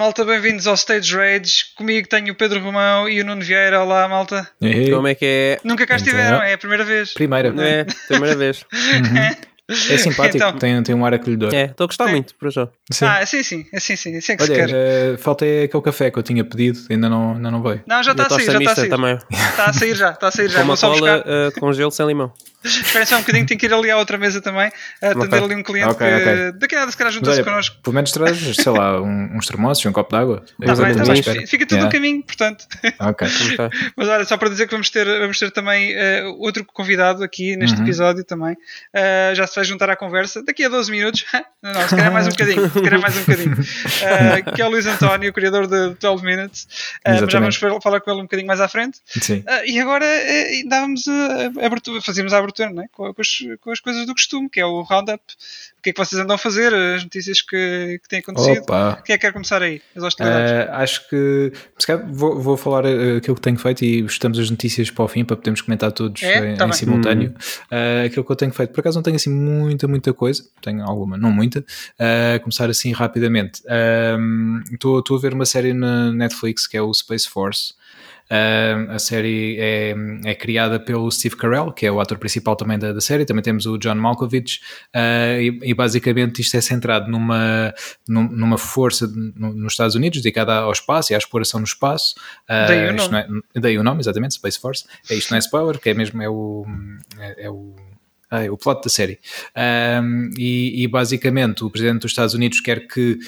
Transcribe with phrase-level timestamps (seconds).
[0.00, 1.64] Malta, bem-vindos ao Stage Rage.
[1.76, 3.82] Comigo tenho o Pedro Romão e o Nuno Vieira.
[3.82, 4.48] Olá malta.
[4.90, 5.58] Como é que é?
[5.62, 6.06] Nunca cá Então.
[6.06, 7.12] estiveram, é a primeira vez.
[7.12, 7.48] Primeira.
[7.62, 8.64] É, primeira vez.
[9.88, 10.58] É simpático, Então.
[10.58, 11.54] tem, tem um ar acolhedor.
[11.54, 12.10] É, estou a gostar Sim.
[12.10, 12.68] muito, para já.
[12.90, 13.04] Sim.
[13.04, 14.74] Ah, sim, sim, assim sim, assim é que se Olha, quer.
[14.74, 17.80] eh, falta é aquele café que eu tinha pedido, ainda não, ainda não veio.
[17.86, 18.88] Não, já está a sair, já está a sair.
[18.88, 19.18] também.
[19.30, 20.58] Está a sair já, está a sair já.
[20.58, 22.32] Com uma cola eh, com gelo sem limão.
[22.64, 24.70] Esperem só um bocadinho, tenho que ir ali à outra mesa também.
[25.02, 26.52] A atender ali um cliente Ok, que ok.
[26.58, 27.76] daqui a nada se calhar junta-se connosco.
[27.82, 30.44] pelo menos traz, sei lá, um- uns termossos e um copo de água.
[30.64, 31.20] Tá bem, tá bem.
[31.20, 31.46] espera.
[31.46, 31.84] Fica tudo Yeah.
[31.86, 32.66] no caminho, portanto.
[32.98, 33.28] Ok.
[33.96, 37.56] Mas olha, só para dizer que vamos ter, vamos ter também eh, outro convidado aqui
[37.56, 37.84] neste Uhum.
[37.84, 38.56] episódio também.
[38.92, 41.24] Eh, já se vai juntar à conversa daqui a 12 minutos.
[41.62, 42.70] não, não, se calhar mais um bocadinho.
[42.70, 43.56] Se calhar mais um bocadinho.
[44.02, 46.68] Eh, que é o Luís António, criador de 12 Minutes.
[47.06, 48.98] Mas já vamos falar com ele um bocadinho mais à frente.
[49.06, 49.42] Sim.
[49.64, 50.04] E agora
[50.68, 52.88] dávamos a, a abertura, fazíamos a abertura não é?
[52.92, 53.28] com, com as,
[53.60, 55.22] com as coisas do costume, que é o Roundup.
[55.78, 58.62] O que é que vocês andam a fazer, as notícias que, que têm acontecido.
[58.62, 59.00] Opa.
[59.04, 59.80] Quem é que quer começar aí?
[59.96, 60.52] As hostilidades.
[60.52, 61.52] Eh, acho que
[62.08, 65.24] vou, vou falar eh, aquilo que tenho feito e estamos as notícias para o fim
[65.24, 66.52] para podermos comentar todos É?
[66.52, 67.34] em, Tá em simultâneo.
[67.70, 70.84] Eh, aquilo que eu tenho feito, por acaso não tenho assim muita, muita coisa, tenho
[70.84, 71.64] alguma, não muita.
[71.98, 73.62] Eh, começar assim rapidamente.
[74.70, 77.74] Estou estou a ver uma série na Netflix que é o Space Force.
[78.30, 79.94] Uh, a série é,
[80.24, 83.24] é criada pelo Steve Carell, que é o ator principal também da, da série.
[83.24, 84.60] Também temos o John Malkovich,
[84.94, 87.74] uh, e, e basicamente isto é centrado numa,
[88.08, 91.66] num- numa força de- no- nos Estados Unidos dedicada ao espaço e à exploração no
[91.66, 92.14] espaço.
[92.44, 93.42] Uh, Daí o nome.
[93.54, 94.84] é- daí o nome, exatamente, Space Force.
[95.10, 96.64] É, isto não é spoiler, que é mesmo é o,
[97.18, 97.74] é, é o
[98.30, 99.18] ah, o plot da série.
[100.02, 103.18] Um, e, e basicamente o presidente dos Estados Unidos quer que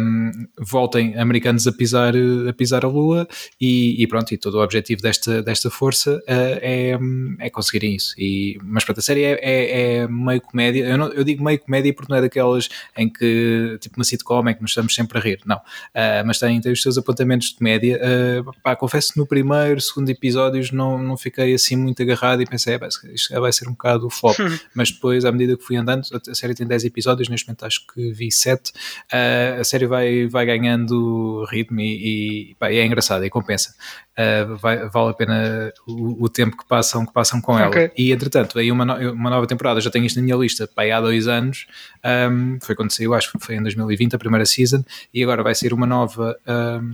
[0.00, 2.14] um, voltem americanos a pisar,
[2.48, 3.26] a pisar a Lua
[3.60, 6.98] e, e pronto, e todo o objetivo desta, desta força uh, é,
[7.40, 8.14] é conseguirem isso.
[8.18, 10.84] E, mas pronto, a série é, é- é meio comédia.
[10.86, 14.48] Eu, não- eu digo meio comédia porque não é daquelas em que, tipo uma sitcom,
[14.48, 15.40] em que nos estamos sempre a rir.
[15.46, 15.56] Não.
[15.56, 18.00] Uh, mas tem, tem os seus apontamentos de comédia.
[18.02, 22.46] Uh, pá, confesso que no primeiro, segundo episódios não, não fiquei assim muito agarrado e
[22.46, 22.80] pensei, "É,
[23.14, 24.36] isto vai ser um bocado flop.
[24.74, 27.86] mas depois, à medida que fui andando, a série tem 10 episódios, neste momento acho
[27.86, 28.70] que vi 7.
[28.70, 33.74] Uh, a série vai, vai ganhando ritmo e, e, pá, é engraçada e compensa.
[34.16, 37.68] Uh, vai- vale a pena o, o tempo que passam, que passam com ela.
[37.68, 37.90] Ok.
[37.96, 40.84] E entretanto, aí uma, no- uma nova temporada, já tenho isto na minha lista pá,
[40.84, 41.66] há dois anos,
[42.30, 45.54] um, foi quando saiu, acho que foi em 2020, a primeira season, e agora vai
[45.54, 46.36] sair uma nova.
[46.46, 46.92] um,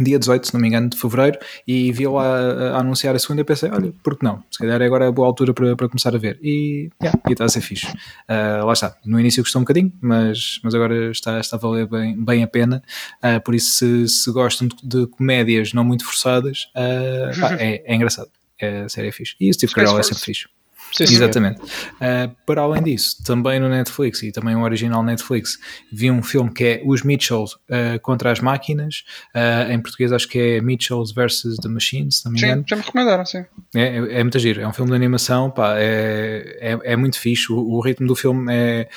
[0.00, 3.18] dia 18, se não me engano, de fevereiro, e vi lá a, a anunciar a
[3.18, 4.42] segunda e pensei, olha, por que não?
[4.50, 6.38] Se calhar é agora a boa altura para, para começar a ver.
[6.42, 7.86] E yeah, está a ser fixe.
[8.26, 8.96] Ah, lá está.
[9.04, 12.46] No início custou um bocadinho, mas, mas agora está, está a valer bem, bem a
[12.46, 12.82] pena.
[13.22, 17.82] Ah, por isso, se, se gostam de, de comédias não muito forçadas, ah, pá, é,
[17.84, 18.28] é engraçado.
[18.60, 19.34] É, a série é fixe.
[19.40, 20.46] E Steve Carell é sempre fixe.
[20.92, 21.14] Sim, sim.
[21.14, 21.60] Exatamente.
[21.60, 25.58] Uh, para além disso, também no Netflix e também o original Netflix,
[25.92, 29.04] vi um filme que é Os Mitchells uh, contra as Máquinas.
[29.34, 32.62] Uh, em português acho que é Mitchells versus the Machines, se não me engano.
[32.62, 33.44] Sim, já me recomendaram, sim.
[33.74, 34.60] É, é, é muito giro.
[34.60, 37.52] É um filme de animação, pá, é, é, é muito fixe.
[37.52, 38.88] O, o ritmo do filme é.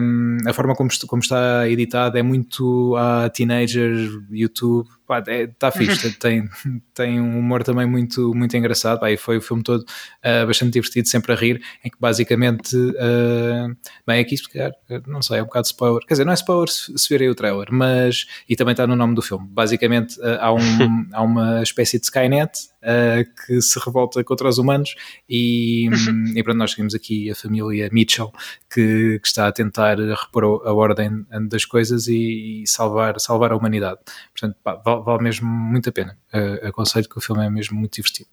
[0.00, 3.92] um, a forma como, como está editado é muito a teenager,
[4.30, 6.48] YouTube, pá, é, está fixe, tem,
[6.94, 10.72] tem um humor também muito, muito engraçado, pá, e foi o filme todo uh, bastante
[10.72, 14.72] divertido, sempre a rir, em que basicamente, uh, bem, aqui se calhar,
[15.06, 17.28] não sei, é um bocado de spoiler, quer dizer, não é spoiler se, se virem
[17.28, 21.22] o trailer, mas, e também está no nome do filme, basicamente uh, há, um, há
[21.22, 22.52] uma espécie de Skynet
[22.82, 24.94] uh, que se revolta contra os humanos
[25.28, 25.88] e,
[26.34, 28.32] e pronto, nós seguimos aqui a família Mitchell
[28.72, 33.56] que, que está a tentar repor a ordem das coisas e, e salvar, salvar a
[33.56, 33.98] humanidade.
[34.32, 36.16] Portanto, pá, vale, vale mesmo muito a pena.
[36.32, 38.28] Uh, aconselho que o filme é mesmo muito divertido.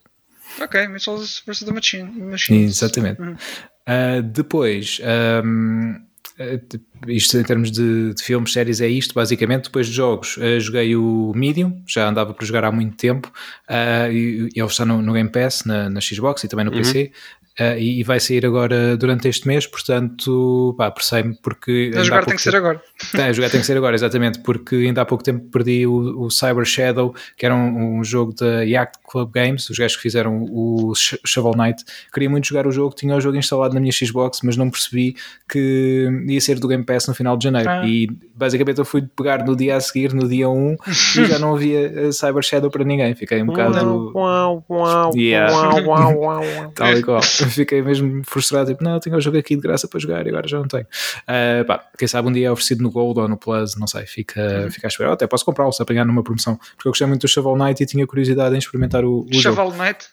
[0.62, 1.60] Ok, Mitchells vs.
[1.64, 2.12] The Machine.
[2.22, 2.78] Machines.
[2.78, 3.22] Exatamente.
[3.22, 3.34] Uhum.
[3.34, 5.02] Uh, depois,
[5.44, 5.96] um,
[6.40, 9.64] uh, isto em termos de, de filmes, séries, é isto basicamente.
[9.66, 13.32] Depois de jogos, uh, joguei o Medium, já andava para jogar há muito tempo,
[13.70, 16.72] uh, e, e ele está no, no Game Pass, na, na Xbox e também no
[16.72, 16.78] Uhum.
[16.78, 17.12] PC.
[17.60, 21.92] Uh, e, e vai sair agora durante este mês, portanto, pá, apressei-me porque.
[21.96, 22.82] A jogar tem que ser tempo- agora.
[23.12, 26.32] Tá, jogar tem que ser agora, exatamente, porque ainda há pouco tempo perdi o, o
[26.32, 30.46] Cyber Shadow, que era um, um jogo da Yacht Club Games, os gajos que fizeram
[30.50, 31.84] o Sh- Shovel Knight.
[32.12, 35.16] Queria muito jogar o jogo, tinha o jogo instalado na minha Xbox, mas não percebi
[35.48, 37.70] que ia ser do Game Pass no final de janeiro.
[37.70, 37.86] Ah.
[37.86, 41.54] E basicamente eu fui pegar no dia a seguir, no dia 1, e já não
[41.56, 43.14] havia eh, Cyber Shadow para ninguém.
[43.14, 44.12] Fiquei um bocado.
[44.16, 45.12] Uau, uau,
[45.52, 46.72] uau, uau, uau, uau.
[46.74, 47.22] Tal e qual.
[47.50, 50.48] Fiquei mesmo frustrado, tipo, não, tinha o jogo aqui de graça para jogar e agora
[50.48, 50.86] já não tenho.
[51.28, 54.06] Ah, pá, quem sabe um dia é oferecido no Gold ou no Plus, não sei,
[54.06, 55.14] fica, fica a esperar.
[55.14, 57.86] Até posso comprá-lo se apanhar numa promoção, porque eu gostei muito do Shovel Knight e
[57.86, 59.42] tinha curiosidade em experimentar o, o jogo.
[59.56, 60.06] Chaval Knight.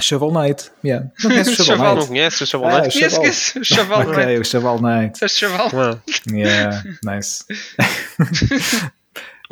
[0.00, 1.06] Shovel Knight, yeah.
[1.22, 1.86] Não conheces o Shovel Chaval.
[1.86, 2.08] Não Knight?
[2.08, 2.92] conheces o Shovel Ah, Knight?
[2.94, 3.20] Conheço, Chaval.
[3.20, 3.64] conheço.
[3.64, 4.20] Chaval Knight.
[4.22, 5.12] Ok, o Shovel Knight.
[5.12, 5.70] Disseste chaval?
[5.74, 6.00] Uau.
[6.32, 7.44] Yeah, nice.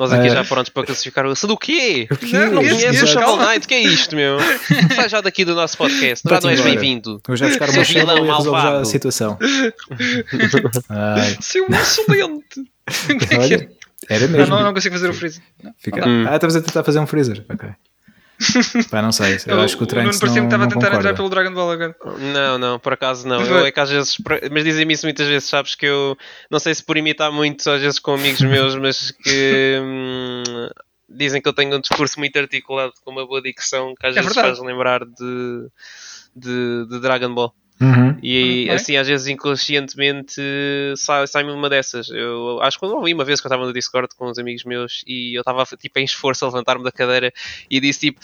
[0.02, 0.30] Nós aqui Ah.
[0.34, 2.08] já prontos para classificar o do quê?
[2.10, 2.36] O quê?
[2.46, 3.46] Não Esse- conheces o Shovel calma.
[3.52, 3.64] Knight?
[3.64, 4.36] O que é isto, meu?
[4.96, 6.28] Sai já daqui do nosso podcast.
[6.28, 7.20] Já não és bem-vindo.
[7.26, 9.38] Vou já buscar uma vilão e resolver a situação.
[11.40, 12.64] Seu insolente!
[13.38, 13.70] olha,
[14.08, 14.56] era Não, mesmo.
[14.56, 15.40] não, não consigo fazer o freeze.
[15.62, 16.28] Não, Fica- não.
[16.28, 17.44] Ah, estavas a tentar fazer um freezer.
[17.48, 17.68] Ok.
[18.90, 19.38] Pá, não sei.
[19.46, 21.08] Eu acho que o Trent Nuno parecia que não, estava a não tentar concorda.
[21.10, 21.96] entrar pelo Dragon Ball agora.
[22.32, 23.40] Não, não, por acaso não.
[23.40, 24.16] Eu é que às vezes.
[24.50, 25.74] Mas dizem-me isso muitas vezes, sabes?
[25.74, 26.16] Que eu
[26.50, 29.78] não sei se por imitar muito, às vezes com amigos meus, mas que.
[29.82, 30.42] hum,
[31.08, 34.20] dizem que eu tenho um discurso muito articulado com uma boa dicção que às É
[34.20, 34.56] vezes verdade.
[34.56, 35.68] faz lembrar de,
[36.34, 37.54] de, de Dragon Ball.
[37.82, 38.16] Uhum.
[38.22, 38.74] E Ok.
[38.76, 40.40] assim, às vezes inconscientemente
[40.96, 42.08] sai- sai-me uma dessas.
[42.10, 44.62] Eu acho que eu ouvi uma vez que eu estava no Discord com uns amigos
[44.64, 47.32] meus e eu estava tipo em esforço a levantar-me da cadeira
[47.70, 48.20] e disse tipo: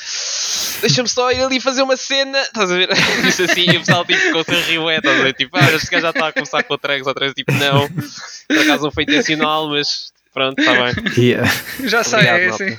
[0.81, 2.41] Deixa-me só ir ali fazer uma cena.
[2.43, 2.89] Estás a ver?
[3.25, 5.33] Disse assim e o pessoal tipo com o seu rio é, estás a ver?
[5.35, 7.35] Tipo, ah, este gajo já está a começar com o Tregs outra vez.
[7.35, 10.95] Tipo, não, por acaso não foi intencional, mas pronto, está bem.
[11.25, 11.51] Yeah.
[11.85, 12.79] Já sei, é assim.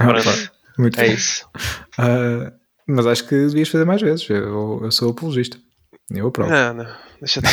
[0.00, 1.12] Opa, Muito É bom.
[1.12, 1.46] isso.
[1.98, 2.52] Ah,
[2.86, 4.28] mas acho que devias fazer mais vezes.
[4.28, 5.58] Eu, eu sou apologista.
[6.10, 6.50] Eu aprovo.
[6.50, 6.86] Não, não,
[7.20, 7.48] deixa-te.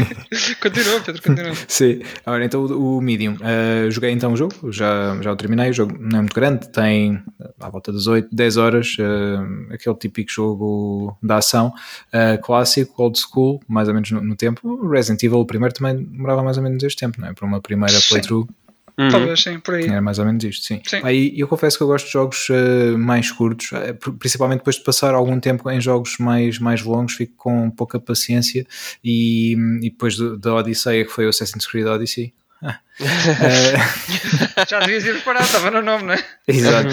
[0.62, 1.54] Continua, Pedro, continua.
[1.68, 3.34] Sim, agora então o, Medium.
[3.34, 5.70] Uh, joguei então o jogo, já, já o terminei.
[5.70, 7.22] O jogo não é muito grande, tem
[7.60, 8.96] à volta das 8, 10 horas.
[8.98, 14.36] uh, aquele típico jogo da ação uh, clássico, old school, mais ou menos no, no
[14.36, 14.66] tempo.
[14.66, 17.34] O Resident Evil, o primeiro, também demorava mais ou menos este tempo, não é?
[17.34, 18.46] Para uma primeira Sim.
[18.98, 19.08] Uhum.
[19.10, 19.86] Talvez sim, por aí.
[19.86, 20.80] Era mais ou menos isto, sim.
[20.84, 21.00] Sim.
[21.04, 24.74] Aí eu confesso que eu gosto de jogos eh, mais curtos, eh, pr- principalmente depois
[24.76, 28.66] de passar algum tempo em jogos mais, mais longos, fico com pouca paciência
[29.04, 32.32] e, e depois da Odisseia, que foi o Assassin's Creed Odyssey.
[32.62, 33.74] Eh,
[34.68, 36.24] Já devias ir preparado, estava no nome, não é?
[36.48, 36.88] Exato,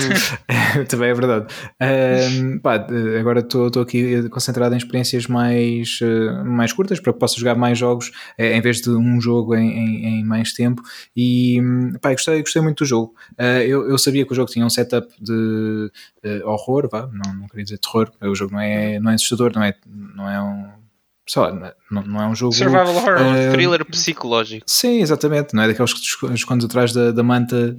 [0.87, 1.47] também é verdade.
[1.79, 2.85] Ahm, pá,
[3.19, 7.77] agora estou aqui concentrado em experiências mais, eh, mais curtas para que possa jogar mais
[7.77, 10.81] jogos eh, em vez de um jogo em, em- em mais tempo.
[11.15, 13.15] E hum, pá, gostei, gostei muito do jogo.
[13.37, 15.91] Ah, eu, eu sabia que o jogo tinha um setup de
[16.23, 18.11] eh, horror, vá, não, não queria dizer terror.
[18.21, 20.84] O jogo não é, não é assustador, não é, não é um.
[21.27, 22.53] Sei lá, não, não é um jogo.
[22.53, 23.17] Survival horror.
[23.35, 24.63] eh, Thriller psicológico.
[24.69, 25.53] Sim, exatamente.
[25.55, 27.75] Não é daqueles que te esco- escondes atrás da, da manta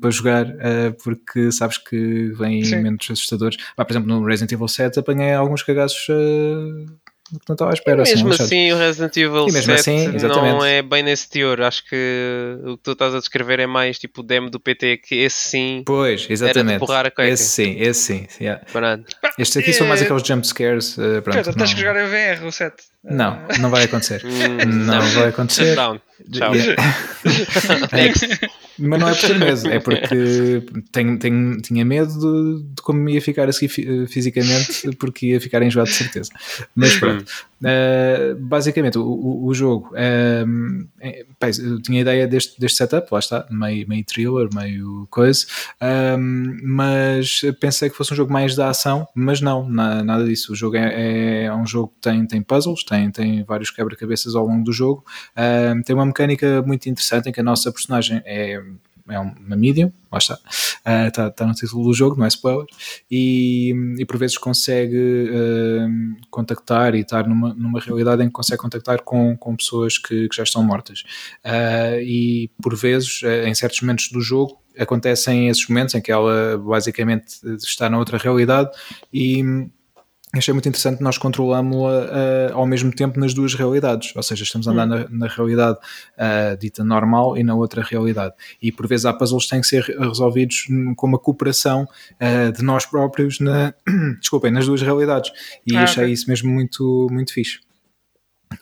[0.00, 3.56] para jogar eh, porque sabes que vêm momentos assustadores.
[3.76, 6.08] Pá, por exemplo, no Resident Evil 7 apanhei alguns cagaços
[7.30, 8.02] que não estava à espera.
[8.02, 11.28] assim, mesmo não assim, o Resident Evil E mesmo 7 assim, não é bem nesse
[11.28, 11.60] teor.
[11.60, 14.98] Acho que o que tu estás a descrever é mais tipo o demo do PT,
[14.98, 15.82] que esse sim.
[15.84, 16.78] Pois, exatamente.
[16.78, 17.30] porrar a cueca.
[17.30, 18.26] Esse sim, esse sim.
[18.40, 18.62] yeah.
[19.38, 20.98] Estes aqui são mais Eh, aqueles jump scares.
[20.98, 22.76] eh, pronto, Pedro, tens que não, jogar a VR, o 7.
[23.10, 24.22] Não, não vai acontecer.
[24.24, 25.74] Hum, não, vai acontecer.
[25.74, 26.00] Tchau.
[26.54, 26.76] Yeah.
[27.92, 28.26] Next.
[28.80, 30.62] Mas não é por ter medo, é porque
[30.92, 35.26] tenho, tenho, tinha medo de, de como me ia ficar a seguir fi- fisicamente, porque
[35.26, 36.30] ia ficar enjoado de certeza.
[36.76, 37.24] Mas pronto,
[37.60, 39.90] Uh, basicamente o, o, jogo,
[40.46, 41.26] um, é,
[41.58, 45.44] eu tinha ideia deste, deste setup, lá está, meio, meio thriller, meio coisa,
[46.16, 50.52] um, mas pensei que fosse um jogo mais da ação, mas não, na- nada disso.
[50.52, 54.46] O jogo é, é um jogo que tem, tem puzzles, tem, tem vários quebra-cabeças ao
[54.46, 55.04] longo do jogo,
[55.36, 58.62] um, tem uma mecânica muito interessante em que a nossa personagem é
[59.08, 60.38] é uma medium, lá está,
[61.06, 62.66] está tá no título do jogo, não é spoiler,
[63.10, 68.60] e, e por vezes consegue uh, contactar e estar numa, numa realidade em que consegue
[68.60, 71.04] contactar com, com pessoas que, que já estão mortas.
[71.44, 76.12] Uh, e por vezes, uh, em certos momentos do jogo, acontecem esses momentos em que
[76.12, 78.70] ela basicamente está noutra realidade
[79.12, 79.42] e
[80.34, 84.68] achei muito interessante nós controlamos-la uh, ao mesmo tempo nas duas realidades, ou seja, estamos
[84.68, 88.34] a andar na, na, realidade uh, dita normal e na outra realidade.
[88.60, 90.66] E por vezes há puzzles que têm que ser resolvidos
[90.96, 93.72] com uma cooperação uh, de nós próprios na,
[94.20, 95.30] desculpem, nas duas realidades.
[95.66, 96.14] E ah, achei okay.
[96.14, 97.60] isso mesmo muito, muito fixe.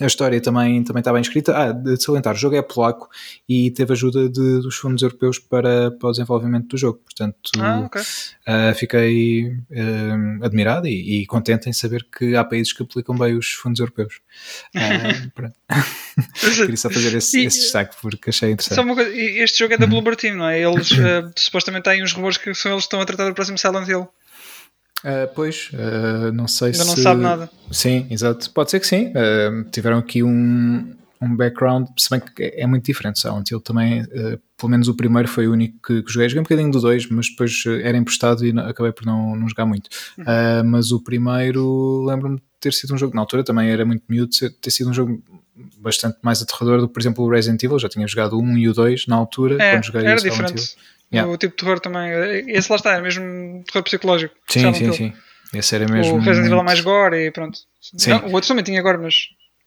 [0.00, 1.56] A história também, também está bem escrita.
[1.56, 3.08] Ah, de salientar, o jogo é polaco
[3.48, 6.98] e teve ajuda de, dos fundos europeus para, para o desenvolvimento do jogo.
[6.98, 8.02] Portanto, ah, okay.
[8.02, 13.36] uh, fiquei uh, admirado e, e, contente em saber que há países que aplicam bem
[13.36, 14.20] os fundos europeus.
[14.76, 18.94] Uh, Queria só fazer esse, e, esse, destaque porque achei interessante.
[18.94, 20.60] Coisa, este jogo é da Bloober Team, não é?
[20.60, 20.88] Eles
[21.36, 24.08] supostamente têm uns rumores que são eles que estão a tratar do próximo Silent Hill.
[25.06, 26.86] Uh, pois, uh, não sei Ainda se.
[26.88, 27.50] não sabe nada.
[27.70, 28.50] Sim, exato.
[28.50, 29.12] Pode ser que sim.
[29.12, 33.20] Uh, tiveram aqui um, um background, se bem que é muito diferente.
[33.20, 34.04] Silent Hill também,
[34.56, 36.28] pelo menos o primeiro foi o único que, que joguei.
[36.28, 39.48] Joguei um bocadinho do dois, mas depois era emprestado e não, acabei por não, não
[39.48, 39.88] jogar muito.
[40.18, 40.24] Uhum.
[40.64, 44.30] mas o primeiro, lembro-me de ter sido um jogo, na altura também era muito miúdo,
[44.60, 45.22] ter sido um jogo
[45.78, 47.78] bastante mais aterrador do que, por exemplo, o Resident Evil.
[47.78, 50.18] Já tinha jogado o 1 e o 2 na altura, é, quando joguei era o
[50.18, 50.60] Silent diferente.
[50.60, 50.95] Hill.
[51.12, 51.30] Yeah.
[51.32, 52.10] O tipo de terror também.
[52.50, 54.34] Esse lá está, é mesmo terror psicológico.
[54.48, 55.12] Sim, sim, sim.
[55.54, 56.16] Esse era mesmo.
[56.16, 57.58] O Resident Evil é mais gore e pronto.
[57.80, 58.10] Sim.
[58.10, 59.14] Não, o outro também tinha gore, mas.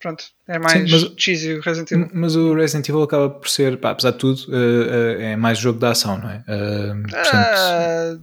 [0.00, 2.10] pronto, é mais Sim, mas- cheesy o Resident Evil.
[2.12, 5.58] Mas o Resident Evil acaba por ser, pá, apesar de tudo, eh, eh, é mais
[5.58, 6.44] jogo de ação, não é?
[6.46, 8.16] Eh, portanto, Ah,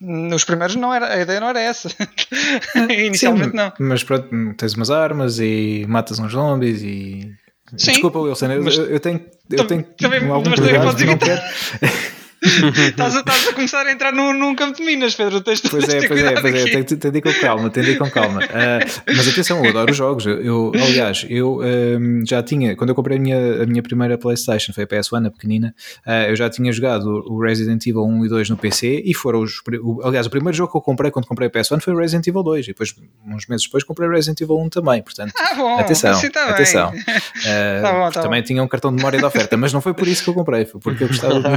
[0.00, 1.88] nos primeiros não era, a ideia não era essa.
[2.90, 3.72] Inicialmente sim, não.
[3.78, 7.30] Mas pronto, tens umas armas e matas uns zombies e.
[7.76, 11.52] Sim, Desculpa, Wilson, eu, eu tenho, eu tenho também- mas também podes evitar.
[12.88, 15.40] estás, a, estás a começar a entrar num, num campo de minas, Pedro.
[15.40, 17.18] Tens, Pois é, pois é, pois é, aqui.
[17.18, 18.40] ir com calma, tem de ir com calma.
[18.52, 20.26] Ah, mas atenção, eu adoro os jogos.
[20.26, 24.72] Eu, aliás, eu ahm, já tinha, quando eu comprei a minha, a minha primeira Playstation,
[24.72, 25.74] foi a PS1, a pequenina,
[26.06, 29.40] ah, eu já tinha jogado o Resident Evil 1 e 2 no PC e foram
[29.40, 29.60] os.
[29.82, 32.26] o- aliás, o primeiro jogo que eu comprei quando comprei a PS1 foi o Resident
[32.26, 32.94] Evil 2 e depois,
[33.26, 35.02] uns meses depois, comprei o Resident Evil 1 também.
[35.02, 36.92] Portanto, Ah, bom, atenção, assim tá atenção.
[37.46, 38.46] Ah, Tá bom, tá também bom.
[38.46, 40.64] tinha um cartão de memória de oferta, mas não foi por isso que eu comprei,
[40.64, 41.48] foi porque eu gostava muito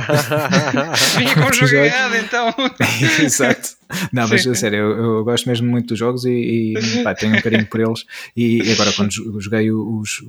[1.17, 1.86] Vinha com o jogo Exato.
[1.86, 2.53] errado, então.
[3.25, 3.70] Exato.
[4.12, 7.13] Não, mas Sim, a sério, eu, eu gosto mesmo muito dos jogos e, e, pá,
[7.13, 8.03] tenho um carinho por eles.
[8.36, 10.22] E, agora, quando jo- joguei os.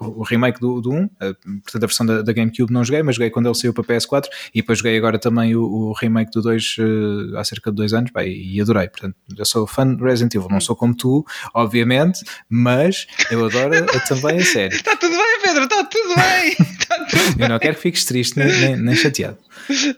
[0.00, 1.32] O remake do, do 1, eh,
[1.64, 4.26] portanto a versão da, da GameCube não joguei, mas joguei quando ele saiu para PS4
[4.54, 7.92] e depois joguei agora também o, o remake do 2 eh, há cerca de dois
[7.92, 8.88] anos pá, e, e adorei.
[8.88, 13.74] Portanto, eu sou fã de Resident Evil, não sou como tu, obviamente, mas eu adoro
[14.06, 14.76] também a série.
[14.76, 16.48] Está tudo bem, Pedro, está tudo bem.
[16.50, 17.44] Está tudo bem.
[17.44, 19.38] Eu não quero que fiques triste nem, nem, nem chateado.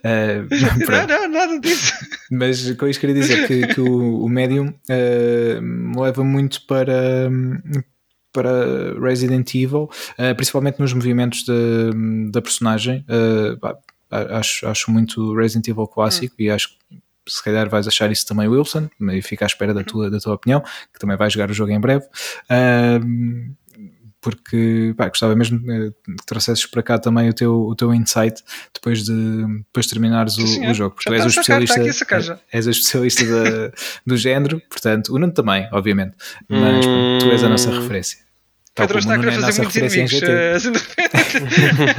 [0.03, 0.43] Eh,
[0.89, 1.93] Não, não, nada disso.
[2.31, 7.29] Mas com isto queria dizer que, que o, o Medium eh, me leva muito para,
[8.33, 11.53] para Resident Evil, eh, principalmente nos movimentos da,
[12.31, 13.05] da personagem.
[14.09, 16.75] acho, acho muito Resident Evil clássico e acho que
[17.27, 20.33] se calhar vais achar isso também, Wilson, e fica à espera da tua, da tua
[20.33, 22.05] opinião, que também vai jogar o jogo em breve.
[24.21, 28.41] Porque pá, gostava mesmo eh, que trouxesses para cá também o teu, o teu insight
[28.73, 29.13] depois de,
[29.65, 32.39] depois de terminares o, Sim, o jogo, porque tu és o a especialista, a já.
[32.53, 33.71] és a especialista da-
[34.05, 36.15] do género, portanto, o Nuno também, obviamente,
[36.47, 37.81] mas pronto, tu és a nossa Hum.
[37.81, 38.19] referência.
[38.73, 40.11] Tal Pedro está a o querer é fazer muitos inimigos.
[40.11, 40.31] GT.
[40.31, 40.71] eh, assim.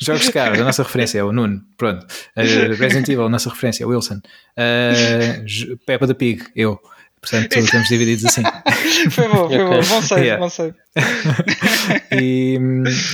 [0.00, 1.62] Jogos de carros, a nossa referência é o Nuno.
[1.76, 2.04] Pronto.
[2.36, 4.20] Uh, Resident Evil, a nossa referência é o Wilson.
[4.58, 6.80] Uh, Peppa the Pig, eu.
[7.28, 8.42] Portanto, estamos divididos assim.
[9.10, 9.78] Foi bom, foi bom.
[9.78, 9.88] Ok.
[9.88, 10.42] Bom save, Yeah.
[10.42, 10.74] bom save.
[12.10, 12.58] E,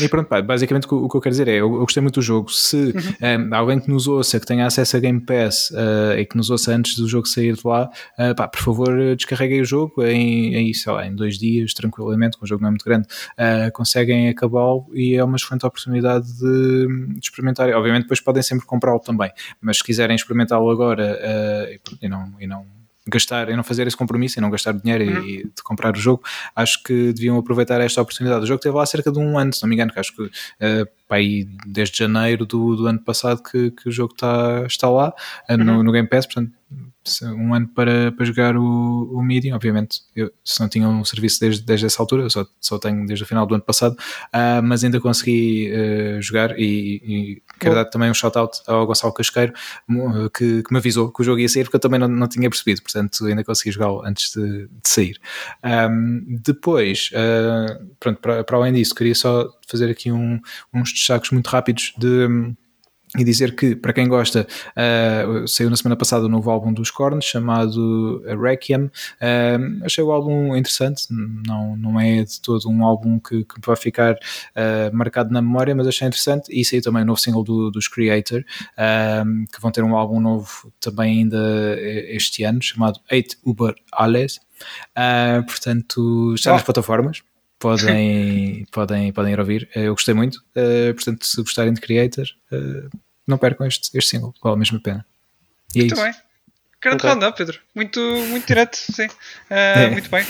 [0.01, 2.23] e pronto, pá, basicamente o que, eu quero dizer é: eu, eu gostei muito do
[2.23, 2.51] jogo.
[2.51, 6.37] Se um, alguém que nos ouça, que tenha acesso a Game Pass uh, e que
[6.37, 9.65] nos ouça antes do jogo sair de lá, uh, pá, por favor, uh, descarreguem o
[9.65, 12.85] jogo em, em, sei lá, em dois dias, tranquilamente, que o jogo não é muito
[12.85, 13.09] grande.
[13.33, 17.69] Uh, conseguem acabá-lo e é uma excelente oportunidade de, de experimentar.
[17.71, 22.33] Obviamente, depois podem sempre comprá-lo também, mas se quiserem experimentá-lo agora uh, e, e não.
[22.41, 25.25] E não gastar e não fazer esse compromisso e não gastar dinheiro Uhum.
[25.27, 26.23] e, de comprar o jogo,
[26.55, 28.45] acho que deviam aproveitar esta oportunidade.
[28.45, 30.23] O jogo teve lá cerca de um ano, se não me engano, que acho que
[30.23, 35.13] uh, aí desde janeiro do, do ano passado que, que o jogo está, está lá
[35.51, 35.83] uh, no, Uhum.
[35.83, 36.53] no Game Pass, portanto
[37.25, 41.41] um ano para, para jogar o, o Medium, obviamente eu, se não tinha um serviço
[41.41, 44.63] desde, desde essa altura, eu só, só tenho desde o final do ano passado, uh,
[44.63, 49.53] mas ainda consegui uh, jogar e, e quero dar também um shout-out ao Gonçalo Casqueiro
[50.33, 52.49] que, que me avisou que o jogo ia sair porque eu também não, não tinha
[52.49, 55.21] percebido, portanto ainda consegui jogá-lo antes de, de sair.
[55.65, 60.41] Um, depois, uh, pronto, para, para além disso, queria só fazer aqui um-
[60.73, 62.55] uns destaques muito rápidos de
[63.19, 66.91] e dizer que, para quem gosta, uh, saiu na semana passada o novo álbum dos
[66.91, 68.85] Korn chamado Requiem.
[68.85, 73.77] Uh, achei o álbum interessante, não, não é de todo um álbum que, que vai
[73.77, 76.49] ficar uh, marcado na memória, mas achei interessante.
[76.51, 78.43] E saiu também o novo single do, dos Creator,
[79.27, 81.77] um, que vão ter um álbum novo também ainda
[82.09, 84.41] este ano, chamado Eight Uber Alles.
[85.47, 86.65] Portanto, está nas Oh.
[86.65, 87.23] plataformas
[87.63, 89.69] podem, podem, podem ir ouvir.
[89.75, 90.37] Eh, Eu gostei muito.
[90.57, 92.91] Uh, portanto, se gostarem de Creator, uh,
[93.27, 95.07] não percam este, este single, vale a pena.
[95.75, 96.03] E é Muito isso.
[96.03, 96.13] bem.
[96.83, 97.09] Grande Ok.
[97.11, 97.59] round-up, Pedro.
[97.75, 99.07] Muito, muito direto, sim.
[99.07, 99.11] Uh,
[99.51, 99.91] É.
[99.91, 100.25] Muito bem.
[100.25, 100.27] uh,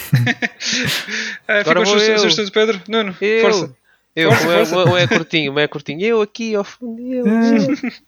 [1.49, 2.01] Agora ficam eu.
[2.01, 2.81] seus estudos, Pedro.
[2.87, 3.77] Nuno, Eu, força.
[4.15, 4.77] eu, Força, o meu- força.
[4.77, 6.01] o meu é curtinho, o meu é curtinho.
[6.03, 7.25] Eu aqui ao fundo, eu.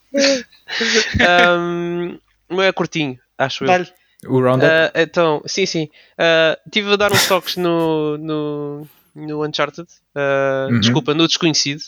[1.59, 2.19] um,
[2.50, 3.69] o meu é curtinho, acho eu.
[3.69, 3.88] Dá-lhe.
[4.26, 5.88] O Roundup, Ah, então, sim, sim.
[6.16, 9.87] Ah, tive a dar uns toques no, no, no Uncharted.
[10.14, 10.80] Ah, Uhum.
[10.80, 11.83] Desculpa, no Desconhecido.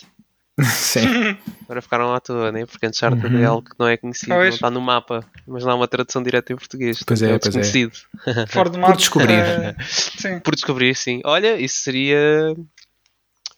[0.63, 1.37] sim.
[1.65, 2.65] Agora ficaram à toa, né?
[2.65, 3.41] Porque Uncharted Uhum.
[3.41, 4.47] é algo que não é conhecido, Pois.
[4.49, 7.03] não está no mapa, mas não há uma tradução direta em português.
[7.05, 7.59] Pois é, o pois é.
[7.59, 7.95] Desconhecido.
[8.49, 8.95] Fora do mapa.
[8.95, 9.37] descobrir.
[9.39, 10.39] uh, sim.
[10.39, 11.21] Por descobrir, sim.
[11.25, 12.55] Olha, isso seria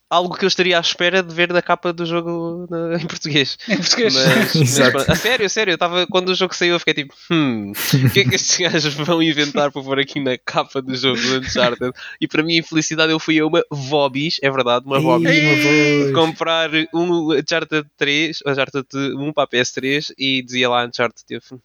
[0.09, 3.57] algo que eu estaria à espera de ver da capa do jogo na- em português.
[3.69, 4.13] Em português.
[4.15, 7.13] Mas, mas a sério, a sério, eu tava, quando o jogo saiu eu fiquei tipo,
[7.29, 10.95] hum, o que é que estes gajos vão inventar para pôr aqui na capa do
[10.95, 11.91] jogo do Uncharted?
[12.19, 17.31] E para minha infelicidade eu fui a uma Vobis, é verdade, uma Vobis, comprar um
[17.33, 21.59] Uncharted 3, Uncharted 1 para a PS3 e dizia lá Uncharted, hum,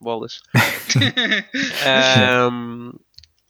[0.00, 0.40] bolas.
[1.86, 2.92] Ahm,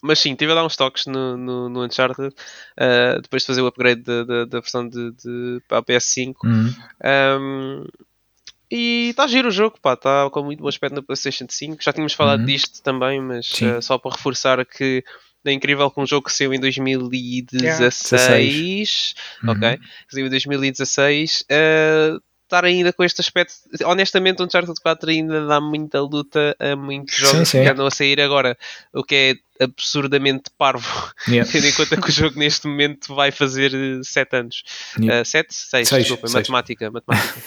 [0.06, 3.62] mas sim, tive a dar uns toques no, no, no Uncharted uh, depois de fazer
[3.62, 6.34] o upgrade da, da, da versão de, de, para a PS5.
[6.44, 6.74] Uhum.
[7.40, 7.86] Um,
[8.70, 11.82] e está a giro o jogo, pá, está com muito bom aspecto na PlayStation 5.
[11.82, 12.46] Já tínhamos falado Uhum.
[12.46, 15.02] disto também, mas uh, só para reforçar que
[15.46, 19.50] é incrível que um jogo que saiu em 2016, Uhum.
[19.50, 19.78] ok?
[20.08, 23.54] Saiu em 2016, uh, estar ainda com este aspecto.
[23.84, 27.62] Honestamente, o Uncharted 4 ainda dá muita luta a muitos Sim, jogos sim.
[27.62, 28.56] que andam a sair agora,
[28.92, 29.14] o que
[29.60, 31.48] é absurdamente parvo, Yeah.
[31.50, 33.72] tendo em conta que o jogo neste momento vai fazer
[34.02, 34.62] 7 anos.
[34.98, 35.24] Yeah.
[35.24, 35.52] 7?
[35.54, 36.34] 6, Seis, desculpa, seis.
[36.48, 37.40] matemática, matemática.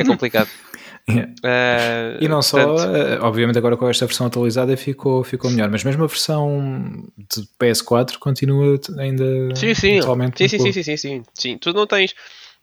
[0.00, 0.48] é complicado.
[1.06, 1.30] Yeah.
[1.44, 5.68] Uh, E não só, portanto, eh, obviamente agora com esta versão atualizada ficou, ficou melhor,
[5.70, 10.82] mas mesmo a versão de PS4 continua ainda Sim, sim, atualmente sim, sim, sim, sim,
[10.82, 11.58] sim, sim, sim.
[11.58, 12.14] Tu não tens.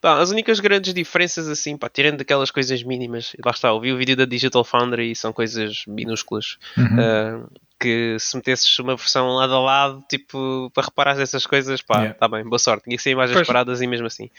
[0.01, 3.93] Pá, as únicas grandes diferenças, assim, pá, tirando aquelas coisas mínimas, lá está, eu vi
[3.93, 6.57] o vídeo da Digital Foundry e são coisas minúsculas.
[6.75, 7.43] Uhum.
[7.45, 11.99] uh, que se metesses uma versão lado a lado, tipo, para reparar essas coisas, pá,
[12.01, 12.13] Yeah.
[12.19, 12.83] tá bem, boa sorte.
[12.83, 13.47] Tinha que ser imagens Pois.
[13.47, 14.29] paradas e mesmo assim.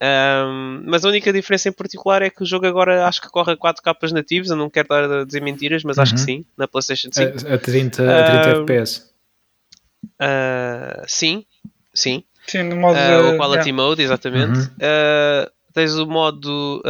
[0.00, 3.52] Um, mas a única diferença em particular é que o jogo agora acho que corre
[3.52, 4.48] a 4 capas nativos.
[4.50, 6.26] Eu não quero estar a dizer mentiras, mas acho que Uhum.
[6.26, 7.48] sim, na PlayStation 5.
[7.48, 9.02] A, a 30, a 30 Ah, FPS.
[10.20, 11.44] Uh, sim,
[11.92, 12.22] sim.
[12.48, 12.96] Sim, no modo.
[12.98, 13.72] Uh, de- o Quality yeah.
[13.82, 14.58] Mode, exatamente.
[14.58, 14.64] Uhum.
[14.64, 16.82] Uh, tens o modo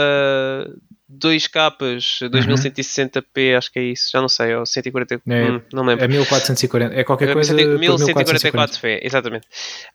[1.08, 5.18] 2 capas, 2160p, acho que é isso, já não sei, ou 140, É,
[5.50, 6.04] hum, não lembro.
[6.04, 8.78] É 1440, é qualquer coisa por 1440.
[8.78, 9.46] 1144p, exatamente.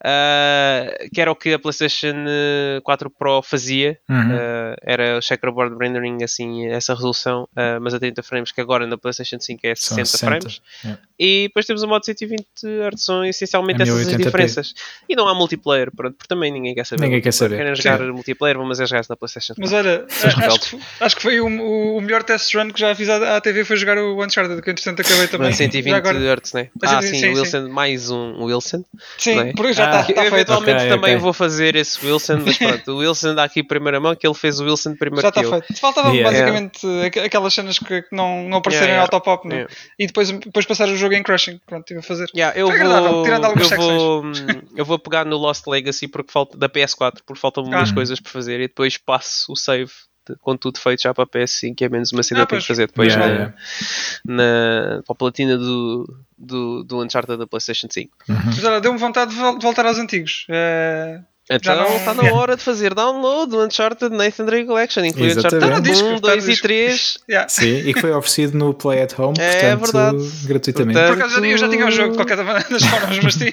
[0.01, 3.97] Uh, que era o que a PlayStation uh, 4 Pro fazia.
[4.09, 4.35] Uhum.
[4.35, 8.87] Uh, era o checkerboard rendering, assim, essa resolução, uh, mas a 30 frames, que agora
[8.87, 10.61] na PlayStation 5 é São 60, 60, frames.
[10.83, 11.01] yeah.
[11.19, 14.17] E depois temos o modo 120 Hz, são essencialmente É essas as 1080p.
[14.25, 14.73] diferenças.
[15.07, 17.03] E não há multiplayer, pronto, porque também ninguém quer saber.
[17.03, 17.57] Ninguém quer saber.
[17.57, 19.61] Querem jogar multiplayer, vamos a jogar na PlayStation 4.
[19.63, 22.93] Mas olha, acho que, acho que foi o, o- o melhor test run que já
[22.95, 25.47] fiz à, à TV foi jogar o Uncharted, que entretanto acabei também.
[25.47, 26.69] Mas 120 Já agora- Hz, né?
[26.83, 28.83] Ah, 120, sim, sim, o Wilson, mais um Wilson.
[29.17, 29.53] Sim, não é?
[29.53, 30.33] porque já Ah, está Eu tá feito.
[30.35, 31.17] eventualmente Ok, também ok.
[31.17, 34.59] vou fazer esse Wilson, mas pronto, o Wilson dá aqui primeira mão que ele fez
[34.59, 35.61] o Wilson primeiro Já que está eu.
[35.61, 35.79] feito.
[35.79, 36.29] Faltava Yeah.
[36.31, 39.55] basicamente aqu- aquelas cenas que não, não apareceram Yeah, em autopop, né?
[39.55, 39.73] Yeah.
[39.99, 41.59] E depois, depois passar o jogo em Crushing.
[41.65, 42.27] Pronto, estive a fazer.
[42.35, 44.31] Yeah, eu, Foi agradável, vou, tirando algumas eu, vou, hum,
[44.77, 47.93] eu vou pegar no Lost Legacy porque falta, da PS4 porque faltam umas Ah.
[47.93, 49.91] coisas por fazer e depois passo o save
[50.41, 52.61] com tudo feito já para a PS5 que é menos uma cena Ah, que tenho
[52.61, 52.77] que pois.
[52.77, 53.55] fazer depois Yeah, na, yeah.
[54.97, 58.11] na, para a platina do, do, do Uncharted da PlayStation 5.
[58.27, 60.45] Mas olha, deu-me vontade de voltar aos antigos.
[60.49, 65.27] Eh, Então não- está na hora de fazer download do Uncharted Nathan Drake Collection, inclui
[65.27, 65.65] Exatamente.
[65.65, 66.63] Uncharted Tá no disco, 1, tá no 2 e disco.
[66.67, 67.17] 3.
[67.29, 67.49] yeah.
[67.49, 70.47] Sim, e que foi oferecido no Play at Home, É portanto, verdade.
[70.47, 70.97] gratuitamente.
[70.99, 72.37] Portanto, Por acaso eu já tinha o jogo de qualquer
[72.69, 73.51] das formas, mas sim.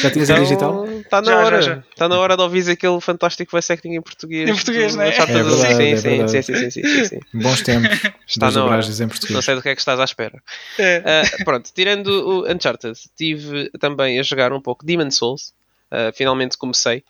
[0.00, 0.86] Já tinhas em digital?
[0.86, 1.62] Está Então, na Já, já, hora.
[1.62, 1.82] já.
[1.90, 4.48] Está na hora de ouvir aquele fantástico voice acting em português.
[4.48, 5.10] Em português, né?
[5.10, 6.30] Uncharted É do- verdade, sim, é sim, verdade.
[6.30, 7.20] sim, sim, sim, sim, sim, sim.
[7.34, 7.90] Bons tempos
[8.26, 8.80] Está na hora.
[8.82, 9.44] em Não português.
[9.44, 10.42] sei do que é que estás à espera.
[10.78, 11.02] É.
[11.04, 15.52] Ah, pronto, tirando o Uncharted, tive também a jogar um pouco Demon Souls.
[15.90, 17.02] Ah, finalmente comecei.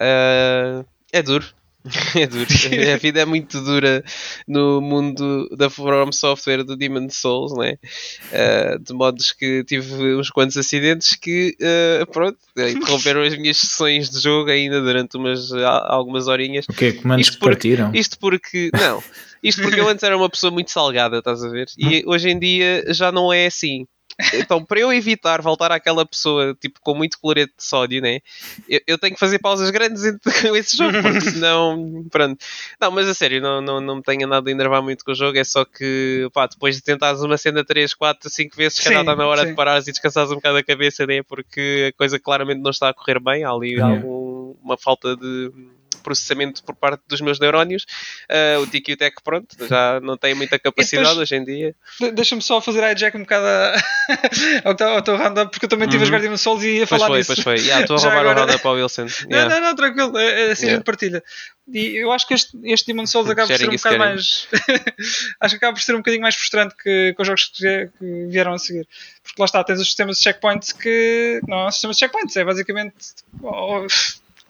[0.00, 1.46] Ah, é duro.
[2.16, 2.48] É duro.
[2.92, 4.02] A vida é muito dura
[4.48, 7.78] no mundo da From Software do Demon Souls, né?
[8.32, 14.10] Ah, de modos que tive uns quantos acidentes que, ah, pronto, interromperam as minhas sessões
[14.10, 16.64] de jogo ainda durante umas, algumas horinhas.
[16.68, 16.92] O quê?
[16.94, 17.90] Comandos Isto que porque- partiram?
[17.94, 18.70] Isto porque.
[18.76, 19.00] Não.
[19.40, 21.68] Isto porque eu antes era uma pessoa muito salgada, estás a ver?
[21.78, 23.86] E hoje em dia já não é assim.
[24.34, 28.20] Então, para eu evitar voltar àquela pessoa tipo com muito cloreto de sódio, né?
[28.68, 32.04] Eu, eu tenho que fazer pausas grandes entre esse jogo, porque senão.
[32.10, 32.42] Pronto.
[32.80, 35.14] Não, mas a sério, não, não, não me tenho andado a enervar muito com o
[35.14, 35.36] jogo.
[35.38, 39.14] É só que, pá, depois de tentares uma cena 3, 4, 5 vezes, Sim, está
[39.14, 39.48] na hora sim.
[39.48, 41.22] de parares e descansares um bocado a cabeça, né?
[41.22, 43.44] Porque a coisa claramente não está a correr bem.
[43.44, 43.94] Há ali Yeah.
[43.94, 45.52] algum, uma falta de
[46.06, 47.84] processamento por parte dos meus neurónios.
[48.30, 51.44] Ah, o Tiki e o Tech, pronto, já não tem muita capacidade depois- hoje em
[51.44, 51.74] dia.
[52.00, 53.74] De- Deixa-me só fazer a hijack um bocado a-
[54.64, 56.06] ao teu- ao teu roundup, porque eu também estive a Uhum.
[56.06, 57.34] jogar Demon Souls e ia Pois falar foi, disso.
[57.34, 57.58] pois foi.
[57.66, 59.06] Yeah, Estou a roubar agora- o round para o Wilson.
[59.28, 59.54] Não, Yeah.
[59.54, 60.76] não, não, tranquilo, é, é assim a Yeah.
[60.76, 61.22] gente partilha.
[61.74, 64.48] E eu acho que este, este Demon Souls acaba por ser um bocado mais.
[65.40, 68.26] acho que acaba por ser um bocadinho mais frustrante que, que os jogos que, que
[68.28, 68.86] vieram a seguir.
[69.24, 71.40] Porque lá está, tens os sistemas de checkpoints que.
[71.48, 72.94] Não é um sistema de checkpoints, é basicamente.
[73.42, 73.84] Ou,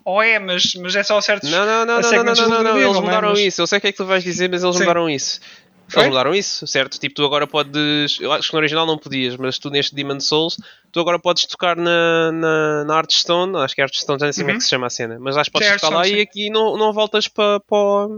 [0.06, 1.50] ou é, mas, mas é só certos.
[1.50, 3.60] Não, não, não, não, não, não, não, não, eles mudaram Mas- isso.
[3.60, 4.82] Eu sei o que é que tu vais dizer, mas eles Sim.
[4.82, 5.40] mudaram isso.
[5.88, 6.02] Foi?
[6.02, 6.98] Eles mudaram isso, certo?
[6.98, 8.18] Tipo, tu agora podes.
[8.20, 10.56] Eu acho que no original não podias, mas tu neste Demon Souls,
[10.96, 13.54] tu agora podes tocar na, na, na Artstone.
[13.58, 14.58] Acho que é Artstone, já nem sei como é Uhum.
[14.58, 16.50] que se chama a cena, mas acho que podes Sim, tocar lá Hearthstone, e aqui
[16.50, 17.60] não, não voltas para.
[17.60, 18.08] para...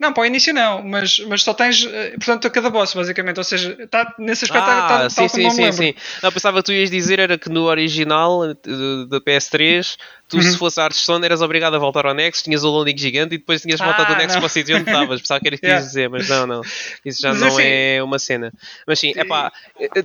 [0.00, 3.38] Não, para o início não, mas, mas só tens, eh, portanto, a cada boss, basicamente.
[3.38, 5.76] Ou seja, tá, nesse aspecto está Ah, tá, sim, tal como sim, sim, lembro.
[5.76, 5.94] sim.
[6.22, 8.54] Não, pensava que tu ias dizer era que no original eh,
[9.08, 9.96] da PS3,
[10.28, 10.58] tu se Uhum.
[10.58, 13.62] fosse a Artstone eras obrigado a voltar ao Nexus, tinhas o loading gigante e depois
[13.62, 15.20] tinhas Ah, voltado ao Nexus para o sítio onde estavas.
[15.20, 15.80] Pensava que era isso que Yeah.
[15.80, 16.60] ias dizer, mas não, não.
[17.04, 18.52] Isso já Mas não assim- é uma cena.
[18.86, 19.52] Mas sim, é pá,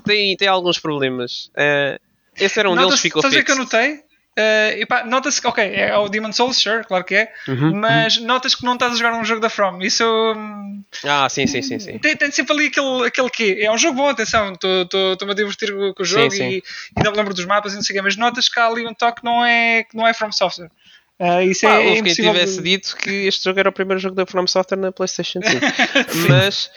[0.05, 1.49] tem, tem alguns problemas.
[1.57, 1.99] Eh,
[2.39, 3.75] esse era um deles que ficou Sabes o que é que eu fixo.
[3.77, 4.03] notei?
[4.37, 7.75] Eh, epá, nota-se que, ok, é o Demon Souls, sure, claro que é, Uhum.
[7.75, 9.81] mas notas que não estás a jogar um jogo da From.
[9.81, 11.97] Isso hum, Ah, sim, sim, sim, sim.
[11.97, 13.57] tem, tem sempre ali aquele, aquele quê.
[13.59, 16.43] É um jogo bom, atenção, estou-me a divertir com, o jogo sim.
[16.43, 16.63] E, e
[16.95, 18.85] ainda me lembro dos mapas e não sei o quê, mas notas que há ali
[18.87, 20.71] um toque que não é, que não é From Software.
[21.19, 23.99] Eh, isso Pá, é, houve quem tivesse de- dito que este jogo era o primeiro
[23.99, 25.59] jogo da From Software na PlayStation 5.
[26.29, 26.71] Mas,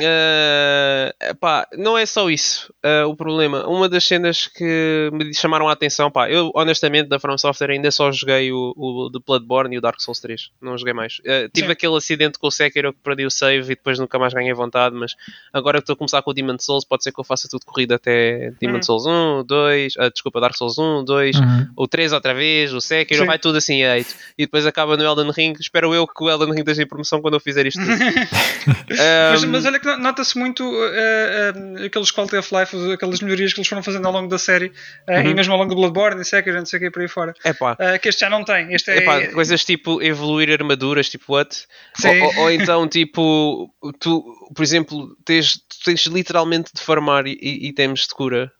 [0.00, 3.66] eh, pá, não é só isso eh, o problema.
[3.66, 7.90] Uma das cenas que me chamaram a atenção, pá, eu honestamente da From Software ainda
[7.90, 10.50] só joguei o, o The Bloodborne e o Dark Souls 3.
[10.60, 11.20] Não joguei mais.
[11.24, 11.72] Eh, tive Sim.
[11.72, 14.94] aquele acidente com o Sekiro que perdi o save e depois nunca mais ganhei vontade,
[14.94, 15.14] mas
[15.52, 17.64] agora que estou a começar com o Demon Souls, pode ser que eu faça tudo
[17.66, 18.82] corrido até Demon Hum.
[18.82, 21.68] Souls 1, 2, ah, desculpa, Dark Souls 1, 2, Uhum.
[21.76, 23.26] o 3 outra vez, o Sekiro, Sim.
[23.26, 24.14] vai tudo assim 8.
[24.38, 25.54] E depois acaba no Elden Ring.
[25.60, 27.90] Espero eu que o Elden Ring esteja em promoção quando eu fizer isto tudo.
[29.32, 30.62] Mas, mas olha que nota-se muito
[30.92, 34.38] eh, eh, aqueles quality of life, aquelas melhorias que eles foram fazendo ao longo da
[34.38, 34.72] série
[35.06, 35.30] eh, Uhum.
[35.30, 37.32] e mesmo ao longo do Bloodborne e Sekiro, não sei o que por aí fora.
[37.44, 38.72] Epá, Eh, que este já não tem.
[38.74, 41.66] Este é, epá, coisas tipo evoluir armaduras, tipo what?
[42.04, 48.14] Ou, ou- ou então, tipo, tu, por exemplo, tens, tens literalmente de farmar itens de
[48.14, 48.52] cura.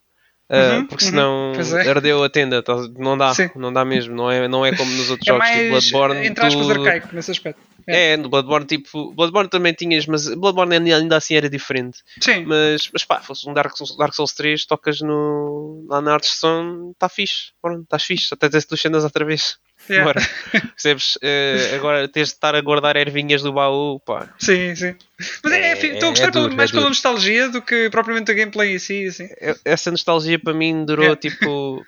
[0.51, 1.11] Ah, Uhum, porque uhum.
[1.11, 1.89] senão é.
[1.89, 3.49] ardeu a tenda, tá- não dá, Sim.
[3.55, 6.27] não dá mesmo, não é, não é como nos outros é jogos tipo mais, Bloodborne.
[6.27, 7.61] entre aspas, tu- arcaico nesse aspecto.
[7.87, 11.99] É, no Bloodborne, tipo, Bloodborne também tinhas, mas Bloodborne ainda assim era diferente.
[12.21, 12.45] Sim.
[12.45, 16.91] Mas, mas pá, fosse um Dark Souls, Dark Souls 3, tocas no, lá na Hearthstone,
[16.93, 17.53] está fixe.
[17.61, 18.33] Pronto, estás fixe.
[18.33, 19.57] Até tens duas cenas outra vez.
[19.91, 20.05] Yeah.
[20.13, 20.21] Bora.
[20.75, 21.19] Percebes?
[21.23, 24.29] Eh, agora tens de estar a guardar ervinhas do baú, pá.
[24.39, 24.95] Sim, sim.
[25.43, 27.49] Mas é, É- é, fi- estou a é gostar pelo- duro, mais é pela nostalgia
[27.49, 29.07] do que propriamente a gameplay em si.
[29.07, 29.29] Assim.
[29.65, 31.85] Essa nostalgia para mim durou tipo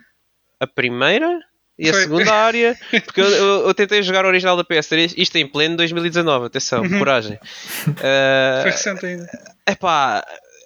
[0.61, 1.41] a primeira
[1.79, 2.03] e a Foi.
[2.03, 2.77] segunda área.
[3.05, 6.83] Porque eu, eu- eu tentei jogar o original da PS3, isto em pleno 2019, atenção,
[6.83, 6.99] Uhum.
[6.99, 7.39] coragem.
[8.03, 9.27] Eh, Foi recente ainda.
[9.69, 10.25] Epá,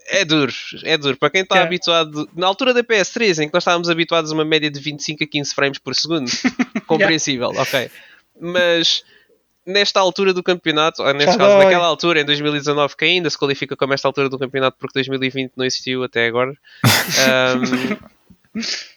[0.09, 0.53] é duro,
[0.85, 1.17] é duro.
[1.17, 1.67] Para quem está Yeah.
[1.69, 5.25] habituado, na altura da PS3, em que nós estávamos habituados a uma média de 25
[5.25, 6.31] a 15 frames por segundo,
[6.87, 7.91] compreensível, ok.
[8.41, 9.03] Mas
[9.67, 11.65] nesta altura do campeonato, ou neste Já caso, dói.
[11.65, 15.53] naquela altura, em 2019, que ainda se qualifica como esta altura do campeonato porque 2020
[15.57, 16.53] não existiu até agora.
[17.19, 17.97] ahm,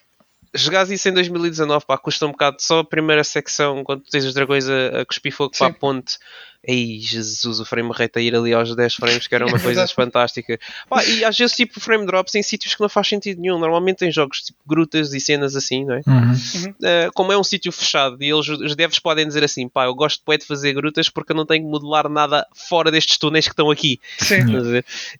[0.52, 2.56] Jogares isso em 2019, pá, custa um bocado.
[2.60, 5.78] Só a primeira secção, quando tens os dragões a, a cuspir fogo para a Sim.
[5.78, 6.18] ponte.
[6.62, 9.86] Ei, Jesus, o frame rate a ir ali aos 10 frames, que era uma coisa
[9.88, 10.58] fantástica.
[10.88, 13.58] Pá, e às vezes, tipo, frame drops em sítios que não faz sentido nenhum.
[13.58, 16.02] Normalmente em jogos tipo grutas e cenas assim, não é?
[16.06, 16.32] Uhum.
[16.34, 19.94] Uh, como é um sítio fechado e eles, os devs podem dizer assim, pá, eu
[19.94, 23.52] gosto de fazer grutas porque eu não tenho que modelar nada fora destes túneis que
[23.52, 23.98] estão aqui.
[24.18, 24.44] Sim.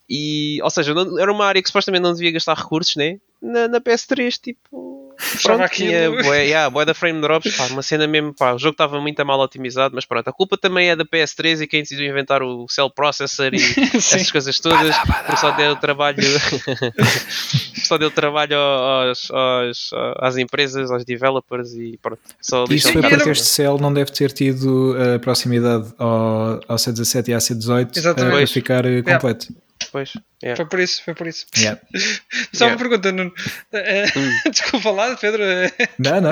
[0.09, 3.19] E, ou seja, não- era uma área que supostamente não devia gastar recursos, né?
[3.43, 5.15] Na, na PS3, tipo.
[5.43, 9.01] Pronto, tinha bué, yeah, da frame drops, pá, uma cena mesmo, pá, o jogo estava
[9.01, 12.43] muito mal otimizado, mas pronto, a culpa também é da PS3 e quem decidiu inventar
[12.43, 13.59] o Cell Processor e
[13.97, 16.19] essas coisas todas, porque só deu trabalho,
[17.85, 23.31] só deu trabalho aos, aos- às empresas, aos developers e pronto, só Isso foi porque
[23.31, 28.21] este cell não deve ter tido a proximidade ao, ao C17 e à C18 Exatamente.
[28.21, 28.53] eh, para Pois.
[28.53, 29.47] ficar eh, completo.
[29.93, 30.13] Pois,
[30.43, 30.57] yeah.
[30.57, 31.47] Foi por isso, foi por isso.
[31.57, 31.81] Yeah.
[32.53, 32.75] Só Yeah.
[32.75, 33.33] uma pergunta, Nuno.
[33.73, 34.51] Eh, Hum.
[34.51, 35.43] Desculpa lá, Pedro.
[35.43, 36.31] eh, Não, não.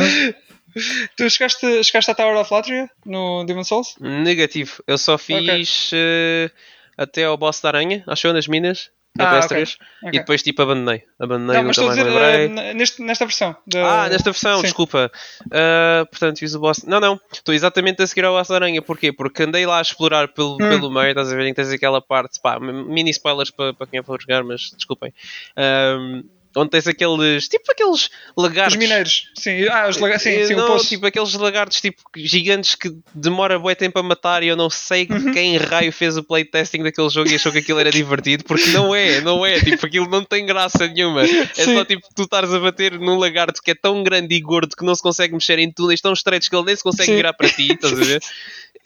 [1.16, 3.94] Tu chegaste, chegaste à Tower of Latria no Demon Souls?
[4.00, 4.83] Negativo.
[4.87, 6.50] Eu só fiz eh,
[6.96, 10.09] até ao boss da aranha, achou nas minas, na Ah, PS3, ok, ok.
[10.12, 11.02] e depois tipo abandonei.
[11.18, 12.68] Abandonei, não, mas nunca estou a mais dizer lembrei.
[12.70, 13.57] eh, neste, nesta versão.
[13.66, 14.62] da- Ah, nesta versão, Sim.
[14.64, 15.11] desculpa.
[15.50, 16.85] Ah, portanto, fiz o boss.
[16.85, 18.81] Não, não, estou exatamente a seguir ao boss da aranha.
[18.83, 19.11] Porquê?
[19.12, 20.68] Porque andei lá a explorar pelo, Hum.
[20.68, 21.52] pelo meio, estás a ver?
[21.54, 25.12] Tens aquela parte, pá, mini spoilers para para quem é para jogar, mas desculpem.
[25.57, 26.22] Ahm,
[26.59, 28.75] onde tens aqueles, tipo aqueles lagartos.
[28.75, 29.31] Os mineiros.
[29.35, 30.23] Sim, ah, os lagartos.
[30.25, 34.42] Sim, Eh, sim, não, tipo aqueles lagartos tipo gigantes que demora bué tempo a matar
[34.42, 35.33] e eu não sei Uhum.
[35.33, 38.94] quem raio fez o playtesting daquele jogo e achou que aquilo era divertido, porque não
[38.94, 41.23] é, não é, tipo, aquilo não tem graça nenhuma.
[41.25, 41.75] É Sim.
[41.77, 44.85] só tipo tu estares a bater num lagarto que é tão grande e gordo que
[44.85, 47.16] não se consegue mexer em túneis tão estreitos que ele nem se consegue Sim.
[47.16, 48.21] virar para ti, estás a ver?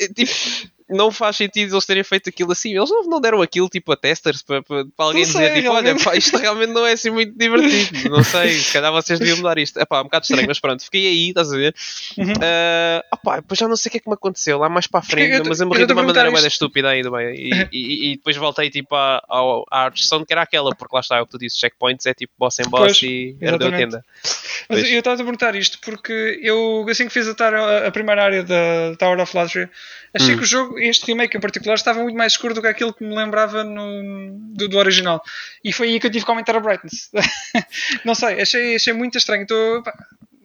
[0.01, 0.33] É, tipo,
[0.93, 2.77] não faz sentido eles terem feito aquilo assim.
[2.77, 5.73] Eles não, não deram aquilo tipo a testers para, para, para alguém sei, dizer tipo,
[5.73, 6.05] olha, realmente.
[6.05, 8.09] pá, isto realmente não é assim muito divertido.
[8.11, 9.79] Não sei, se calhar vocês deviam mudar isto.
[9.79, 11.75] É pá, um bocado estranho, mas pronto, fiquei aí, estás a ver?
[12.19, 12.33] Uhum.
[12.43, 15.01] Ah, opá, depois já não sei o que é que me aconteceu lá mais para
[15.01, 16.49] a frente, eu- mas eu eu morri tô de uma maneira bem isto.
[16.49, 17.35] estúpida ainda bem.
[17.35, 21.01] E, e- e depois voltei tipo à, ao- à Archstone, que era aquela, porque lá
[21.01, 23.69] está é o que tu dizes, checkpoints é tipo boss em boss Pois, e herdeu
[23.69, 24.05] a tenda.
[24.69, 24.91] Mas Pois.
[24.93, 27.55] eu estava a perguntar isto porque eu, assim que fiz a, tar-
[27.87, 29.71] a primeira área da Tower of Latria,
[30.15, 30.39] achei Hum.
[30.39, 33.05] que o jogo, este remake em particular, estava muito mais escuro do que aquilo que
[33.05, 35.23] me lembrava no, do, do original.
[35.65, 37.11] E foi aí que eu tive que aumentar a brightness.
[38.05, 39.43] não sei, achei, achei muito estranho.
[39.43, 39.83] Estou,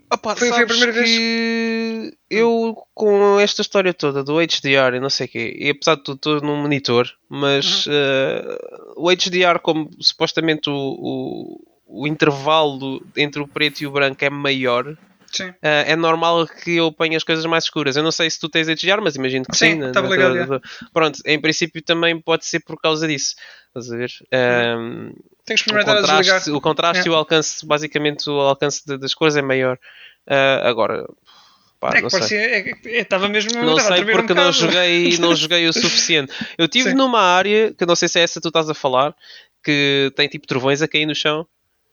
[0.10, 5.00] Opa, Foi- foi a primeira vez- que eu com esta história toda do HDR e
[5.02, 7.94] não sei o quê, e apesar de tudo estou num monitor, mas Uhum.
[7.94, 8.58] eh,
[8.96, 11.62] o HDR como supostamente o, o,
[12.04, 14.98] o intervalo entre o preto e o branco é maior,
[15.32, 15.50] Sim.
[15.50, 17.96] uh, é normal que eu ponha as coisas mais escuras.
[17.98, 19.72] Eu não sei se tu tens HDR, mas imagino que sim.
[19.74, 20.62] Sim, na- ligado, na-
[20.94, 23.36] Pronto, em princípio também pode ser por causa disso.
[23.68, 24.12] Estás a ver?
[24.34, 26.18] Um, Tenho que o experimentar desligar.
[26.18, 27.08] contraste, o contraste É.
[27.08, 29.78] e o alcance, basicamente o alcance de- das cores é maior.
[30.28, 31.06] Uh, agora,
[31.80, 32.38] pá, É não que parecia.
[32.40, 33.52] É, é, estava mesmo.
[33.64, 36.34] Não sei tremer um porque não joguei, não joguei o suficiente.
[36.58, 36.96] Eu estive Sim.
[36.96, 39.14] numa área, que não sei se é essa que tu estás a falar,
[39.64, 41.46] que tem tipo trovões a cair no chão.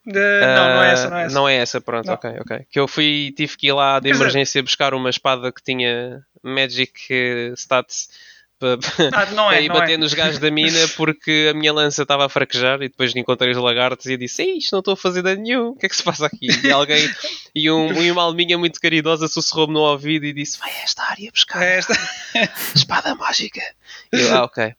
[0.07, 1.35] De- Não, não é essa, não é Ah, essa.
[1.35, 2.15] Não é essa, pronto, Não.
[2.15, 2.67] ok, ok.
[2.71, 5.63] Que eu fui, tive que ir lá de Quer dizer- emergência buscar uma espada que
[5.63, 8.09] tinha Magic eh, Stats
[8.59, 8.79] para
[9.13, 9.97] Ah, não é, ir não bater é.
[9.97, 13.57] nos gajos da mina porque a minha lança estava a fraquejar e depois encontrei os
[13.57, 16.03] lagartos e disse isto não estou a fazer dano nenhum, o que é que se
[16.03, 16.47] passa aqui?
[16.63, 17.11] E alguém,
[17.55, 21.03] e, um, e uma alminha muito caridosa sussurrou-me no ouvido e disse Vai a esta
[21.03, 21.95] área buscar É esta.
[22.75, 23.61] espada mágica.
[24.13, 24.75] E eu, ah, ok.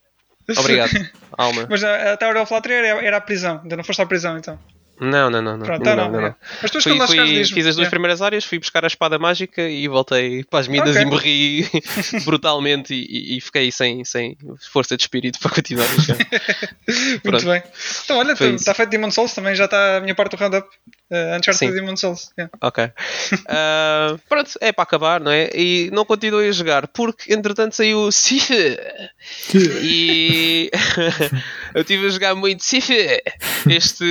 [0.57, 0.91] Obrigado,
[1.35, 1.65] alma.
[1.69, 3.59] Mas a, a Tower of Latria era, era a prisão.
[3.63, 4.59] Ainda não foste à prisão então.
[4.99, 5.57] Não, não, não.
[5.57, 5.65] não.
[5.65, 6.11] Pronto, não, então não.
[6.13, 6.27] não, não.
[6.27, 6.35] é.
[6.61, 9.87] Mas depois Fui, fui- fiz as duas primeiras áreas, fui buscar a espada mágica e
[9.87, 11.01] voltei para as minas Ok.
[11.01, 11.69] e morri
[12.25, 14.37] brutalmente e, e- e fiquei sem, sem
[14.71, 16.17] força de espírito para continuar a jogar.
[16.87, 17.45] Muito Pronto.
[17.45, 17.63] bem.
[18.03, 18.55] Então, olha, Foi isso.
[18.57, 20.67] está feito Demon Souls, também já está a minha parte do roundup.
[21.11, 21.71] Uh, Uncharted Sim.
[21.71, 22.31] Demon Souls.
[22.37, 22.51] yeah.
[22.61, 22.89] Ok.
[23.47, 25.49] Ah, pronto, é para acabar, não é?
[25.53, 28.49] E não continuei a jogar porque entretanto saiu o Sif
[29.53, 30.69] e
[31.73, 32.89] eu estive a jogar muito Sif
[33.69, 34.05] este,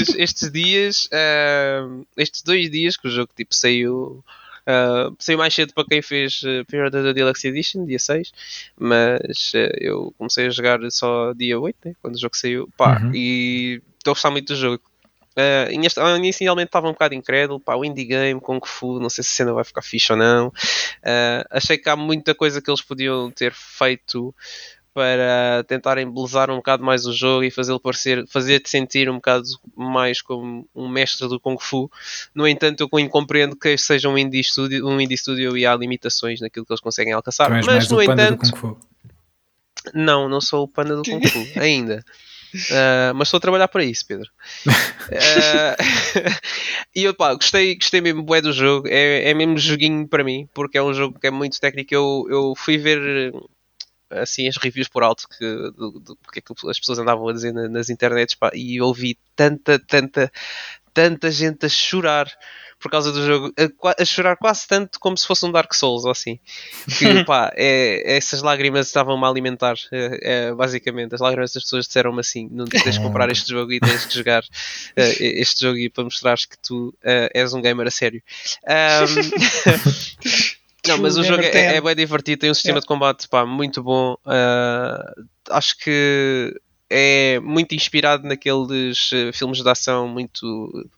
[0.00, 1.86] estes, estes dias, ah,
[2.16, 4.24] estes dois dias que o jogo tipo saiu.
[4.66, 8.32] ah, saiu mais cedo para quem fez uh, Period da Deluxe Edition, dia 6,
[8.78, 13.00] mas ah, eu comecei a jogar só dia 8, né, quando o jogo saiu, pá,
[13.02, 13.10] Uhum.
[13.14, 14.82] e estou a gostar muito do jogo.
[15.36, 19.22] Uh, ah, inicialmente estava um bocado incrédulo, pá, o indie game, Kung Fu, não sei
[19.24, 20.48] se a cena vai ficar fixe ou não.
[20.48, 24.34] Uh, achei que há muita coisa que eles podiam ter feito
[24.92, 29.44] para tentar embelezar um bocado mais o jogo e fazê-lo parecer, fazer-te sentir um bocado
[29.76, 31.90] mais como um mestre do Kung Fu.
[32.34, 35.74] No entanto, eu compreendo que este seja um indie studio, um indie studio e há
[35.74, 37.50] limitações naquilo que eles conseguem alcançar.
[37.50, 38.78] Mas, no entanto, Kung Fu.
[39.94, 42.04] não, não sou o panda do Kung Fu ainda.
[42.52, 44.28] Uh, mas estou a trabalhar para isso, Pedro.
[44.66, 46.30] Uh,
[46.94, 48.88] e eu pá, gostei, gostei mesmo bué do jogo.
[48.88, 51.94] É, é mesmo joguinho para mim, porque é um jogo que é muito técnico.
[51.94, 53.32] Eu, eu fui ver
[54.10, 57.32] assim as reviews por alto que, do, do que é que as pessoas andavam a
[57.32, 60.30] dizer na- nas internets pá, e ouvi tanta, tanta,
[60.92, 62.30] tanta gente a chorar
[62.80, 63.52] por causa do jogo,
[63.84, 66.38] a, a chorar quase tanto como se fosse um Dark Souls ou assim.
[66.98, 71.14] Que pá, é, essas lágrimas estavam-me a alimentar, é, é, basicamente.
[71.14, 74.14] As lágrimas das pessoas disseram-me assim: não tens de comprar este jogo e tens que
[74.14, 74.42] jogar
[74.96, 78.22] eh, este jogo e para mostrares que tu eh, és um gamer a sério.
[78.66, 79.04] Ahm,
[80.86, 82.80] Não, mas o jogo é, é bem divertido, tem um sistema Yeah.
[82.80, 84.16] de combate pá, muito bom.
[84.24, 85.12] ah,
[85.50, 86.54] acho que
[86.88, 90.88] é muito inspirado naqueles eh, filmes de ação muito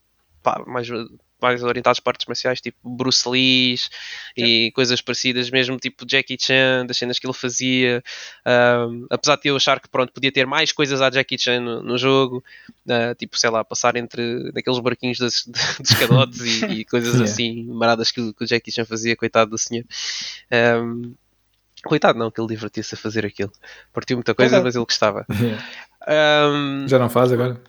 [0.42, 0.88] pá, mais,
[1.42, 3.76] mais orientados para artes marciais, tipo Bruce Lee
[4.36, 8.02] e coisas parecidas, mesmo tipo Jackie Chan, das cenas que ele fazia.
[8.46, 11.82] Um, apesar de eu achar que pronto, podia ter mais coisas à Jackie Chan no,
[11.82, 12.42] no jogo,
[12.86, 15.44] uh, tipo, sei lá, passar entre naqueles barquinhos dos,
[15.80, 17.30] dos cadotes e, e coisas Yeah.
[17.30, 19.84] assim, maradas que, o- que o Jackie Chan fazia, coitado do senhor.
[20.52, 21.14] Um,
[21.84, 23.50] coitado, não, que ele divertia-se a fazer aquilo.
[23.92, 24.64] Partiu muita coisa, Coitado.
[24.64, 25.26] mas ele gostava.
[26.04, 27.60] Um, Já não faz agora?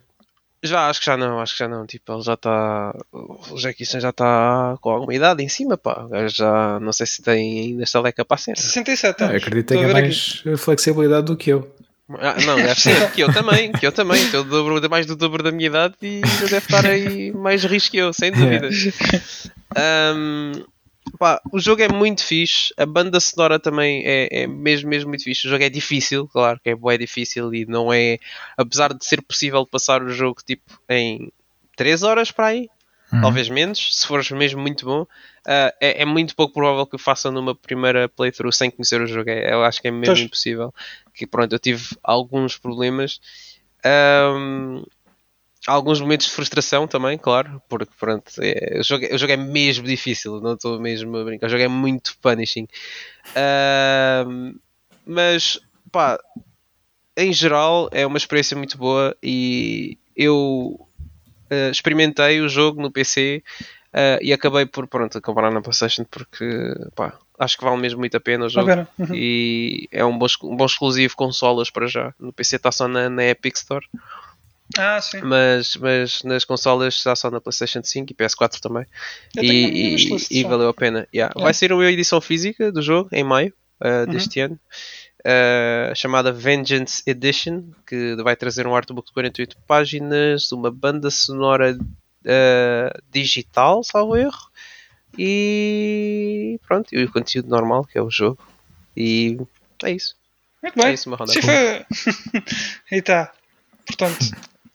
[0.64, 1.86] Já, acho que já não, acho que já não.
[1.86, 2.96] Tipo, ele já está.
[3.12, 6.04] O Jackie Chan já está com alguma idade em cima, pá.
[6.06, 8.56] O gajo já não sei se tem ainda estaleca para a cena.
[8.58, 9.38] 67 Ah, anos.
[9.44, 11.70] acredito que tenha mais flexibilidade do que eu.
[12.20, 14.22] Ah, não, deve ser que eu também, que eu também.
[14.24, 17.98] Estou dobro, mais do dobro da minha idade e deve estar aí mais risco que
[17.98, 18.70] eu, sem dúvida.
[19.76, 20.64] Ahm,
[21.18, 25.24] pá, o jogo é muito fixe, a banda sonora também é, é mesmo, mesmo muito
[25.24, 25.48] fixe.
[25.48, 28.18] O jogo é difícil, claro que é bué difícil e não é,
[28.58, 31.32] apesar de ser possível passar o jogo tipo em
[31.76, 32.70] 3 horas para aí,
[33.12, 33.22] Uhum.
[33.22, 35.06] talvez menos, se fores mesmo muito bom,
[35.46, 39.06] ah, é, é muito pouco provável que o faça numa primeira playthrough sem conhecer o
[39.06, 39.30] jogo.
[39.30, 40.74] É- eu acho que é mesmo impossível.
[41.14, 43.20] Que pronto, eu tive alguns problemas.
[45.66, 49.38] Alguns momentos de frustração também, claro, porque pronto, é- o, jogo, é- o jogo é
[49.38, 52.68] mesmo difícil, não estou mesmo a brincar, o jogo é muito punishing.
[53.36, 54.56] Ahm,
[55.06, 55.60] mas
[55.92, 56.20] pá,
[57.16, 60.88] em geral é uma experiência muito boa e eu
[61.50, 63.44] eh, experimentei o jogo no PC
[63.94, 66.46] eh, e acabei por pronto, comprar na PlayStation porque
[66.96, 68.68] pá, acho que vale mesmo muito a pena o jogo.
[68.98, 69.16] Uhum.
[69.16, 72.14] E é um bom, um bom exclusivo consolas para já.
[72.20, 73.86] No PC está só na, na Epic Store,
[74.78, 75.22] Ah, sim.
[75.22, 78.86] mas, mas nas consolas está só na PlayStation 5 e PS4 também.
[79.36, 81.08] Eu E, e- e valeu a pena.
[81.14, 81.32] Yeah.
[81.34, 81.44] Yeah.
[81.44, 84.14] Vai ser uma edição física do jogo em maio uh, Uhum.
[84.14, 84.60] deste ano.
[85.26, 91.78] uh, chamada Vengeance Edition, que vai trazer um artbook de 48 páginas, uma banda sonora
[91.78, 94.50] uh, digital, salvo erro,
[95.18, 98.38] e pronto, e o conteúdo normal, que é o jogo.
[98.98, 99.38] E
[99.84, 100.16] é isso.
[100.62, 100.88] Muito bem.
[100.88, 101.10] É isso,
[102.92, 103.32] e tá.
[103.86, 104.20] Portanto,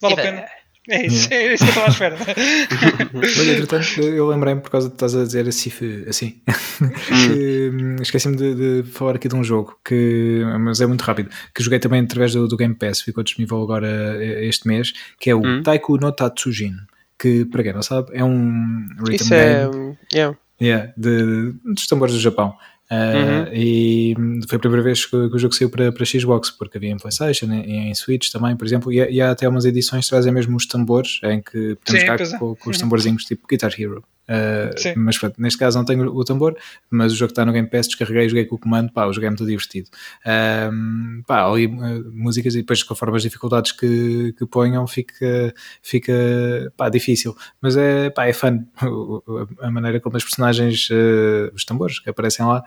[0.01, 0.45] vale a pena.
[0.91, 2.17] É isso, é isso que eu estava à espera.
[3.15, 5.71] Olha, entretanto, eu lembrei-me por causa de estás a dizer assim,
[6.09, 6.41] assim
[7.29, 11.29] que, hum, esqueci-me de, de falar aqui de um jogo que, mas é muito rápido,
[11.55, 13.87] que joguei também através do, do Game Pass, ficou disponível agora
[14.19, 15.63] eh, este mês, que é o Hum.
[15.63, 16.75] Taiku no Tatsujin,
[17.19, 19.69] que para quem não sabe é um rhythm Isso é.
[19.69, 20.39] game yeah.
[20.61, 22.55] yeah, de, dos tambores do Japão.
[22.91, 22.95] Uh,
[23.49, 23.55] Uhum.
[23.55, 26.91] E hum, foi a primeira vez que, o jogo saiu para, para Xbox, porque havia
[26.91, 30.05] em PlayStation, em, em Switch também, por exemplo, e, há- e há até umas edições
[30.07, 32.39] que trazem mesmo os tambores, em que podemos Sim, pois é.
[32.39, 32.81] com, com os Uhum.
[32.83, 34.03] tamborzinhos tipo Guitar Hero.
[34.29, 34.93] Uh, Sim.
[34.97, 36.55] mas pronto, neste caso não tenho o tambor,
[36.91, 39.27] mas o jogo está no Game Pass, descarreguei, joguei com o comando, pá, o jogo
[39.27, 39.89] é muito divertido.
[40.71, 46.13] Um, pá, ali uh, músicas e depois conforme as dificuldades que, que ponham fica, fica
[46.77, 48.65] pá, difícil, mas é, pá, é fun
[49.61, 52.63] a maneira como as personagens, uh, os tambores que aparecem lá,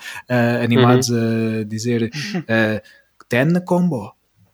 [0.63, 2.81] animados a dizer uh,
[3.29, 4.13] 10 combo.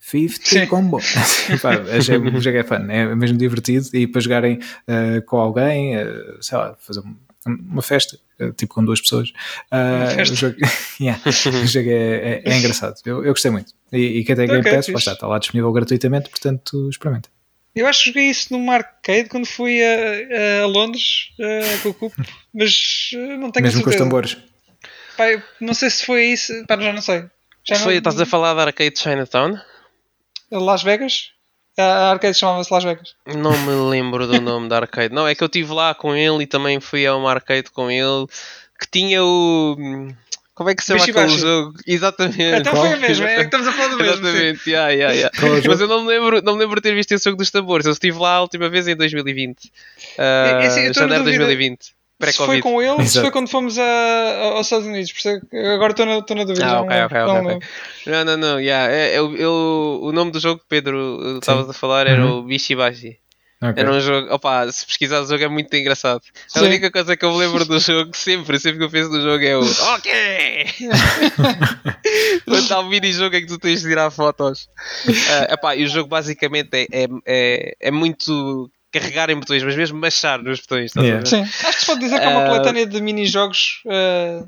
[0.10, 0.66] 50 Sim.
[0.68, 1.00] combo.
[1.62, 4.56] Pá, achei- o jogo é fun, é mesmo divertido e para jogarem
[4.88, 7.16] uh, com alguém, uh, sei lá, fazer um-
[7.46, 9.30] uma festa, uh, tipo com duas pessoas.
[9.72, 10.34] Uh, festa.
[10.34, 10.56] O jogo,
[11.02, 11.32] Yeah, o
[11.68, 13.74] jogo é, é- é engraçado, eu, eu gostei muito.
[13.92, 17.30] E, e quem tem Game Pass, está, está lá disponível gratuitamente, portanto experimenta.
[17.76, 21.94] Eu acho que joguei isso numa arcade quando fui a, a Londres uh, com o
[21.94, 22.16] Cupo,
[22.54, 24.38] mas não tenho Mesmo com os tambores.
[25.16, 25.26] Pá,
[25.62, 27.26] não sei se foi isso, pá, já não sei.
[27.68, 29.58] Já Foi, não, estás a falar da Arcade Chinatown?
[30.52, 31.32] Las Vegas?
[31.78, 33.14] A arcade chamava-se Las Vegas.
[33.36, 35.14] Não me lembro do nome da arcade.
[35.14, 37.92] Não, é que eu estive lá com ele e também fui a uma arcade com
[37.92, 38.26] ele
[38.80, 39.76] que tinha o.
[40.56, 41.74] Como é que se chama aquele jogo?
[41.86, 42.42] Exatamente.
[42.42, 44.16] Então foi a mesma, é que estamos a falar do mesmo.
[44.16, 44.22] sim.
[44.22, 45.38] Exatamente, yeah, yeah, yeah.
[45.38, 45.68] É?
[45.68, 47.86] Mas eu não me, lembro, não me lembro de ter visto esse jogo dos tambores.
[47.86, 49.66] Eu estive lá a última vez em 2020.
[49.66, 49.72] Uh,
[50.18, 51.97] É, é assim, janeiro de dúvida 2020.
[52.20, 55.12] Se foi com ele, se foi quando fomos a, a- aos Estados Unidos.
[55.12, 56.66] Por isso é agora estou na, na dúvida.
[56.66, 57.68] Ah, ok, não- ok, não ok, lembro.
[58.08, 58.60] Não, não, não.
[58.60, 58.92] Yeah.
[58.94, 62.40] É, é o- eu- o nome do jogo, Pedro, estavas a falar, era Uhum.
[62.40, 63.18] o Bishibashi.
[63.60, 63.74] Ok.
[63.82, 66.22] Era um jogo, opa, se pesquisar o jogo é muito engraçado.
[66.56, 66.66] A Sim.
[66.66, 69.44] única coisa que eu me lembro do jogo, sempre, sempre que eu penso no jogo
[69.44, 69.62] é o
[69.96, 70.12] Ok!
[72.46, 74.70] Quando há um mini-jogo em que tu tens de tirar fotos.
[75.50, 79.76] Ah, epá, e o jogo basicamente é, é, é, é muito carregar em botões, mas
[79.76, 80.86] mesmo machar nos botões.
[80.86, 81.24] estás a Yeah.
[81.30, 81.30] ver?
[81.30, 84.44] Sim, acho que se pode dizer que é uma Ah, coletânea de mini-jogos eh,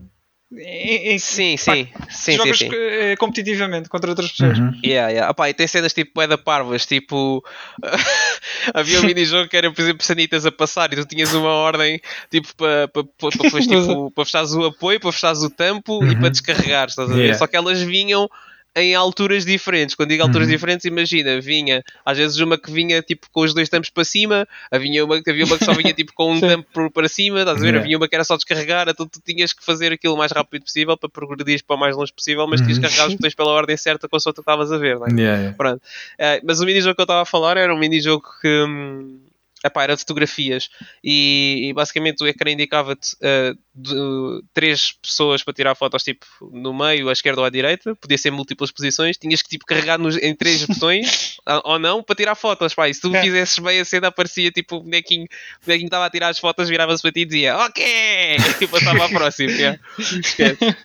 [0.51, 2.69] em, em- Sim, pá, sim, sim, sim, jogas sim.
[2.73, 4.57] eh, competitivamente contra outras pessoas.
[4.57, 4.71] Uhum.
[4.83, 5.31] Yeah, yeah.
[5.31, 7.43] Opá, e tem cenas tipo bué da parvas, tipo
[8.73, 12.01] havia um mini-jogo que era, por exemplo, sanitas a passar e tu tinhas uma ordem
[12.31, 13.29] tipo para pa, pa,
[13.61, 16.19] tipo, para fechares o apoio, para fechares o tampo e Uhum.
[16.19, 17.19] para descarregares, estás a ver?
[17.21, 17.37] Yeah.
[17.37, 18.27] Só que elas vinham
[18.75, 19.95] em alturas diferentes.
[19.95, 20.53] Quando digo alturas Uhum.
[20.53, 24.47] diferentes, imagina, vinha às vezes uma que vinha tipo com os dois tampos para cima,
[24.71, 27.57] havia uma, havia uma que só vinha tipo com um tampo por- para cima, estás
[27.57, 27.67] a ver?
[27.69, 27.79] Yeah.
[27.85, 30.63] Havia uma que era só descarregar, então tu tinhas que fazer aquilo o mais rápido
[30.63, 32.89] possível para progredir para o mais longe possível, mas tinhas que Uhum.
[32.91, 35.07] carregar os botões pela ordem certa com a sua que tu estavas a ver, não
[35.07, 35.09] é?
[35.11, 35.57] Yeah, yeah.
[35.57, 35.81] Pronto.
[36.17, 39.19] Eh, mas o minijogo que eu estava a falar era um minijogo que hum,
[39.65, 40.69] epá, era de fotografias
[41.03, 46.73] e, e basicamente o ecrã indicava-te eh, de- três pessoas para tirar fotos tipo no
[46.73, 50.17] meio, à esquerda ou à direita, podia ser múltiplas posições, tinhas que tipo carregar nos-
[50.17, 52.73] em três botões ou não para tirar fotos.
[52.73, 53.21] Pá, e se tu É.
[53.21, 55.25] fizesses bem a cena, aparecia tipo o bonequinho,
[55.61, 57.83] o bonequinho estava a tirar as fotos, virava-se para ti e dizia ok!
[58.61, 59.51] E passava à próxima.
[59.51, 59.79] yeah.
[59.97, 60.75] Esquece.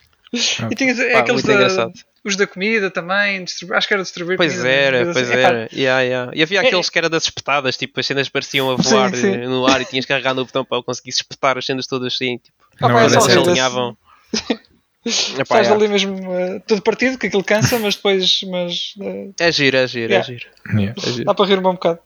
[0.70, 1.92] E tinhas Pá, aqueles muito da, engraçado.
[2.24, 5.32] os da comida também, acho que era distribuir Pois comida, era, pois assim.
[5.40, 5.68] Era.
[5.72, 6.32] Yeah, yeah.
[6.34, 9.20] E havia É- aqueles que era das espetadas, tipo, as cenas pareciam a voar Sim,
[9.20, 9.32] sim.
[9.34, 12.12] eh, no ar e tinhas que carregar no botão para conseguir espetar as cenas todas
[12.14, 13.96] assim, tipo, Ah, Não, é elas é alinhavam.
[15.06, 15.74] Epá, Estás yeah.
[15.74, 19.86] ali mesmo eh, todo partido, que aquilo cansa, mas depois mas, eh, É giro, é
[19.86, 20.24] giro, Yeah.
[20.32, 20.50] é giro.
[20.80, 20.94] Yeah.
[21.06, 21.24] É giro.
[21.26, 21.98] dá para rir um bom bocado.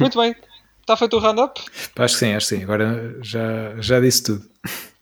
[0.00, 0.36] Muito bem,
[0.82, 1.58] está feito o round-up.
[1.96, 2.62] Acho que sim, acho que sim.
[2.62, 4.44] Agora já, já disse tudo.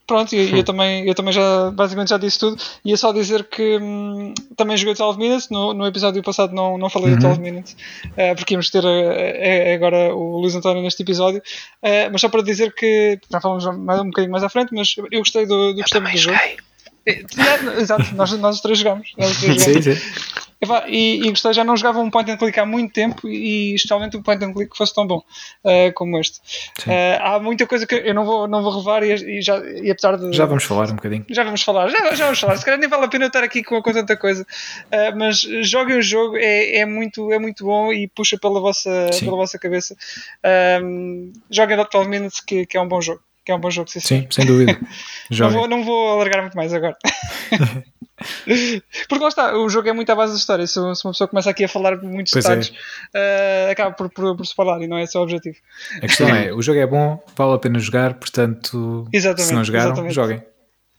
[0.05, 2.61] Pronto, e eu, também, eu também já basicamente já disse tudo.
[2.83, 5.49] Ia só dizer que hum, também joguei 12 Minutes.
[5.49, 7.17] No, no episódio passado não, não falei Uhum.
[7.19, 7.77] de 12 Minutes,
[8.17, 11.41] eh, porque íamos ter eh, eh, agora o Luís António neste episódio.
[11.81, 14.93] Eh, mas só para dizer que já falamos mais, um bocadinho mais à frente, mas
[15.09, 16.37] eu gostei do, do, gostei muito do jogo.
[17.05, 17.23] Eh,
[17.79, 19.13] Exato, nós, nós os três jogamos.
[19.17, 19.83] Nós os três jogamos.
[19.85, 20.01] Sim, sim.
[20.87, 24.17] E, e gostei, já não jogava um point and click há muito tempo e especialmente
[24.17, 25.21] um point and click que fosse tão bom
[25.63, 26.39] eh, como este.
[26.87, 29.89] Eh, há muita coisa que eu não vou, não vou revelar e, e já, e
[29.89, 30.33] apesar de.
[30.33, 31.25] Já vamos falar um bocadinho.
[31.29, 32.57] Já vamos falar, já, já vamos falar.
[32.57, 34.43] Se calhar nem vale a pena eu estar aqui com, com tanta coisa.
[34.43, 39.11] Uh, mas joguem o jogo, é, é, muito, é muito bom e puxa pela vossa,
[39.11, 39.25] Sim.
[39.25, 39.95] pela vossa cabeça.
[40.83, 43.21] Um, joguem Dot 12 Minutes, que, que é um bom jogo.
[43.45, 44.79] Que é um bom jogo, sim, sem dúvida.
[45.37, 46.95] Não vou, não vou alargar muito mais agora.
[49.09, 50.65] Porque lá está, o jogo é muito à base da história.
[50.67, 52.49] Se, uma pessoa começa aqui a falar muitos Pois é.
[52.55, 52.73] detalhes,
[53.13, 55.57] eh, acaba por, por, por se falar e não é esse o objetivo.
[55.97, 59.63] A questão é, o jogo é bom, vale a pena jogar, portanto, Exatamente, se não
[59.63, 60.13] jogaram, exatamente.
[60.15, 60.43] joguem.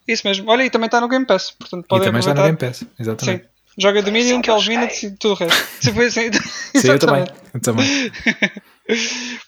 [0.07, 0.51] Isso mesmo.
[0.51, 2.67] Olha, e também está no Game Pass, portanto E podem também está no aproveitar.
[2.67, 3.45] Game Pass, exatamente.
[3.45, 3.49] Sim.
[3.79, 5.09] Joga Dominion, Sim, Calvin eu joguei.
[5.09, 5.67] e tudo o resto.
[5.83, 6.31] Se foi assim.
[6.77, 7.25] Sim, eu também,
[7.55, 8.13] eu também.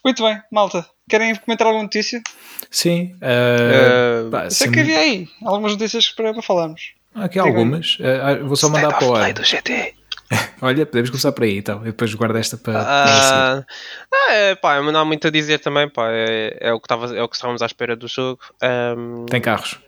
[0.04, 0.86] Muito bem, malta.
[1.08, 2.20] Querem comentar alguma notícia?
[2.70, 6.94] Sim, uh, Uh, sei sim, que havia aí algumas notícias para, para falarmos.
[7.14, 7.98] aqui há algumas.
[8.00, 9.32] Uh, vou só mandar para o ar.
[9.32, 9.94] do GT.
[10.60, 11.78] Olha, podemos começar por aí então.
[11.78, 12.82] Eu depois guardo esta para.
[12.84, 13.66] para.
[14.12, 17.16] Ah, é, pá, não há muito a dizer também, pá, é, é o que estava,
[17.16, 18.40] é o que estávamos à espera do jogo.
[18.60, 19.78] Ahm, Tem carros.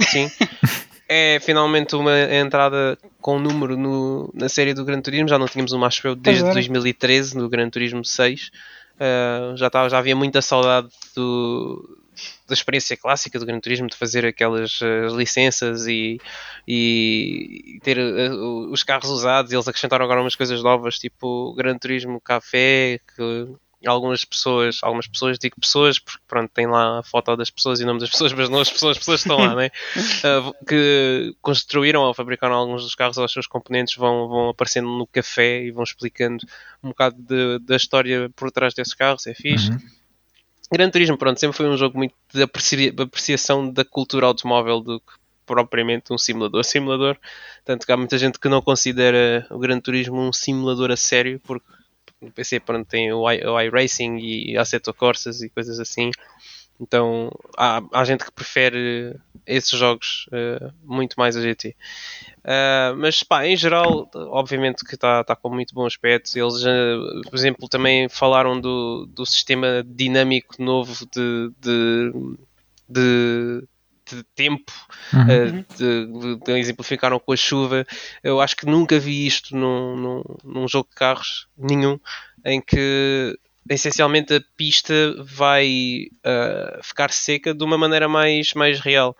[0.00, 0.30] Sim.
[1.12, 5.26] É finalmente uma entrada com número no- na série do Gran Turismo.
[5.28, 6.52] Já não tínhamos uma, acho eu, desde era.
[6.54, 8.52] 2013, no Gran Turismo 6.
[9.00, 10.86] Ah, já, estava, já havia muita saudade
[11.16, 11.98] do-
[12.46, 16.20] da experiência clássica do Gran Turismo, de fazer aquelas ah, licenças e,
[16.68, 18.32] e ter ah,
[18.70, 19.50] os carros usados.
[19.52, 23.48] Eles acrescentaram agora umas coisas novas, tipo o Gran Turismo Café, que
[23.86, 27.84] algumas pessoas, algumas pessoas, digo pessoas, porque pronto, tem lá a foto das pessoas e
[27.84, 29.70] o nome das pessoas, mas não as pessoas, as pessoas estão lá, né?
[29.96, 34.88] Uh, que construíram ou fabricaram alguns dos carros ou os seus componentes vão, vão aparecendo
[34.88, 36.44] no café e vão explicando
[36.82, 39.70] um bocado de- da história por trás desses carros, é fixe.
[39.70, 39.78] Uhum.
[40.72, 44.80] Gran Turismo, pronto, sempre foi um jogo muito de apreci- de apreciação da cultura automóvel
[44.80, 45.12] do que
[45.44, 46.62] propriamente um simulador.
[46.64, 47.16] Simulador,
[47.64, 51.40] tanto que há muita gente que não considera o Gran Turismo um simulador a sério,
[51.42, 51.66] porque
[52.20, 56.10] no PC pronto, tem o, i- o iRacing e Assetto Corsas e coisas assim.
[56.80, 59.14] Então há, há gente que prefere
[59.46, 61.76] esses jogos eh, muito mais a GT.
[62.44, 66.30] Ah, mas pá, em geral, obviamente que está tá com muito bom aspecto.
[66.38, 66.98] Eles, ah,
[67.28, 72.12] por exemplo, também falaram do, do sistema dinâmico novo de, de,
[72.88, 73.68] de,
[74.16, 74.72] de tempo,
[75.12, 75.20] Uhum.
[75.20, 77.86] ah, de, de- de- exemplificaram com a chuva.
[78.22, 81.98] Eu acho que nunca vi isto num, num, num jogo de carros nenhum,
[82.44, 83.36] em que
[83.68, 89.16] essencialmente a pista vai ah, ficar seca de uma maneira mais, mais real.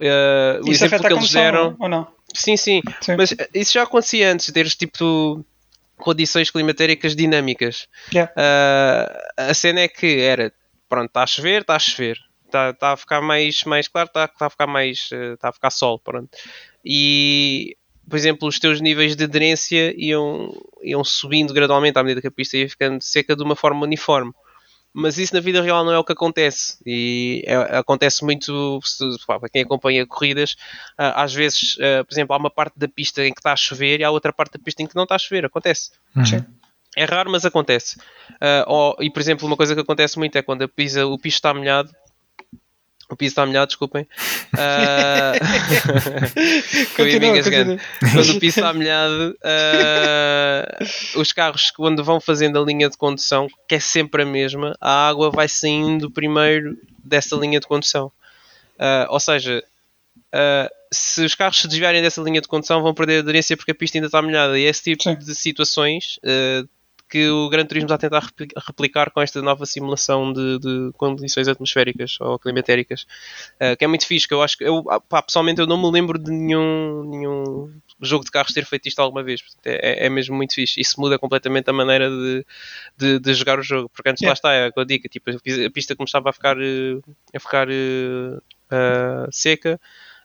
[0.00, 1.76] Ah, o Isso exemplo afeta que a eles deram.
[1.78, 2.12] ou não?
[2.34, 3.14] Sim, sim, Sim.
[3.16, 5.44] mas eh, isso já acontecia antes, teres tipo
[5.96, 7.86] condições climatéricas dinâmicas.
[8.12, 8.32] Yeah.
[8.36, 10.52] Ah, a cena é que era,
[10.88, 12.18] pronto, está a chover, está a chover,
[12.54, 15.52] está está a ficar mais, mais claro, está está a ficar mais, eh, está a
[15.52, 16.28] ficar sol, pronto.
[16.84, 17.76] E,
[18.08, 20.52] por exemplo, os teus níveis de aderência iam,
[20.82, 24.32] iam subindo gradualmente à medida que a pista ia ficando seca de uma forma uniforme.
[24.96, 26.78] Mas isso na vida real não é o que acontece.
[26.86, 30.54] E é- acontece muito, se- para quem acompanha corridas,
[30.96, 33.56] ah, às vezes, ah, por exemplo, há uma parte da pista em que está a
[33.56, 35.44] chover e há outra parte da pista em que não está a chover.
[35.46, 35.90] Acontece.
[36.14, 36.22] Uhum.
[36.96, 37.98] É raro, mas acontece.
[38.40, 41.18] Ah, ou- e, por exemplo, uma coisa que acontece muito é quando a pisa, o
[41.18, 41.90] piso está molhado.
[43.10, 44.06] O piso está molhado, desculpem.
[46.34, 47.78] Me Continua, continua.
[48.12, 50.78] Quando o piso está molhado, ah,
[51.16, 55.08] os carros, quando vão fazendo a linha de condução, que é sempre a mesma, a
[55.08, 58.10] água vai saindo primeiro dessa linha de condução.
[58.78, 59.62] Ah, ou seja,
[60.90, 63.98] se os carros se desviarem dessa linha de condução, vão perder aderência porque a pista
[63.98, 64.58] ainda está molhada.
[64.58, 65.16] E esse tipo Sim.
[65.16, 66.18] de situações
[67.14, 70.90] que o Gran Turismo está a tentar repli- replicar com esta nova simulação de, de
[70.96, 73.06] condições atmosféricas ou climatéricas,
[73.60, 74.26] ah, que é muito fixe.
[74.26, 77.72] Que eu acho que eu, ah, pá, pessoalmente eu não me lembro de nenhum, nenhum
[78.02, 79.42] jogo de carros ter feito isto alguma vez.
[79.42, 80.80] Portanto, é, é mesmo muito fixe.
[80.80, 82.44] Isso muda completamente a maneira de,
[82.98, 83.88] de, de jogar o jogo.
[83.90, 86.98] Porque antes lá está, é a digo, tipo, a pista começava a ficar, eh,
[87.32, 87.68] a ficar
[88.70, 89.80] ah, seca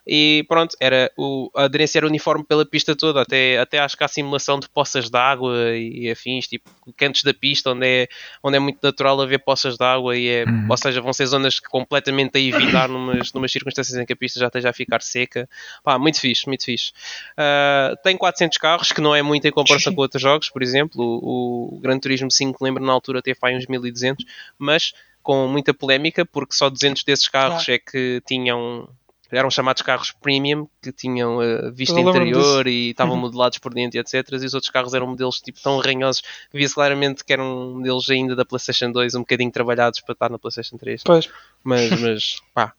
[0.06, 4.04] e pronto, era o, a aderência era uniforme pela pista toda, até, até acho que
[4.04, 8.08] há simulação de poças de água e, afins, tipo cantos da pista onde é,
[8.42, 10.66] onde é muito natural haver poças de água e é, Uhum.
[10.68, 14.40] ou seja, vão ser zonas completamente a evitar numas, numas circunstâncias em que a pista
[14.40, 15.48] já esteja a ficar seca.
[15.82, 16.92] Pá, muito fixe, muito fixe.
[17.36, 21.02] Ah, tem 400 carros, que não é muito em comparação com outros jogos, por exemplo,
[21.02, 24.24] o, o Gran Turismo 5, lembro na altura, teve aí uns 1200,
[24.58, 24.92] mas
[25.22, 28.88] com muita polémica, porque só 200 desses carros é que tinham
[29.30, 34.00] eram chamados carros premium, que tinham uh, vista interior e estavam modelados por dentro e
[34.00, 34.26] etc.
[34.32, 36.20] E os outros carros eram modelos tipo tão ranhosos,
[36.50, 40.30] que via-se claramente que eram modelos ainda da PlayStation 2, um bocadinho trabalhados para estar
[40.30, 41.28] na PlayStation 3 Pois.
[41.62, 42.72] mas, mas pá,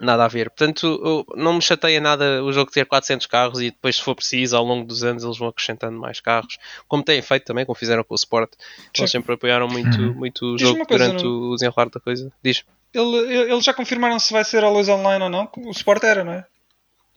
[0.00, 0.48] nada a ver.
[0.50, 4.56] Portanto, não me chateia nada o jogo ter 400 carros e depois, se for preciso,
[4.56, 6.56] ao longo dos anos eles vão acrescentando mais carros,
[6.86, 8.52] como têm feito também, como fizeram com o Sport.
[8.96, 10.14] Eles sempre apoiaram muito, Uhum.
[10.14, 12.32] muito o jogo coisa, durante não- o desenrolar da coisa.
[12.42, 12.62] Diz.
[12.94, 15.50] Ele- Eles já confirmaram se vai ser always online ou não?
[15.58, 16.46] O Sport era, não é?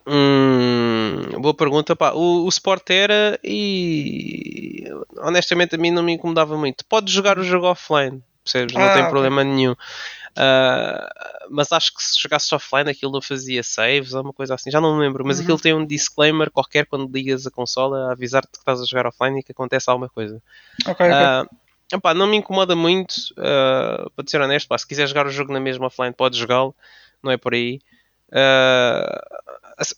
[0.08, 2.12] Hum, boa pergunta, pá.
[2.14, 4.84] O, o Sport era e
[5.20, 6.84] honestamente a mim não me incomodava muito.
[6.86, 8.74] Podes jogar o jogo offline, percebes?
[8.74, 9.74] Não Ah, tem problema nenhum.
[9.74, 14.72] Uh, mas acho que se jogasses offline aquilo não fazia saves ou uma coisa assim,
[14.72, 15.24] já não me lembro.
[15.26, 15.44] Mas Uhum.
[15.44, 19.06] aquilo tem um disclaimer qualquer quando ligas a consola a avisar-te que estás a jogar
[19.08, 20.42] offline e que acontece alguma coisa.
[20.88, 21.12] Ok, ok.
[21.14, 21.46] Ah,
[21.92, 24.68] epá, não me incomoda muito, ah, para ser honesto.
[24.68, 26.76] pá, se quiser jogar o jogo na mesma offline, podes jogá-lo,
[27.24, 27.80] não é por aí.
[28.32, 29.22] Ah,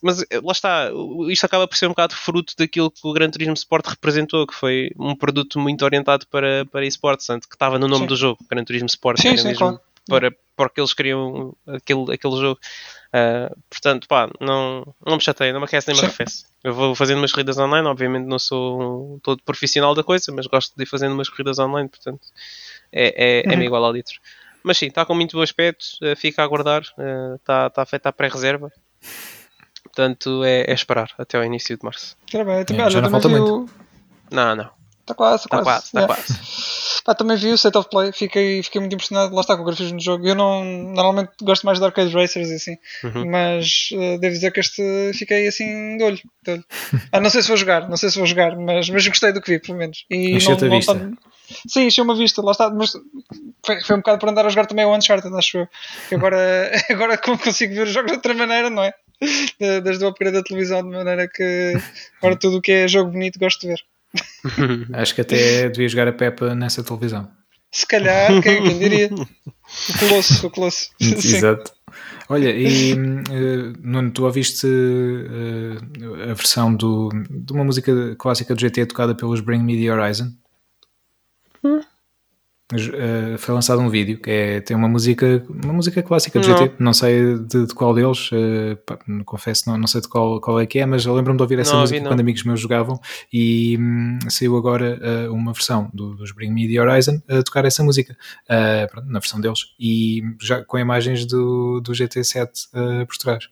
[0.01, 0.89] mas lá está,
[1.29, 4.53] isto acaba por ser um bocado fruto daquilo que o Gran Turismo Sport representou, que
[4.53, 8.07] foi um produto muito orientado para, para esportes, tanto que estava no nome Sim.
[8.07, 9.79] do jogo, Gran Turismo Sport, Sim, sim, claro.
[10.07, 12.59] para, para que eles queriam aquele, aquele jogo.
[13.15, 16.45] Ah, portanto, pá, não, não me chateia, não me aquece nem me arrefece.
[16.63, 20.75] Eu vou fazendo umas corridas online, obviamente não sou todo profissional da coisa, mas gosto
[20.75, 22.21] de ir fazendo umas corridas online, portanto
[22.91, 23.61] é, é, é Uhum.
[23.61, 24.15] igual ao litro.
[24.63, 28.09] Mas sim, está com muito bom aspecto, eh, fica a aguardar, eh, está está feita
[28.09, 28.71] a pré-reserva.
[29.83, 32.15] Portanto, é, é esperar até ao início de março.
[32.31, 33.69] Bem, eu também, É, já não falta vi o...
[34.31, 34.69] Não, não,
[35.01, 35.63] Está quase, está está quase.
[35.63, 36.15] quase, está yeah.
[36.15, 36.62] quase.
[37.05, 39.35] Pá, também vi o State of Play, fiquei, fiquei muito impressionado.
[39.35, 40.25] Lá está com o grafismo do jogo.
[40.25, 43.29] Eu não, normalmente gosto mais de arcade racers e assim, Uhum.
[43.29, 46.19] mas eh, devo dizer que este fiquei assim de olho.
[46.43, 46.65] de olho.
[47.11, 49.41] Ah, não sei se vou jogar, não sei se vou jogar, mas, mas gostei do
[49.41, 50.05] que vi, pelo menos.
[50.09, 51.11] E Encheu-te a vista.
[51.67, 52.69] Sim, encheu uma vista, lá está.
[52.69, 52.93] Mas
[53.65, 55.67] foi, foi um bocado para andar a jogar também o Uncharted, acho eu.
[56.07, 58.93] Que agora, agora como consigo ver os jogos de outra maneira, não é?
[59.59, 61.73] De- Desde o upgrade da televisão, de maneira que
[62.19, 63.79] agora tudo o que é jogo bonito gosto de ver.
[64.93, 67.29] Acho que até devia jogar a Peppa nessa televisão.
[67.71, 69.09] Se calhar, quem, quem diria?
[69.13, 70.89] O Colosso, o Colosso.
[71.01, 71.71] Exato.
[72.29, 78.61] Olha, e eh, Nuno, tu ouviste eh, a versão do, de uma música clássica do
[78.61, 80.31] GT tocada pelos Bring Me the Horizon?
[82.81, 86.57] Eh, foi lançado um vídeo que é, tem uma música uma música clássica do Não.
[86.57, 90.39] GT, não sei de, de qual deles, eh, pá, confesso, não, não sei de qual,
[90.41, 92.43] qual é que é, mas eu lembro-me de ouvir essa Não música ouvi, quando amigos
[92.43, 92.99] meus jogavam
[93.31, 97.65] e hum, saiu agora eh, uma versão do- dos Bring Me the Horizon a tocar
[97.65, 98.15] essa música
[98.91, 103.49] pronto, na versão deles e já com imagens do, do GT7 eh, por trás.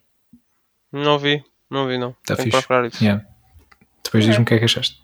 [0.92, 2.12] Não vi, não vi, não.
[2.26, 2.58] Tá Tenho fixe.
[2.66, 3.04] procurar isso.
[3.04, 3.24] Yeah.
[4.04, 5.02] Depois diz-me o que é que achaste.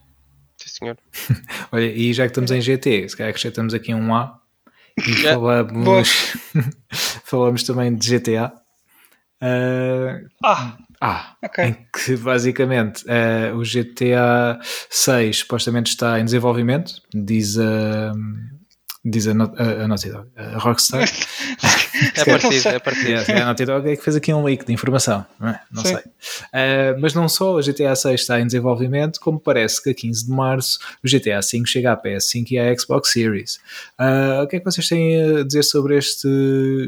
[0.77, 0.97] Senhor.
[1.71, 4.39] Olha, e já que estamos em GT, se calhar acrescentamos aqui um A
[4.97, 6.09] e falamos,
[7.23, 8.53] falamos também de GTA.
[9.41, 11.63] Eh, Ah, Ah, Ok.
[11.63, 14.59] em que basicamente eh, o GTA
[14.89, 18.13] 6 supostamente está em desenvolvimento, diz a,
[19.05, 21.07] diz a, No- a, a Rockstar.
[22.15, 23.09] É partido, é partido.
[23.09, 25.61] Yeah, a Naughty Dog é que fez aqui um leak de informação, não, é?
[25.71, 25.99] Não sei.
[26.53, 30.25] Eh, mas não só o GTA 6 está em desenvolvimento, como parece que a 15
[30.25, 33.59] de março o GTA 5 chega à PS5 e à Xbox Series.
[33.97, 36.27] Ah, o que é que vocês têm a dizer sobre este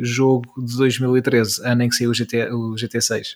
[0.03, 3.35] jogo de 2013, ano em que saiu o GTA, o GTA 6?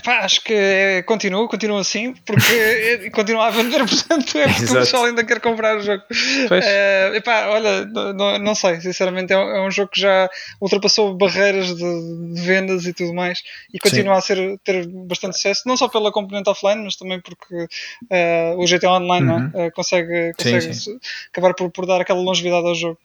[0.00, 4.60] Epá, acho que é, continua, continua assim, porque é- continua a vender, portanto é porque
[4.62, 4.80] o Exato.
[4.80, 6.02] pessoal ainda quer comprar o jogo.
[6.48, 6.64] Pois.
[6.66, 10.28] Eh, epá, olha, não- não, não sei, sinceramente, é um, é um jogo que já
[10.60, 13.42] ultrapassou barreiras de, de vendas e tudo mais
[13.72, 17.66] e continua a ser, ter bastante sucesso, não só pela componente offline, mas também porque
[18.10, 19.40] eh, o GTA Online não é?
[19.42, 19.50] Uhum.
[19.54, 20.98] Eh, consegue, Sim, consegue sim.
[21.32, 22.98] acabar por, por dar aquela longevidade ao jogo.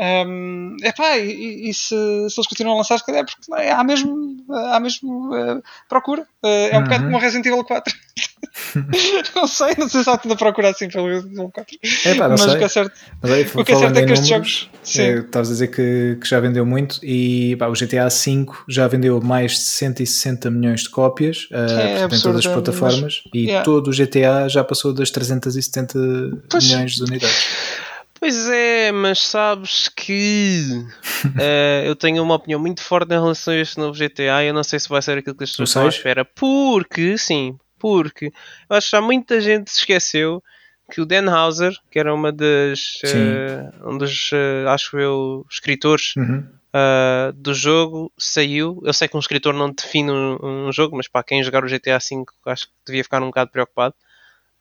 [0.00, 1.94] Um, epá, e, e se, se
[2.38, 6.24] eles continuam a lançar, se calhar, é porque é, há mesmo, há mesmo eh, procura.
[6.44, 7.08] Eh, é um bocado Uhum.
[7.10, 7.94] como o Resident Evil 4.
[9.34, 11.78] não sei, não sei se há tanta procura assim pelo Resident Evil 4.
[12.04, 12.54] É Mas sei.
[12.54, 14.98] o que é certo, Mas aí, o que é certo é que estes números, jogos.
[14.98, 18.86] Eh, Estavas a dizer que, que já vendeu muito e pá, o GTA V já
[18.86, 23.64] vendeu mais de 160 milhões de cópias portanto, em todas as é, plataformas e yeah.
[23.64, 25.98] todo o GTA já passou das 370
[26.48, 26.64] Pois.
[26.64, 27.46] milhões de unidades.
[28.20, 30.84] Pois é, mas sabes que
[31.38, 34.54] eh, eu tenho uma opinião muito forte em relação a este novo GTA e eu
[34.54, 36.24] não sei se vai ser aquilo que as pessoas estão à espera.
[36.24, 38.32] Porque, sim, porque
[38.68, 40.42] eu acho que já muita gente se esqueceu
[40.90, 46.14] que o Dan Houser, que era uma das eh, um dos, eh, acho eu, escritores
[46.16, 46.44] Uhum.
[46.74, 48.80] uh, do jogo saiu.
[48.84, 51.68] Eu sei que um escritor não define um, um jogo, mas para quem jogar o
[51.68, 53.94] GTA V acho que devia ficar um bocado preocupado,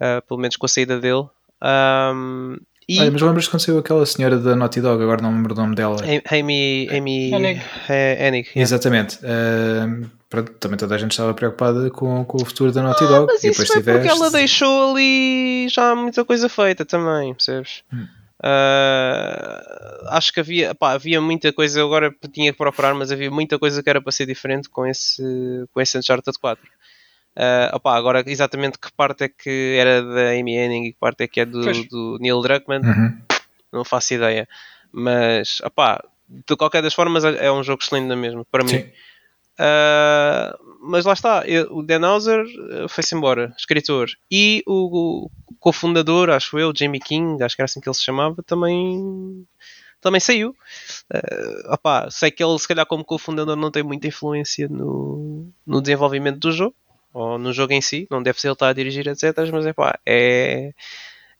[0.01, 1.25] uh, pelo menos com a saída dele.
[1.63, 5.37] Um, e Olha, mas lembras quando saiu aquela senhora da Naughty Dog, agora não me
[5.37, 5.97] lembro o nome dela.
[6.31, 7.61] Amy, Amy Hennig.
[7.89, 8.61] eh, Hennig, yeah.
[8.61, 9.19] Exatamente.
[9.23, 13.23] Eh, pronto, também toda a gente estava preocupada com, com o futuro da Naughty Dog.
[13.29, 17.33] Ah, Mas e isso foi porque tiveste- ela deixou ali já muita coisa feita também,
[17.33, 17.83] percebes?
[17.93, 18.07] Hum.
[18.41, 23.29] Ah, acho que havia, pá, havia muita coisa, eu agora tinha que procurar, mas havia
[23.31, 25.21] muita coisa que era para ser diferente com esse,
[25.73, 26.63] com esse Uncharted 4.
[27.39, 31.23] Ah, opá, agora exatamente que parte é que era da Amy Hennig e que parte
[31.23, 33.17] é que é do, do Neil Druckmann, Uhum.
[33.71, 34.47] não faço ideia.
[34.91, 38.69] Mas, opá, de qualquer das formas é é um jogo excelente na mesma, para mim.
[38.71, 38.89] Sim.
[39.59, 44.07] Uh, mas lá está, eu- o Dan Houser uh, foi-se embora, escritor.
[44.31, 48.03] E o, o cofundador, acho eu, Jamie King, acho que era assim que ele se
[48.03, 49.45] chamava, também
[49.99, 50.55] também saiu.
[51.13, 55.81] Uh, opá, sei que ele, se calhar, como cofundador, não tem muita influência no, no
[55.81, 56.75] desenvolvimento do jogo,
[57.13, 59.33] ou no jogo em si, não deve ser ele estar a dirigir, etc.
[59.51, 60.71] Mas é pá, é.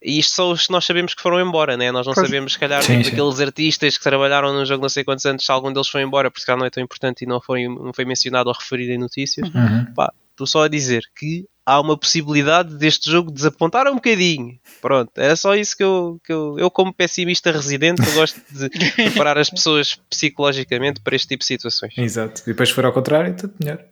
[0.01, 1.91] E isto são os que nós sabemos que foram embora, né?
[1.91, 2.27] Nós não pois.
[2.27, 5.43] sabemos, se calhar, sim, tipo, aqueles artistas que trabalharam no jogo não sei quantos anos,
[5.43, 7.67] se algum deles foi embora, porque se calhar não é tão importante e não foi,
[7.67, 9.49] não foi mencionado ou referido em notícias.
[9.49, 9.93] Uhum.
[9.95, 14.57] Pá, estou só a dizer que há uma possibilidade deste jogo desapontar um bocadinho.
[14.81, 18.69] Pronto, era só isso que eu, que eu, eu como pessimista residente, eu gosto de
[18.95, 21.93] preparar as pessoas psicologicamente para este tipo de situações.
[21.97, 22.43] Exato.
[22.43, 23.83] E depois, se for ao contrário, tudo melhor.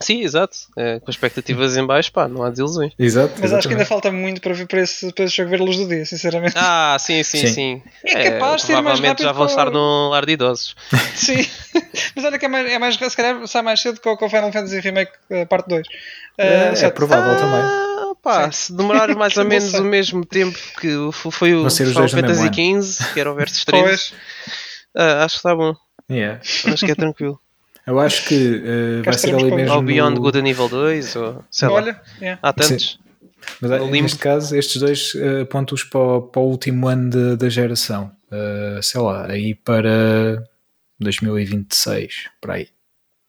[0.00, 0.56] Sim, exato.
[0.76, 2.92] É, com expectativas em baixo, pá, não há desilusões.
[2.98, 3.34] Exato.
[3.40, 5.76] Mas acho que ainda falta muito para, para, esse, para esse jogo ver a luz
[5.76, 6.54] do dia, sinceramente.
[6.56, 7.46] Ah, sim, sim, sim.
[7.48, 7.82] sim.
[8.04, 9.24] É capaz é, de ser mais rápido.
[9.24, 9.74] já vão estar para...
[9.74, 10.76] no lar de idosos.
[11.16, 11.44] sim.
[12.14, 14.52] Mas olha que é mais, é mais se calhar sai mais cedo que o Final
[14.52, 15.86] Fantasy Remake uh, parte 2.
[15.86, 15.90] Uh,
[16.38, 17.88] é, é provável ah, também.
[18.22, 23.14] Pá, se demorar mais ou menos o mesmo tempo que foi o Final Fantasy XV,
[23.14, 25.74] que era o Versus 3, uh, acho que está bom.
[26.10, 26.40] Yeah.
[26.40, 27.40] Acho que é tranquilo.
[27.88, 29.74] Eu acho que uh, vai ser ali mesmo.
[29.74, 30.20] Ou Beyond no...
[30.20, 32.02] Good a nível 2, ou sei Olha, lá.
[32.20, 32.38] Yeah.
[32.42, 32.92] Há tantos.
[32.92, 33.08] Sim.
[33.62, 37.48] Mas no neste caso, estes dois uh, pontos para, o, para o último ano da
[37.48, 38.12] geração.
[38.30, 40.44] Uh, sei lá, aí para
[41.00, 42.68] 2026, para aí.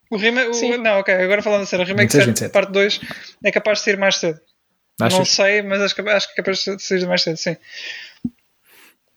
[0.10, 0.50] O remake.
[0.50, 3.00] O, não, ok, agora falando a sério, o remake 26, 7, parte 2
[3.46, 4.42] é capaz de sair mais cedo.
[5.00, 5.18] Achas?
[5.18, 7.56] Não sei, mas acho que, acho que é capaz de sair mais cedo, sim.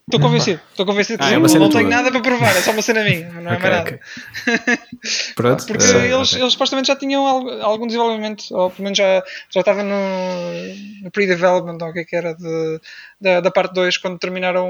[0.09, 2.83] Estou convencido, estou convencido que ah, é não, tenho nada para provar, é só uma
[2.83, 3.91] cena minha, não é okay, mais nada.
[3.91, 4.79] Okay.
[5.37, 5.67] Pronto.
[5.67, 6.43] Porque uh, eles, okay.
[6.43, 7.25] eles supostamente já tinham
[7.63, 9.95] algum desenvolvimento, ou pelo menos já, já estava no,
[11.03, 12.81] no pre-development, ou o que é que era, de,
[13.23, 14.67] da, da parte 2, quando terminaram,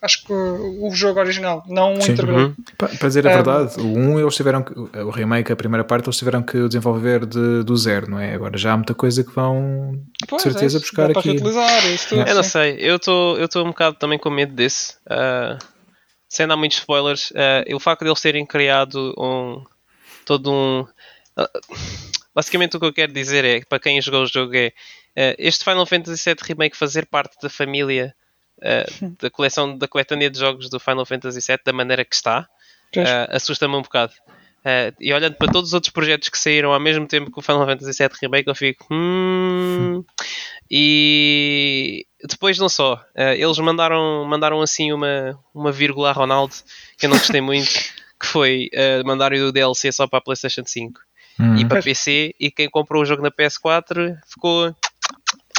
[0.00, 2.38] acho que o jogo original, não o integral.
[2.38, 2.54] Uhum.
[2.78, 6.06] Para, dizer a verdade, o 1 um, eles tiveram que, o remake, a primeira parte,
[6.06, 8.32] eles tiveram que desenvolver de, do zero, não é?
[8.32, 11.38] Agora já há muita coisa que vão pois, de certeza é buscar aqui.
[11.38, 14.94] Para isso tudo, Eu não sei, eu estou eu um bocado também com medo desse.
[15.04, 15.58] Uh,
[16.26, 19.62] sem dar muitos spoilers, uh, o facto de eles terem criado um
[20.24, 20.80] todo um.
[21.38, 21.60] Uh,
[22.34, 24.72] basicamente o que eu quero dizer é, para quem jogou o jogo é
[25.16, 28.14] este Final Fantasy VII Remake fazer parte da família
[28.58, 32.48] uh, da coleção da coletânea de jogos do Final Fantasy VII da maneira que está
[33.30, 34.12] assusta-me um bocado.
[34.60, 37.42] Uh, e olhando para todos os outros projetos que saíram ao mesmo tempo que o
[37.42, 38.86] Final Fantasy VII Remake, eu fico.
[38.90, 40.02] Hmm.
[40.70, 46.54] E depois não só, uh, eles mandaram, mandaram assim uma, uma vírgula a Ronaldo
[46.98, 47.70] que eu não gostei muito,
[48.20, 51.00] que foi uh, mandar o DLC só para a PlayStation 5
[51.40, 51.56] hum.
[51.56, 52.34] e para PC.
[52.38, 54.76] E quem comprou o jogo na PS4 ficou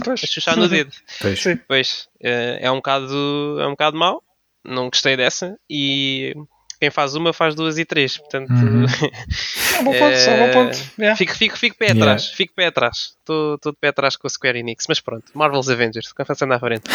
[0.04, 0.24] pois.
[0.24, 0.91] a chuchar no dedo.
[1.22, 4.24] Pois, pois é um bocado, é um bocado mau,
[4.64, 5.58] não gostei dessa.
[5.70, 6.34] E
[6.82, 8.18] quem faz uma faz duas e três.
[8.18, 8.86] Portanto, uhum.
[9.76, 10.78] é um bom ponto, é um bom ponto.
[10.97, 11.16] Yeah.
[11.16, 12.02] Fico, fico, fico pé yeah.
[12.02, 13.16] atrás, fico pé atrás.
[13.20, 16.89] Estou de pé atrás com a Square Enix, mas pronto, Marvel's Avengers, passando à frente.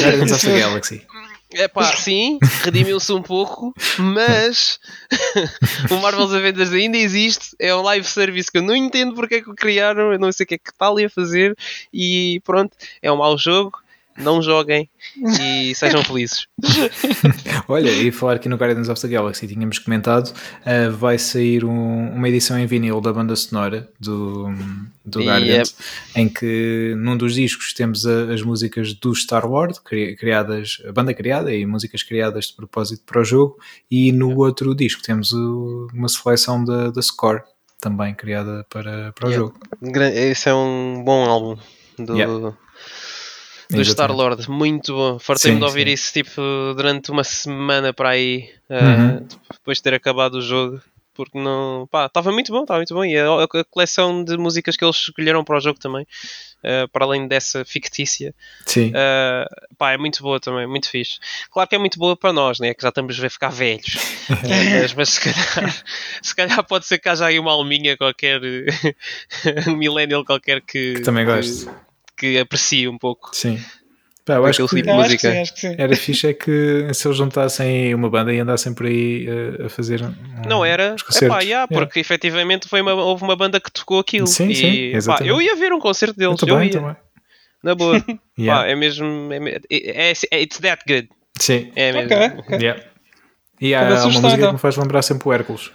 [0.00, 1.06] Guardians of the Galaxy.
[1.52, 4.80] É pá, sim, redimiu-se um pouco, mas
[5.90, 9.40] o Marvel's Avengers ainda existe, é um live service que eu não entendo porque é
[9.40, 11.56] que o criaram, eu não sei o que é que está ali a fazer
[11.92, 13.78] e pronto, é um mau jogo,
[14.16, 14.88] não joguem
[15.40, 16.46] e sejam felizes.
[17.68, 22.10] Olha, e falar aqui no Guardians of the Galaxy, tínhamos comentado, uh, vai sair um,
[22.10, 24.46] uma edição em vinil da banda sonora do,
[25.04, 25.24] do.
[25.24, 25.74] Guardians,
[26.14, 31.12] em que num dos discos temos a, as músicas do Star Wars, criadas, a banda
[31.12, 33.58] criada e músicas criadas de propósito para o jogo,
[33.90, 34.40] e no yep.
[34.40, 37.42] outro disco temos o, uma seleção da, da score
[37.80, 39.58] também criada para, para o jogo.
[40.14, 41.56] Esse é um bom álbum
[41.98, 42.56] do,
[43.74, 45.18] do Star-Lord, muito bom.
[45.18, 45.92] Fartei-me de ouvir sim.
[45.92, 46.40] isso tipo,
[46.76, 50.80] durante uma semana para aí, uh, depois de ter acabado o jogo,
[51.14, 51.88] porque não.
[51.90, 53.04] pá, estava muito bom, estava muito bom.
[53.04, 57.04] E a, a, coleção de músicas que eles escolheram para o jogo também, uh, para
[57.04, 58.34] além dessa fictícia,
[58.66, 58.88] Sim.
[58.88, 61.18] Uh, pá, é muito boa também, muito fixe.
[61.50, 62.74] Claro que é muito boa para nós, né?
[62.74, 63.96] que já estamos a ver ficar velhos,
[64.82, 65.84] mas, mas se, calhar,
[66.20, 68.40] se calhar pode ser que haja aí uma alminha qualquer,
[69.68, 71.83] um millennial qualquer que, que também goste que
[72.40, 73.30] aprecie um pouco.
[73.32, 73.58] Sim.
[74.24, 75.74] Pá, eu acho que, tipo acho que, sim, acho que sim.
[75.76, 79.68] era fixe é que se eles juntassem uma banda e andassem por aí uh, a
[79.68, 80.14] fazer um,
[80.48, 84.48] não era epá, yeah, porque efetivamente foi uma, houve uma banda que tocou aquilo sim,
[84.48, 84.54] e,
[84.98, 86.96] sim, pá, eu ia ver um concerto deles eu, eu também, ia também.
[87.62, 88.02] na boa
[88.38, 88.62] yeah.
[88.62, 91.06] pá, é mesmo é, é, é, it's that good
[91.38, 92.58] sim é mesmo okay, okay.
[92.60, 92.82] Yeah.
[93.60, 94.46] e há uma música então.
[94.46, 95.70] que me faz lembrar sempre o Hércules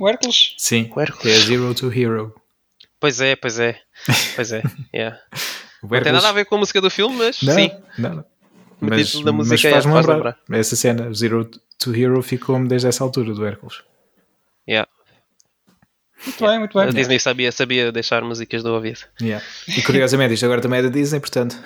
[0.00, 0.54] o Hércules?
[0.56, 1.36] sim, o Hércules.
[1.36, 2.34] é Zero to Hero
[3.00, 3.80] Pois é, pois é.
[4.34, 4.62] Pois é.
[4.94, 5.18] Yeah.
[5.82, 7.70] Não tem nada a ver com a música do filme, mas não, sim.
[7.98, 8.24] Não,
[8.80, 10.14] Mas, da música mas faz, é, faz lembrar.
[10.14, 10.38] lembrar.
[10.50, 13.82] Essa cena, Zero to Hero, ficou-me desde essa altura do Hércules.
[14.68, 14.88] Yeah.
[16.26, 16.88] Muito bem, muito bem.
[16.88, 19.00] A Disney sabia, sabia deixar músicas do ouvido.
[19.22, 19.44] Yeah.
[19.68, 21.56] E curiosamente, isto agora também é da Disney, portanto.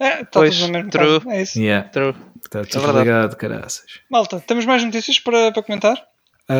[0.00, 1.20] É, está Pois, tudo no mesmo true.
[1.20, 1.30] caso.
[1.30, 1.58] É isso.
[1.60, 2.14] Yeah, True.
[2.42, 2.98] está tudo verdade.
[3.04, 3.84] ligado, caraças.
[4.10, 6.02] Malta, temos mais notícias para, para comentar?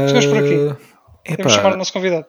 [0.06, 0.84] Ficamos por aqui.
[1.26, 2.26] Ah, Temos chamar o epá, nosso convidado.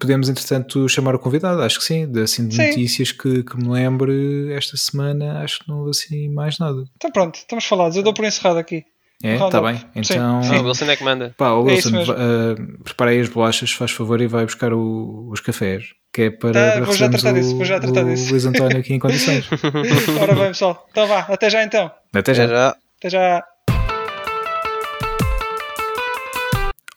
[0.00, 2.06] Podemos entretanto chamar o convidado, acho que sim.
[2.10, 2.66] De, assim, de Sim.
[2.68, 6.84] notícias que, que me lembre esta semana, acho que não houve assim mais nada.
[6.96, 7.96] Então pronto, estamos falados.
[7.96, 8.84] Eu dou por encerrado aqui.
[9.22, 9.76] É, está bem.
[9.76, 10.14] Sim.
[10.14, 11.34] Então, Ah, o Wilson é que manda.
[11.36, 12.14] pá, o É Wilson, mesmo.
[12.14, 15.86] uh, prepara aí as bolachas, faz favor, e vai buscar o- os cafés.
[16.12, 18.30] Que é para, Tá, vou já tratar o, disso, vou já tratar o disso.
[18.30, 19.44] Luís António aqui em condições.
[20.22, 20.86] Ora bem, pessoal.
[20.90, 21.90] Então vá, até já então.
[22.14, 22.46] Até já.
[22.46, 22.76] Já.
[22.98, 23.44] Até já.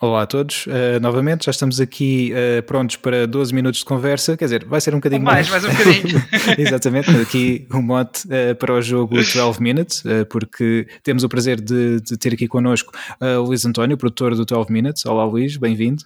[0.02, 4.36] Olá a todos, uh, novamente já estamos aqui uh, prontos para 12 minutos de conversa,
[4.36, 5.64] quer dizer, vai ser um bocadinho Mais, mais.
[5.64, 6.24] mais um bocadinho.
[6.58, 11.62] Exatamente, aqui um mote uh, para o jogo 12 Minutes, uh, porque temos o prazer
[11.62, 12.92] de, de ter aqui connosco
[13.22, 15.06] uh, o Luís António, produtor do 12 Minutes.
[15.06, 16.02] Olá Luís, bem-vindo.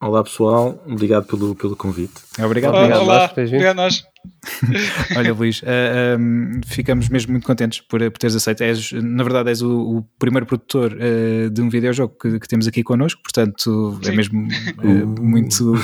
[0.00, 2.14] Olá pessoal, obrigado pelo, pelo convite.
[2.40, 3.02] Obrigado, Olá, obrigado.
[3.02, 3.32] olá.
[3.32, 3.58] beijinho.
[3.58, 4.04] Obrigado a nós.
[5.16, 8.62] Olha, Luís, uh, um, ficamos mesmo muito contentes por, por teres aceito.
[8.62, 12.66] És, na verdade, és o, o primeiro produtor uh, de um videojogo que, que temos
[12.66, 14.16] aqui connosco, portanto, é Sim.
[14.16, 14.48] mesmo
[14.82, 15.74] uh, muito,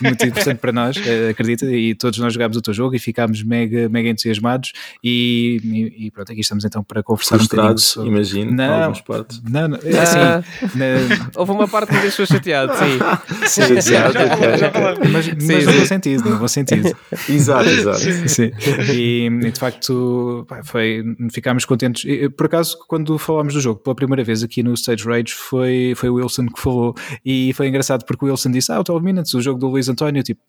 [0.00, 1.66] muito importante para nós, uh, acredita.
[1.66, 4.72] E todos nós jogámos o teu jogo e ficámos mega, mega entusiasmados.
[5.02, 8.08] E, e, e pronto, aqui estamos então para conversar um bocadinho Frustrados, sobre.
[8.10, 8.72] imagino, Não.
[8.74, 9.42] algumas partes.
[9.48, 10.42] Não, não, é assim, Ah,
[10.74, 13.46] na- houve uma parte que me deixou chateado, sim.
[13.46, 15.10] sim, sim, Já falamos, já falamos.
[15.10, 15.78] mas, Sim, mas no sim.
[15.78, 16.96] bom sentido, no bom sentido.
[17.28, 17.91] Exato, exato.
[17.94, 18.50] Sim.
[18.92, 22.04] E, e, de facto foi, ficámos contentes.
[22.04, 25.94] E, Por acaso, quando falámos do jogo pela primeira vez aqui no Stage Rage, foi,
[25.96, 26.94] foi o Wilson que falou.
[27.24, 29.88] E foi engraçado porque o Wilson disse: Ah, o 12 Minutes, o jogo do Luís
[29.88, 30.22] António.
[30.22, 30.40] Tipo,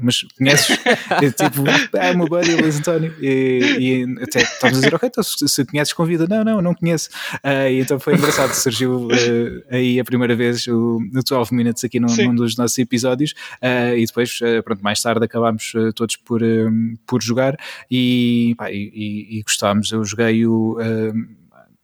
[0.00, 0.78] mas conheces?
[1.22, 1.64] Eu, tipo,
[1.98, 3.14] ah, o meu buddy, o Luís António.
[3.20, 6.26] E, e até estávamos a dizer: Ok, então, se, se conheces, convida.
[6.28, 7.08] Não, não, não conheço.
[7.42, 8.52] Ah, e então foi engraçado.
[8.52, 12.76] Surgiu ah, aí a primeira vez o, no 12 Minutes aqui num, num dos nossos
[12.78, 13.34] episódios.
[13.62, 16.46] Ah, e depois, pronto, mais tarde acabámos todos por, ah,
[17.06, 17.56] por jogar
[17.90, 19.90] e, pá, e, e- e gostámos.
[19.92, 20.76] Eu joguei o.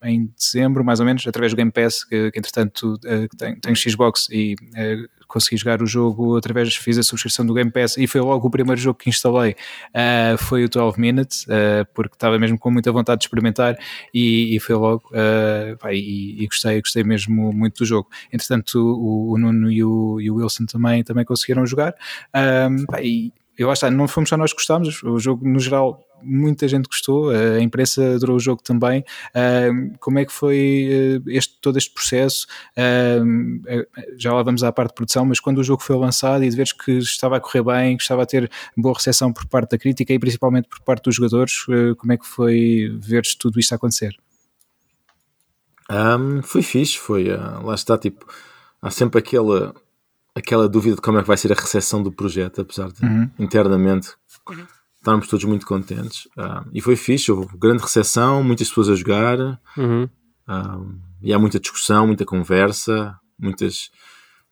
[0.04, 3.76] em dezembro, mais ou menos, através do Game Pass, que, que entretanto ah, tenho, tenho
[3.76, 8.06] Xbox e ah, consegui jogar o jogo através, fiz a subscrição do Game Pass e
[8.06, 9.56] foi logo o primeiro jogo que instalei,
[9.94, 13.76] ah, foi o 12 Minutes, ah, porque estava mesmo com muita vontade de experimentar
[14.12, 18.08] e, e foi logo, ah, pá, e, e gostei, gostei mesmo muito do jogo.
[18.32, 21.94] Entretanto, o, o Nuno e o, e o Wilson também, também conseguiram jogar.
[22.32, 25.60] Ah, pá, e eu lá está, não fomos só nós que gostámos, o jogo no
[25.60, 29.04] geral muita gente gostou, a imprensa adorou o jogo também.
[30.00, 32.46] Como é que foi ah, este, todo este processo?
[32.76, 33.20] Ah,
[34.16, 36.56] já lá vamos à parte de produção, mas quando o jogo foi lançado e de
[36.56, 39.78] veres que estava a correr bem, que estava a ter boa recepção por parte da
[39.78, 43.72] crítica e principalmente por parte dos jogadores, ah, como é que foi veres tudo isto
[43.72, 44.16] a acontecer?
[45.88, 47.30] Ahm, foi fixe, foi.
[47.30, 48.26] ah, lá está, tipo,
[48.80, 49.74] há sempre aquela,
[50.34, 53.00] aquela dúvida de como é que vai ser a recepção do projeto, apesar de
[53.38, 54.14] internamente
[55.02, 56.28] estarmos todos muito contentes.
[56.38, 59.38] Ah, e foi fixe, houve grande recepção, muitas pessoas a jogar,
[59.76, 60.08] Uhum.
[60.46, 63.90] ahm, e há muita discussão, muita conversa, muitas,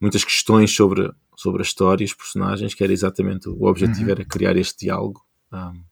[0.00, 4.24] muitas questões sobre, sobre a história e os personagens, que era exatamente o objetivo, era
[4.24, 5.20] criar este diálogo.
[5.52, 5.82] Um,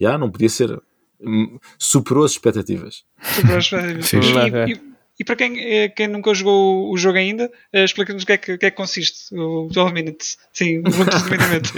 [0.00, 0.80] yeah, não podia ser.
[1.20, 3.04] hum, Superou as expectativas.
[3.22, 4.08] Super expectativas.
[4.08, 4.32] Fixe.
[4.32, 4.72] E, Ok.
[4.86, 4.89] e-
[5.20, 8.38] e para quem, eh, quem nunca jogou o jogo ainda, eh, explica-nos o que, é
[8.38, 10.38] que, o que é que consiste o 12 Minutes.
[10.50, 11.72] Sim, muito resumidamente.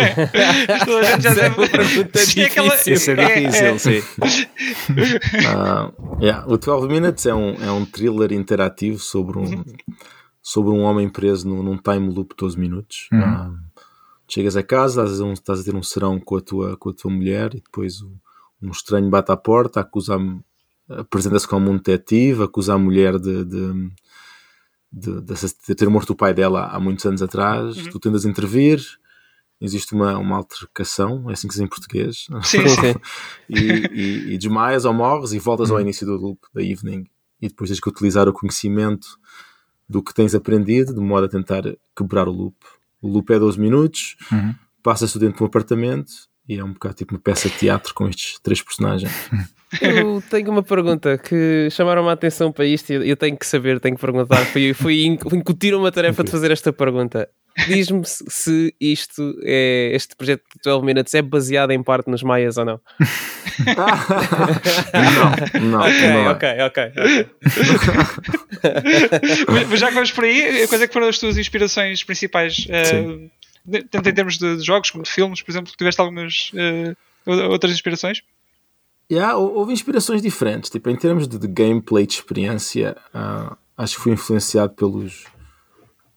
[0.87, 2.93] Toda a gente já é pergunta Sim, é aquela- difícil.
[2.95, 3.79] Isso é É, difícil, é.
[3.79, 4.03] sim.
[5.47, 9.65] Ah, yeah, O 12 Minutes é um, é um thriller interativo sobre um,
[10.43, 13.09] sobre um homem preso num, num time loop de 12 minutos.
[13.13, 13.21] Uhum.
[13.23, 13.51] Ah,
[14.29, 16.91] chegas a casa, estás a, um- estás a ter um serão com a tua, com
[16.91, 18.13] a tua mulher e depois o-
[18.63, 20.17] um estranho bate à porta, acusa
[20.89, 23.91] apresenta-se como um detetive, acusa a mulher de, de,
[24.93, 25.21] de-
[25.67, 27.77] de ter morto o pai dela há muitos anos atrás.
[27.77, 28.81] Tu tentas intervir.
[29.61, 32.27] Existe uma, uma altercação, é assim que se diz em português.
[32.43, 32.95] Sim, sim.
[33.49, 33.57] e,
[33.93, 37.07] e, e desmaias ou morres e voltas ao início do loop da evening
[37.41, 39.07] e depois tens que utilizar o conhecimento
[39.89, 41.63] do que tens aprendido de modo a tentar
[41.97, 42.57] quebrar o loop.
[43.01, 44.53] O loop é 12 minutos, Uhum.
[44.83, 46.13] passa-se dentro de um apartamento
[46.49, 49.13] e é um bocado tipo uma peça de teatro com estes três personagens.
[49.81, 53.81] Eu tenho uma pergunta que chamaram-me a atenção para isto e eu- tenho que saber,
[53.81, 54.45] tenho que perguntar.
[54.47, 57.29] Fui, fui in- incutir uma tarefa de fazer esta pergunta.
[57.69, 62.57] Diz-me se- isto é, este projeto de 12 Minutes é baseado em parte nos Maias
[62.57, 62.81] ou não.
[64.93, 66.29] não, não, ok, não é.
[66.31, 67.27] ok, ok, ok.
[69.49, 72.67] Mas- Mas já que vamos por aí, quais é que foram as tuas inspirações principais?
[73.65, 76.51] de- tanto em termos de, de jogos como de filmes, por exemplo, tiveste algumas
[77.27, 78.23] ou- outras inspirações?
[79.13, 80.71] Yeah, hou- houve inspirações diferentes.
[80.71, 85.25] Tipo, em termos de, de gameplay de experiência, ah, acho que fui influenciado pelos,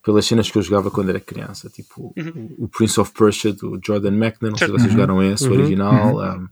[0.03, 1.69] pelas cenas que eu jogava quando era criança.
[1.69, 2.13] Tipo,
[2.57, 5.51] o, o Prince of Persia do Jordan Mechner, não sei se vocês jogaram esse, o
[5.51, 6.19] original.
[6.21, 6.47] ah,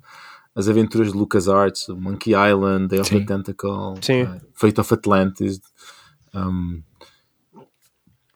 [0.55, 3.19] as aventuras de LucasArts, Monkey Island, Day of Sim.
[3.21, 4.23] the Tentacle, Sim.
[4.23, 5.59] uh, Fate of Atlantis.
[6.35, 6.81] um,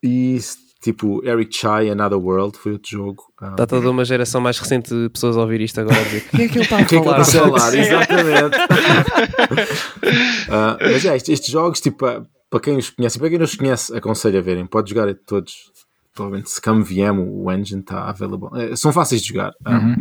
[0.02, 0.38] e
[0.82, 3.24] tipo Eric Chai, Another World, foi outro jogo.
[3.42, 6.46] um, Está toda uma geração mais recente de pessoas a ouvir isto agora dizer quem
[6.46, 7.24] é que ele está a o que é que ele falar?
[7.24, 7.74] está a falar?
[7.78, 8.58] Exatamente.
[10.50, 13.46] Ah, mas é, estes, estes jogos, tipo, ah, para quem os conhece, para quem não
[13.46, 14.66] os conhece, aconselho a verem.
[14.66, 15.72] Pode jogar todos.
[16.14, 18.50] Provavelmente, se Come VM, o engine está available.
[18.56, 19.54] Eh, são fáceis de jogar.
[19.66, 19.96] Ah,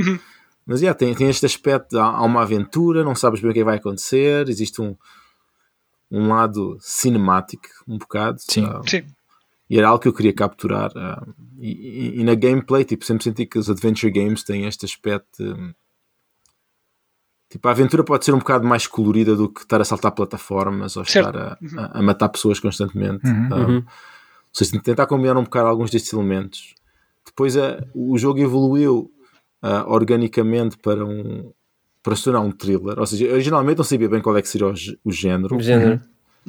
[0.64, 3.58] Mas yeah, tem, tem este aspecto: há, há uma aventura, não sabes bem o que
[3.58, 4.48] é que vai acontecer.
[4.48, 4.96] Existe um,
[6.10, 8.38] um lado cinemático, um bocado.
[8.40, 8.64] Sim.
[8.64, 9.02] Ah, Sim.
[9.68, 10.90] E era algo que eu queria capturar.
[10.96, 11.26] ah,
[11.58, 11.70] e,
[12.16, 15.42] e- e na gameplay, tipo, sempre senti que os adventure games têm este aspecto.
[15.42, 15.74] de-
[17.50, 20.96] tipo, a aventura pode ser um bocado mais colorida do que estar a saltar plataformas
[20.96, 21.28] ou Certo.
[21.28, 23.26] estar a, a- a matar pessoas constantemente.
[23.26, 23.48] Uhum.
[23.52, 23.76] Ah, Uhum.
[23.78, 23.84] ou
[24.52, 26.74] seja, tentar combinar um bocado alguns destes elementos.
[27.24, 29.10] Depois ah, o jogo evoluiu
[29.62, 31.52] ah, organicamente para um
[32.02, 33.00] para se tornar um thriller.
[33.00, 35.56] Ou seja, originalmente não sabia bem qual é que seria o, o género.
[35.56, 36.00] O género.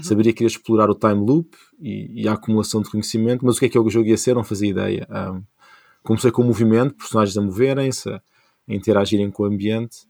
[0.03, 3.59] Saberia que ia explorar o time loop e, e a acumulação de conhecimento, mas o
[3.59, 5.07] que é que o jogo ia ser, não fazia ideia.
[5.09, 5.43] Um,
[6.03, 10.07] comecei com o movimento, personagens a moverem-se, a, a interagirem com o ambiente,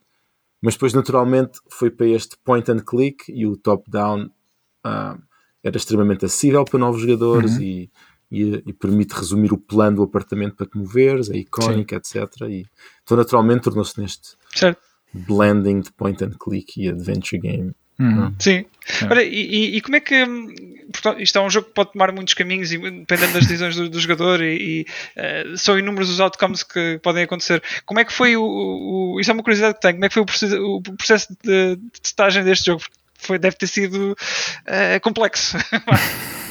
[0.62, 4.30] mas depois naturalmente foi para este point and click e o top-down
[4.86, 5.22] um,
[5.64, 7.90] era extremamente acessível para novos jogadores e,
[8.32, 12.42] e, e permite resumir o plano do apartamento para te moveres, é icónico, etc.
[12.50, 12.66] E,
[13.04, 14.82] então naturalmente tornou-se neste Certo.
[15.14, 17.74] blending de point and click e adventure game.
[18.00, 18.34] Uhum.
[18.40, 18.66] Sim.
[19.10, 20.24] Olha, e, e- como é que.
[20.24, 20.54] hum,
[20.92, 23.90] Portanto, isto é um jogo que pode tomar muitos caminhos e dependendo das decisões do,
[23.90, 24.86] do jogador e, e,
[25.18, 27.62] eh, são inúmeros os outcomes que podem acontecer.
[27.86, 28.44] Como é que foi o.
[28.44, 29.96] o isto é uma curiosidade que tenho.
[29.96, 32.82] Como é que foi o processo, o processo de, de testagem deste jogo?
[32.82, 34.16] Porque foi, deve ter sido
[34.66, 35.58] eh, complexo.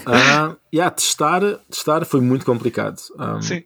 [0.08, 2.96] Ah, yeah, testar, testar foi muito complicado.
[3.18, 3.64] Um, Sim.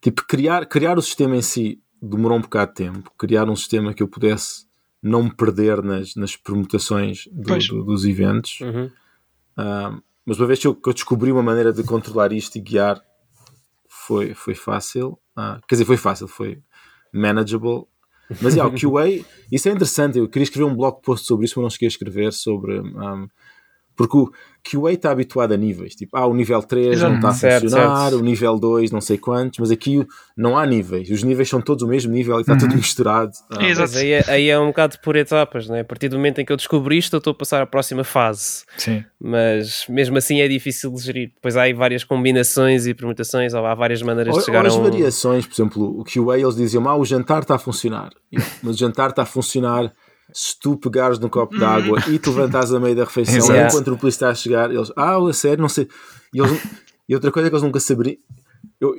[0.00, 3.12] Tipo, criar, criar o sistema em si demorou um bocado de tempo.
[3.18, 4.64] Criar um sistema que eu pudesse
[5.02, 8.60] não me perder nas, nas permutações do- do- dos eventos.
[8.60, 8.90] Uhum.
[9.58, 12.60] Um, mas uma vez que eu, que eu descobri uma maneira de controlar isto e
[12.60, 13.00] guiar,
[13.88, 15.18] foi, foi fácil.
[15.36, 16.62] Ah, quer dizer, foi fácil, foi
[17.12, 17.86] manageable.
[18.40, 20.18] Mas yeah, o QA, isso é interessante.
[20.18, 22.80] Eu queria escrever um blog post sobre isso, mas não cheguei a escrever sobre.
[22.80, 23.28] um,
[24.06, 24.32] porque o
[24.82, 25.94] QA está habituado a níveis.
[25.94, 28.20] Tipo, ah, o nível 3 não está a Certo, funcionar, certo.
[28.20, 31.10] o nível 2 não sei quantos, mas aqui não há níveis.
[31.10, 33.32] Os níveis são todos o mesmo nível e está tudo misturado.
[33.50, 33.96] Ah, Exato.
[33.98, 35.80] Aí é, aí é um bocado por etapas, né?
[35.80, 38.04] A partir do momento em que eu descobri isto, eu estou a passar à próxima
[38.04, 38.64] fase.
[38.76, 39.04] Sim.
[39.20, 41.30] Mas mesmo assim é difícil de gerir.
[41.34, 44.66] Depois há aí várias combinações e permutações, ou há várias maneiras Ou, de chegar ou
[44.68, 44.82] as a um.
[44.82, 48.10] variações, por exemplo, o QA eles diziam, ah, o jantar está a funcionar.
[48.62, 49.92] Mas o jantar está a funcionar
[50.32, 53.76] se tu pegares no copo de água e te levantares a meio da refeição Exato.
[53.76, 55.88] enquanto o polícia está a chegar, eles, ah, a sério, não sei.
[56.34, 56.62] E, eles-
[57.08, 58.16] e outra coisa é que eles nunca saberiam.
[58.80, 58.94] eu-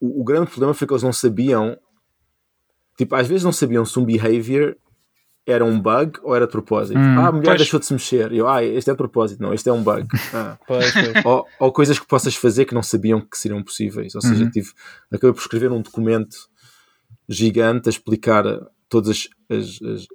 [0.00, 1.76] o, o grande problema foi que eles não sabiam,
[2.98, 4.76] tipo, às vezes não sabiam se um behavior
[5.48, 6.98] era um bug ou era de propósito.
[6.98, 7.58] ah, a mulher pois.
[7.58, 8.32] deixou de se mexer.
[8.32, 9.40] E eu, ah, este é de propósito.
[9.40, 10.06] Não, este é um bug.
[10.34, 11.24] Ah Pois, pois.
[11.24, 14.14] ou, ou coisas que possas fazer que não sabiam que seriam possíveis.
[14.16, 14.72] Ou seja, tive,
[15.10, 16.36] acabei por escrever um documento
[17.28, 18.44] gigante a explicar
[18.88, 20.06] todas as, as- as-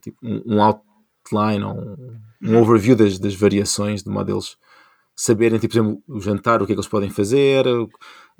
[0.00, 4.56] tipo, um, um outline ou um, um overview das, das variações de modelos
[5.14, 7.88] saberem, tipo, por exemplo, o jantar, o que é que eles podem fazer, o-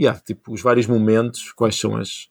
[0.00, 2.28] yeah, tipo, os vários momentos, quais são as,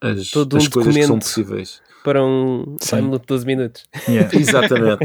[0.00, 1.82] as, Todo um as coisas que são possíveis.
[2.02, 2.96] Para um Sim.
[2.96, 3.84] time loop de 12 minutos.
[4.08, 4.28] Yeah.
[4.36, 5.04] Exatamente.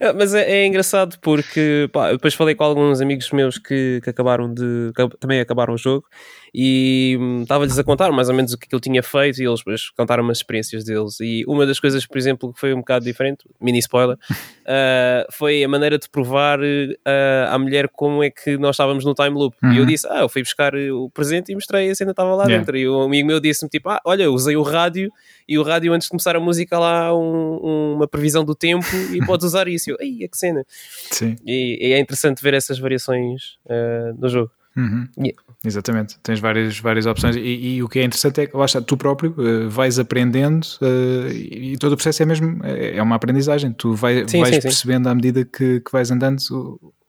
[0.00, 4.08] É, Mas é, é engraçado porque pá, depois falei com alguns amigos meus que, que
[4.08, 6.06] acabaram de que também acabaram o jogo
[6.54, 9.46] e hum, estava-lhes a contar mais ou menos o que, que eu tinha feito e
[9.46, 11.18] eles depois contaram as experiências deles.
[11.20, 14.16] E uma das coisas, por exemplo, que foi um bocado diferente, mini spoiler,
[14.66, 16.58] ah, foi a maneira de provar
[17.04, 19.56] ah, à mulher como é que nós estávamos no time loop.
[19.62, 19.86] E eu Uhum.
[19.86, 22.58] disse: Ah, eu fui buscar eh, o presente e mostrei a cena estava lá Yeah.
[22.58, 22.76] dentro.
[22.76, 25.10] E um amigo meu disse-me: tipo, Ah, olha, usei o rádio
[25.48, 29.18] e o rádio antes de começar a música lá um- uma previsão do tempo e
[29.26, 29.90] podes usar isso.
[29.90, 30.64] E Eu, Ei, é que cena.
[31.10, 31.36] Sim.
[31.46, 34.50] E, e é interessante ver essas variações ah, no jogo.
[34.76, 35.06] Uhum.
[35.18, 35.38] Yeah.
[35.64, 37.40] Exatamente, tens várias, várias opções e,
[37.76, 41.32] e o que é interessante é que lá está, tu próprio eh, vais aprendendo eh,
[41.32, 44.60] e, todo o processo é mesmo é, é uma aprendizagem, tu vai, Sim, vais sim,
[44.60, 44.68] sim.
[44.68, 46.40] percebendo à medida que, que vais andando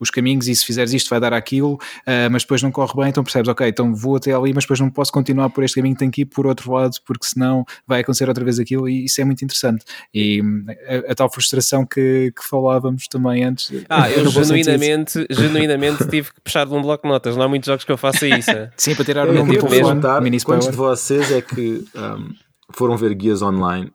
[0.04, 3.10] os caminhos e se fizeres isto vai dar aquilo, eh, mas depois não corre bem,
[3.10, 5.96] então percebes, ok, então vou até ali, mas depois não posso continuar por este caminho,
[5.96, 9.20] tenho que ir por outro lado, porque senão vai acontecer outra vez aquilo e isso
[9.22, 9.84] é muito interessante.
[10.14, 10.42] E
[10.88, 13.72] a, a tal frustração que, que falávamos também antes.
[13.90, 17.36] Ah, eu genuinamente, genuinamente tive que puxar de um bloco de notas.
[17.36, 18.52] Não há muitos jogos que eu faça isso.
[18.78, 19.68] Sim, para tirar o ia do mesmo.
[19.68, 22.34] telefone, quantos de vocês é que um,
[22.72, 23.92] foram ver guias online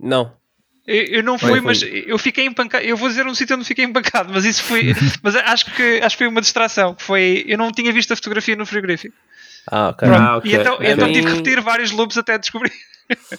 [0.00, 0.32] Não.
[0.86, 2.04] Eu, eu não fui, Foi, mas foi.
[2.06, 2.84] eu fiquei empancado.
[2.84, 4.94] Eu vou dizer um sítio onde fiquei empancado, mas isso foi.
[5.22, 6.94] mas acho que, acho que foi uma distração.
[6.94, 7.44] Que foi.
[7.48, 9.14] Eu não tinha visto a fotografia no frigorífico.
[9.68, 10.06] Ah, ok.
[10.08, 10.22] Pronto.
[10.22, 12.70] Ah, ok, E então, então tive que repetir vários loops até descobrir.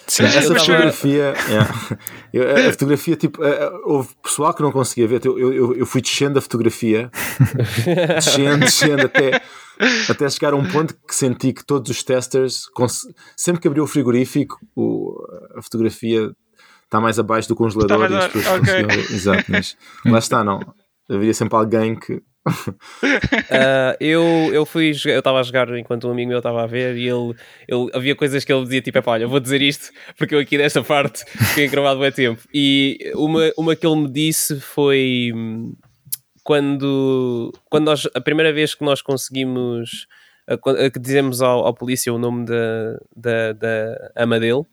[0.07, 1.97] Sim, Essa tava- fotografia, yeah.
[2.33, 5.21] Eu- a, fotografia, tipo, a- a- houve pessoal que não conseguia ver.
[5.25, 7.09] Eu, eu, eu fui descendo a fotografia,
[8.15, 9.41] descendo, descendo até,
[10.09, 12.63] até chegar a um ponto que senti que todos os testers,
[13.35, 15.15] sempre que abriu o frigorífico, o-
[15.55, 16.29] a fotografia
[16.87, 18.59] está mais abaixo do congelador Está e as pessoas a- ok.
[18.59, 19.13] conseguiam ver.
[19.15, 20.59] Exato, mas lá está, não.
[21.09, 22.21] Havia sempre alguém que.
[23.49, 24.21] Ah, eu,
[24.53, 27.07] eu fui jogar- eu estava a jogar enquanto um amigo meu estava a ver e
[27.07, 27.33] ele,
[27.67, 30.39] ele havia coisas que ele dizia tipo, "Epá, olha, eu vou dizer isto porque eu
[30.39, 32.41] aqui desta parte fiquei gravado bem tempo.
[32.53, 35.73] E uma, uma que ele me disse foi hum,
[36.43, 40.07] quando, quando nós, a primeira vez que nós conseguimos
[40.93, 44.63] que dizemos ao, ao polícia o nome da, da, da ama dele.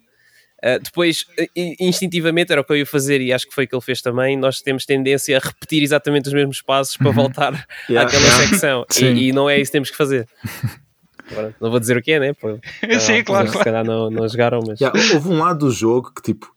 [0.65, 3.69] Uh, depois, i- instintivamente, era o que eu ia fazer e acho que foi o
[3.69, 4.35] que ele fez também.
[4.35, 8.49] Nós temos tendência a repetir exatamente os mesmos passos para voltar Yeah, àquela yeah.
[8.49, 9.12] secção Sim.
[9.12, 10.27] e, e não é isso que temos que fazer.
[11.31, 12.33] Agora, não vou dizer o que é, né?
[12.33, 12.59] Por,
[13.01, 13.65] Sim, ah, claro, Se claro.
[13.65, 16.51] calhar não, não jogaram, mas Yeah, houve um lado do jogo que, tipo,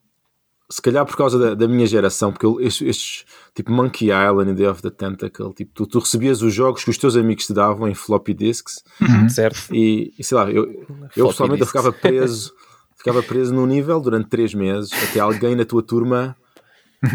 [0.69, 4.51] se calhar por causa da, da minha geração, porque eu- estes, estes, tipo Monkey Island
[4.51, 7.45] e Day of the Tentacle, tipo, tu, tu recebias os jogos que os teus amigos
[7.47, 8.83] te davam em floppy disks
[9.29, 9.73] certo.
[9.73, 10.85] e, e sei lá, eu,
[11.15, 12.53] eu pessoalmente eu ficava preso,
[12.97, 16.35] ficava preso num nível durante três meses até alguém na tua turma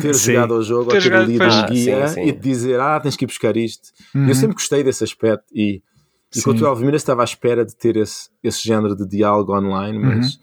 [0.00, 0.32] ter Sim.
[0.34, 1.54] jogado ao jogo, Ter ou ter jogado lido depois.
[1.54, 2.28] um Ah, guia sim, sim.
[2.28, 3.88] e te dizer, ah, tens que ir buscar isto.
[4.14, 4.28] Uhum.
[4.28, 5.82] Eu sempre gostei desse aspecto e,
[6.34, 6.60] e com o Sim.
[6.60, 10.40] 12 Minutes estava à espera de ter esse, esse género de diálogo online, mas, Uhum.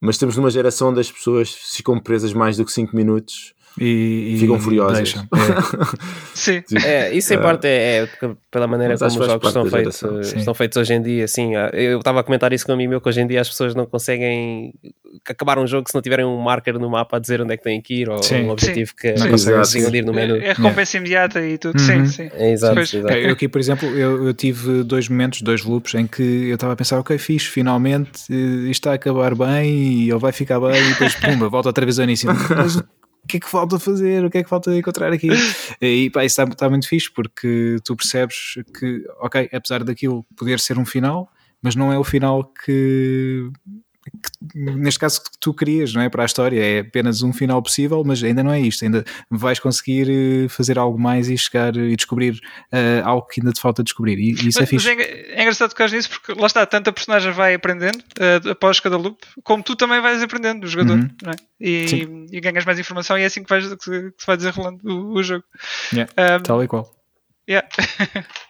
[0.00, 3.52] mas estamos numa geração onde as pessoas ficam presas mais do que 5 minutos.
[3.78, 4.96] E, e Ficam furiosas.
[4.98, 5.26] deixam.
[5.36, 6.36] É.
[6.36, 6.62] Sim.
[6.84, 8.08] É, isso em parte é, é
[8.50, 9.96] pela maneira como os jogos da feitos.
[9.96, 10.38] Sim.
[10.38, 11.24] estão feitos hoje em dia.
[11.24, 13.40] Assim, ah, eu estava a comentar isso com um amigo meu que hoje em dia
[13.40, 14.74] as pessoas não conseguem
[15.28, 17.62] acabar um jogo se não tiverem um marker no mapa a dizer onde é que
[17.64, 18.42] têm que ir ou Sim.
[18.42, 20.36] um objetivo que Não conseguem consigam ir no menu.
[20.36, 21.78] É recompensa imediata e tudo.
[21.78, 21.86] Uhum.
[21.86, 22.30] Sim, sim.
[22.34, 23.08] É, exato, exato.
[23.12, 26.54] É, Eu aqui, por exemplo, eu, eu tive dois momentos, dois loops em que eu
[26.54, 28.34] estava a pensar, ok, fixe, finalmente eh,
[28.70, 29.70] isto está a acabar bem
[30.04, 32.28] e ele vai ficar bem e depois, pumba, volta outra vez ao início.
[32.28, 32.82] Mas
[33.26, 34.24] o que é que falta fazer?
[34.24, 35.28] O que é que falta encontrar aqui?
[35.82, 40.60] E pá, isso está, está muito fixe porque tu percebes que, ok, apesar daquilo poder
[40.60, 41.28] ser um final,
[41.60, 43.50] mas não é o final que,
[44.10, 46.08] que, neste caso que tu querias, não é?
[46.08, 49.58] Para a história, é apenas um final possível, mas ainda não é isto, ainda vais
[49.58, 52.40] conseguir eh, fazer algo mais e chegar e descobrir
[52.72, 54.18] eh, algo que ainda te falta descobrir.
[54.18, 54.88] E, e isso é Mas, mas fixe.
[54.90, 58.80] é, é engraçado tocar nisso porque lá está, tanto a personagem vai aprendendo eh, após
[58.80, 61.08] cada loop, como tu também vais aprendendo, o jogador, Uhum.
[61.22, 61.36] não é?
[61.60, 64.36] e, e ganhas mais informação e é assim que, vais, que, se que se vai
[64.36, 65.44] desenrolando o, o jogo.
[65.92, 66.94] Yeah, Um, Tal e qual.
[67.48, 67.66] yeah.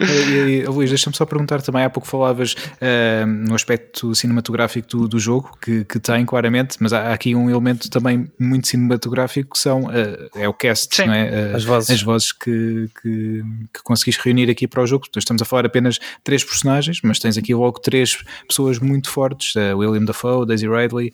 [0.00, 5.18] E, Luís, deixa-me só perguntar também, há pouco falavas eh, no aspecto cinematográfico do, do
[5.18, 9.90] jogo, que, que tem claramente, mas há aqui um elemento também muito cinematográfico que são,
[9.92, 11.06] eh, é o cast, Sim.
[11.06, 11.28] não é?
[11.28, 11.90] Eh, As vozes.
[11.90, 13.42] As vozes que, que,
[13.74, 15.04] que conseguiste reunir aqui para o jogo.
[15.04, 19.10] Portanto, Estamos a falar apenas de três personagens, mas tens aqui logo três pessoas muito
[19.10, 21.12] fortes, William Dafoe, Daisy Ridley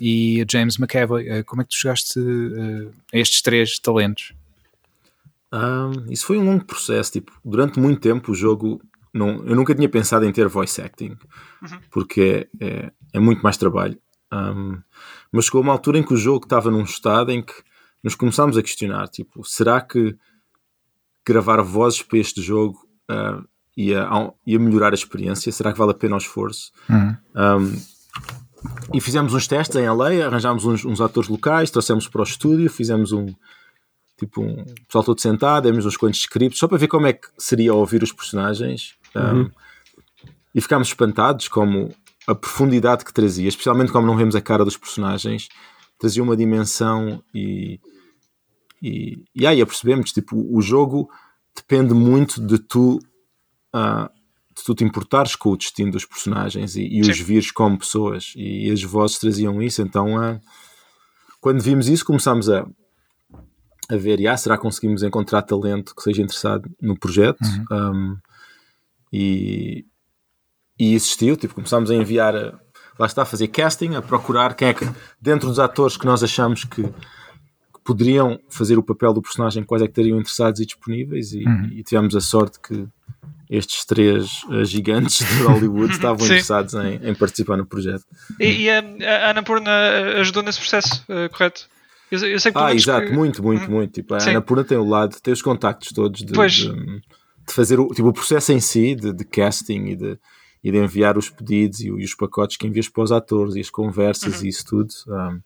[0.00, 1.42] e James McAvoy.
[1.44, 2.18] Como é que tu chegaste
[3.12, 4.32] a estes três talentos?
[5.52, 7.12] Ah, isso foi um longo processo.
[7.12, 8.80] Tipo, durante muito tempo o jogo.
[9.12, 11.14] Não, eu nunca tinha pensado em ter voice acting,
[11.90, 13.98] porque é, é, é muito mais trabalho.
[14.32, 14.80] Um,
[15.30, 17.52] mas chegou uma altura em que o jogo estava num estado em que
[18.02, 20.16] nos começámos a questionar: tipo, será que
[21.26, 23.42] gravar vozes para este jogo ah,
[23.76, 24.08] ia,
[24.46, 25.52] ia melhorar a experiência?
[25.52, 26.72] Será que vale a pena o esforço?
[26.88, 27.16] Uhum.
[27.36, 27.82] Um,
[28.94, 32.70] e fizemos uns testes em LA, arranjámos uns, uns atores locais, trouxemos para o estúdio,
[32.70, 33.26] fizemos um
[34.26, 37.28] tipo um pessoal todo sentado, demos uns quantos scripts só para ver como é que
[37.36, 39.50] seria ouvir os personagens um,
[40.54, 41.94] e ficámos espantados como
[42.26, 45.48] a profundidade que trazia, especialmente como não vemos a cara dos personagens,
[45.98, 47.80] trazia uma dimensão e
[48.82, 51.08] e, e aí apercebemos tipo o jogo
[51.54, 52.98] depende muito de tu
[53.72, 54.10] ah,
[54.54, 58.32] de tu te importares com o destino dos personagens e, e os vires como pessoas
[58.34, 60.40] e as vozes traziam isso então ah,
[61.40, 62.66] quando vimos isso começámos a,
[63.92, 67.38] a ver e ah, será que conseguimos encontrar talento que seja interessado no projeto
[67.70, 68.16] Um,
[69.12, 69.84] e,
[70.78, 72.58] e existiu, tipo, começámos a enviar a-
[72.98, 74.88] lá está a fazer casting, a procurar quem é que
[75.20, 79.82] dentro dos atores que nós achamos que, que poderiam fazer o papel do personagem, quais
[79.82, 82.86] é que estariam interessados e disponíveis e, e tivemos a sorte que
[83.50, 88.04] estes três eh, gigantes de Hollywood estavam interessados em, em participar no projeto.
[88.40, 88.78] E, e a,
[89.26, 89.70] a Ana Purna
[90.20, 91.68] ajudou nesse processo, eh, correto?
[92.14, 93.92] Eu, eu sei que Ah, exato, que- muito, muito, muito.
[93.94, 94.30] Tipo, a Sim.
[94.30, 98.08] Ana Purna tem o lado, tem os contactos todos de, de, de fazer o, tipo,
[98.08, 100.18] o processo em si, de, de casting e de,
[100.62, 103.60] e de enviar os pedidos e, e os pacotes que envias para os atores e
[103.60, 104.46] as conversas Uhum.
[104.46, 104.92] e isso tudo.
[105.08, 105.40] um,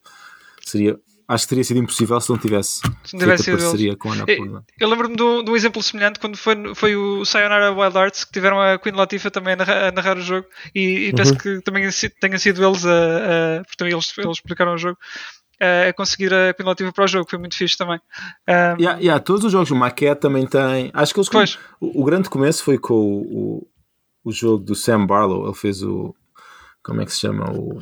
[0.64, 0.98] seria
[1.28, 3.64] acho que teria sido impossível se não tivesse, Se não tivesse feito eles.
[3.64, 4.64] parceria com a Annapurna.
[4.78, 8.22] Eu lembro-me de, um, de um exemplo semelhante quando foi, foi o Sayonara Wild Arts
[8.24, 11.32] que tiveram a Queen Latifah também a narrar, a narrar o jogo e, e penso
[11.32, 11.38] Uhum.
[11.38, 11.82] que também
[12.20, 12.90] tenham sido eles a,
[13.58, 14.98] a porque também eles, eles explicaram o jogo
[15.60, 18.00] a, a conseguir a Latifah para o jogo, foi muito fixe também.
[18.48, 20.90] Um, Yeah, yeah, todos os jogos, o Maquette também tem.
[20.94, 21.58] Acho que eles Pois.
[21.80, 23.22] o, o grande começo foi com o,
[23.62, 23.68] o,
[24.24, 25.44] o jogo do Sam Barlow.
[25.46, 26.14] Ele fez o.
[26.82, 27.50] Como é que se chama?
[27.52, 27.80] O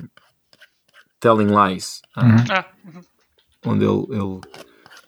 [1.20, 2.00] Telling Lies.
[2.16, 2.36] ah, Uhum.
[2.50, 2.64] ah,
[3.66, 4.40] Onde ele, ele.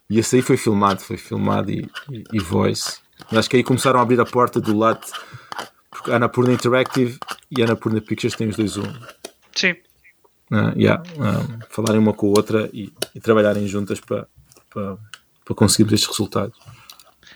[0.09, 2.99] E esse aí foi filmado, foi filmado e, e, e voice.
[3.31, 5.05] E acho que aí começaram a abrir a porta do lado.
[5.91, 7.19] Porque a Annapurna Interactive
[7.51, 8.85] e a Annapurna Pictures têm os dois um.
[9.55, 9.75] sim.
[10.51, 14.27] Ah, yeah, ah, falarem uma com a outra e, e trabalharem juntas para,
[14.71, 14.97] para,
[15.45, 16.57] para conseguirmos estes resultados.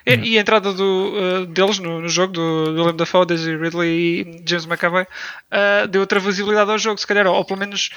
[0.07, 3.55] E, e a entrada do, uh, deles no, no jogo, do, do Willem Dafoe, Daisy
[3.55, 3.89] Ridley
[4.21, 7.91] e James McAvoy, uh, deu outra visibilidade ao jogo, se calhar, ou, pelo menos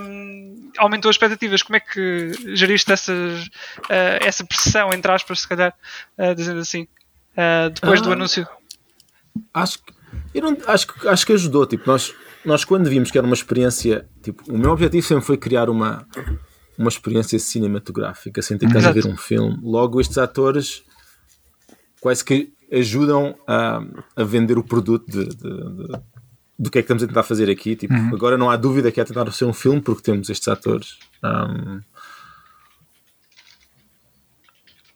[0.00, 1.62] um, aumentou as expectativas.
[1.62, 5.72] Como é que geriste essas, uh, essa pressão, entre aspas, se calhar,
[6.18, 6.82] uh, dizendo assim,
[7.32, 8.12] uh, depois do Ah.
[8.12, 8.46] anúncio?
[9.54, 9.92] acho que
[10.34, 11.66] eu não, acho, acho que ajudou.
[11.66, 15.36] Tipo, nós, nós quando vimos que era uma experiência, tipo, o meu objetivo sempre foi
[15.36, 16.06] criar uma,
[16.78, 19.58] uma experiência cinematográfica, sem ter que estar a ver um filme.
[19.62, 20.82] Logo, estes atores
[22.00, 23.80] quase que ajudam a,
[24.16, 26.00] a vender o produto de, de- de-
[26.60, 27.76] do que é que estamos a tentar fazer aqui.
[27.76, 30.98] Tipo, Agora não há dúvida que é tentar ser um filme porque temos estes atores.
[31.22, 31.80] Um,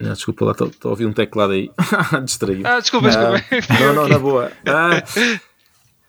[0.01, 1.71] não, desculpa lá, estou a ouvir um teclado aí.
[2.25, 2.67] Distraído.
[2.67, 3.85] Ah, desculpa, Ah, desculpa.
[3.85, 4.51] não, não, na boa.
[4.67, 5.03] Ah,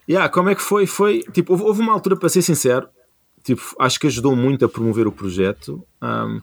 [0.09, 0.85] yeah, como é que foi?
[0.85, 2.87] Foi tipo, houve, houve uma altura, para ser sincero,
[3.43, 6.39] tipo, acho que ajudou muito a promover o projeto, ahm,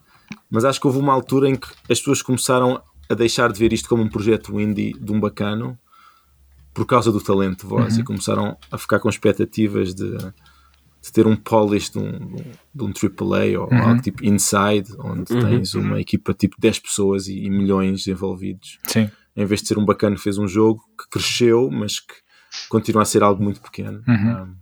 [0.50, 3.72] mas acho que houve uma altura em que as pessoas começaram a deixar de ver
[3.72, 5.78] isto como um projeto indie de um bacano
[6.72, 11.26] por causa do talento de voz e começaram a ficar com expectativas de, de ter
[11.26, 12.36] um polish de um,
[12.72, 17.44] de um AAA ou algo tipo Inside, onde tens uma equipa tipo 10 pessoas e,
[17.44, 19.10] e milhões envolvidos Sim.
[19.36, 22.14] em vez de ser um bacana, fez um jogo que cresceu, mas que
[22.68, 24.02] continua a ser algo muito pequeno.
[24.08, 24.54] Um,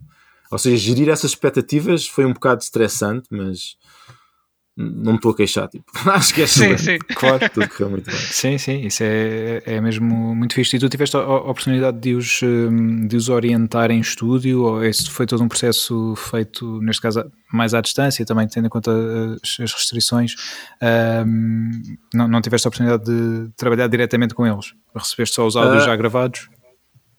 [0.51, 3.77] ou seja, gerir essas expectativas foi um bocado estressante, mas
[4.75, 5.67] não me estou a queixar.
[5.67, 6.97] Tipo, acho que é Sim, sim.
[7.15, 7.49] Claro.
[7.49, 8.15] Tudo correu muito bem.
[8.15, 10.77] Sim, sim, isso é, é mesmo muito fixe.
[10.77, 12.39] E tu tiveste a, a oportunidade de os,
[13.07, 17.73] de os orientar em estúdio, ou esse foi todo um processo feito, neste caso, mais
[17.73, 18.91] à distância, também tendo em conta
[19.43, 20.33] as, as restrições?
[21.25, 24.73] Hum, não, não tiveste a oportunidade de trabalhar diretamente com eles?
[24.95, 25.87] Recebeste só os áudios Ah.
[25.87, 26.49] já gravados?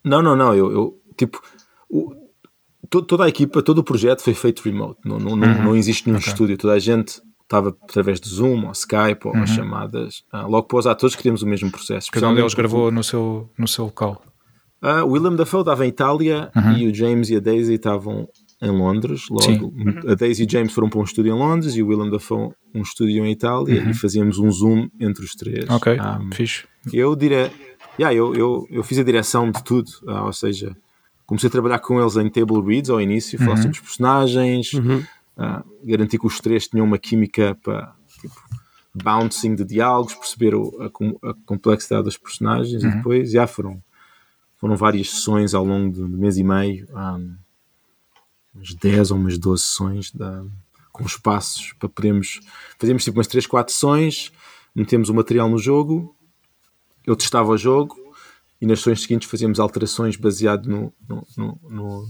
[0.05, 0.55] Não, não, não.
[0.55, 1.41] Eu, eu tipo,
[1.89, 2.13] o-
[2.89, 5.01] to- toda a equipa, todo o projeto foi feito remote.
[5.05, 6.57] Não, não, não, não existe nenhum estúdio.
[6.57, 10.23] Toda a gente estava através de Zoom, ou Skype, ou chamadas.
[10.33, 12.09] Ah, logo para os atores queríamos o mesmo processo.
[12.13, 14.23] Cada um deles gravou no seu, no seu local.
[14.83, 18.29] Ah, o Willem Dafoe estava em Itália e o James e a Daisy estavam
[18.63, 19.25] em Londres.
[19.29, 19.73] Logo, Sim.
[20.09, 22.51] a Daisy e o James foram para um estúdio em Londres e o Willem Dafoe
[22.75, 25.69] um estúdio em Itália e fazíamos um zoom entre os três.
[25.69, 26.65] Ok, Ah, fixe.
[26.93, 27.51] eu dire...
[28.01, 30.77] yeah, eu, eu, eu fiz a direção de tudo, ah, ou seja,
[31.27, 34.73] comecei a trabalhar com eles em table reads ao início, falar sobre os personagens,
[35.37, 38.35] ah, garantir que os três tinham uma química para tipo,
[38.95, 40.87] bouncing de diálogos, perceber a,
[41.31, 43.81] a complexidade dos personagens e depois já foram,
[44.59, 47.19] foram várias sessões ao longo de um mês e meio, ah,
[48.55, 50.45] umas 10 ou umas 12 sessões da-
[50.93, 52.41] com espaços para podermos
[52.79, 54.33] fazíamos tipo umas 3, 4 sessões,
[54.75, 56.15] metemos o material no jogo,
[57.07, 57.97] eu testava o jogo
[58.61, 62.09] e nas sessões seguintes fazíamos alterações baseado no, no, no, no-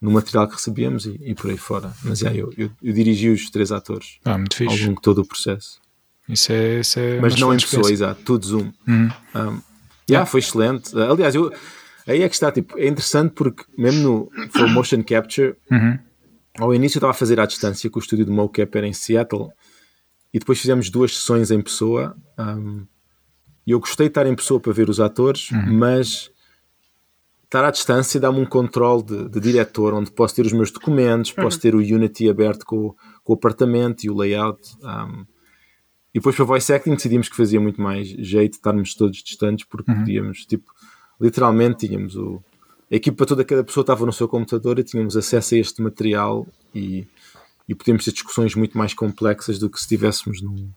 [0.00, 1.92] no material que recebíamos e, e por aí fora.
[2.02, 5.24] Mas já, eu, eu, eu dirigi os três atores Ah, ao longo de todo o
[5.24, 5.80] processo.
[6.28, 8.72] Isso é, isso é Mas não em pessoa, exato, tudo Zoom.
[8.88, 9.08] Uhum.
[9.34, 9.60] Um,
[10.10, 10.90] yeah, foi excelente.
[10.98, 11.52] Aliás, eu,
[12.04, 15.98] aí é que está, tipo, é interessante porque mesmo no for motion capture, Uhum.
[16.58, 18.92] ao início eu estava a fazer à distância, que o estúdio de mocap era em
[18.92, 19.50] Seattle,
[20.34, 22.16] e depois fizemos duas sessões em pessoa.
[22.38, 22.84] um,
[23.66, 25.48] e eu gostei de estar em pessoa para ver os atores,
[25.78, 26.30] mas
[27.44, 31.30] estar à distância dá-me um controle de, de diretor, onde posso ter os meus documentos,
[31.32, 34.60] posso ter o Unity aberto com, o- com o apartamento e o layout.
[34.82, 35.24] um,
[36.14, 39.90] e depois para voice acting decidimos que fazia muito mais jeito estarmos todos distantes, porque
[40.00, 40.70] podíamos, tipo,
[41.20, 42.42] literalmente tínhamos o.
[42.90, 46.46] A equipa toda, cada pessoa estava no seu computador e tínhamos acesso a este material
[46.74, 47.06] e,
[47.66, 50.68] e podíamos ter discussões muito mais complexas do que se estivéssemos num,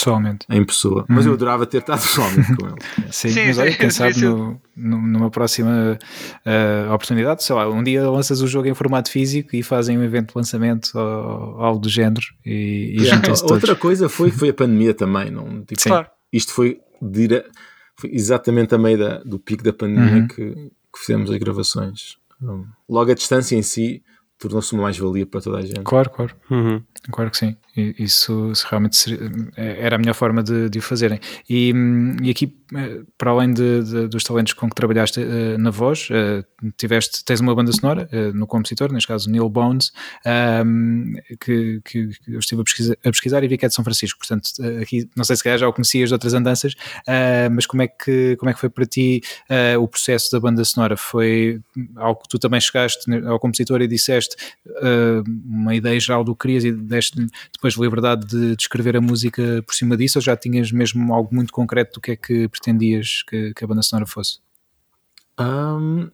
[0.00, 0.46] Pessoalmente.
[0.50, 1.04] em pessoa.
[1.08, 2.76] Mas eu adorava ter estado pessoalmente com ele.
[3.12, 5.98] Sim, Sim, mas olha, quem sabe no, numa próxima
[6.44, 10.02] ah, oportunidade, sei lá, um dia lanças o jogo em formato físico e fazem um
[10.02, 13.42] evento de lançamento ou algo do género e, e Yeah, todos.
[13.42, 15.30] Outra coisa foi, foi a pandemia também.
[15.30, 15.62] Não?
[15.64, 16.06] Tipo, Claro.
[16.32, 17.44] Isto foi, dire...
[17.96, 20.28] foi exatamente a meio da, do pico da pandemia Uhum.
[20.28, 22.16] que, que fizemos as gravações.
[22.88, 24.02] Logo a distância em si
[24.40, 25.82] tornou-se uma mais-valia para toda a gente.
[25.84, 26.34] Claro, claro.
[26.50, 26.82] Uhum.
[27.12, 27.56] Claro que sim.
[27.76, 31.20] Isso, isso realmente seria- era a melhor forma de, de o fazerem.
[31.48, 32.46] E, hum, e aqui,
[33.18, 36.44] para além de- de- dos talentos com que trabalhaste eh, na voz, eh,
[36.76, 39.90] tiveste, tens uma banda sonora eh, no compositor, neste caso Neil Bones,
[40.24, 43.74] ahm, que, que- que eu estive a pesquisar, a pesquisar e vi que é de
[43.74, 44.18] São Francisco.
[44.18, 46.74] Portanto, aqui não sei se calhar já o conhecias de outras andanças,
[47.52, 49.20] mas como é, que, como é que foi para ti
[49.80, 50.96] o processo da banda sonora?
[50.96, 51.60] Foi
[51.96, 54.36] algo que tu também chegaste ao compositor e disseste
[55.46, 57.16] uma ideia geral do que querias e deste
[57.52, 61.34] depois liberdade de, de escrever a música por cima disso ou já tinhas mesmo algo
[61.34, 64.38] muito concreto do que é que pretendias que, que a banda sonora fosse?
[65.38, 66.10] Ahm,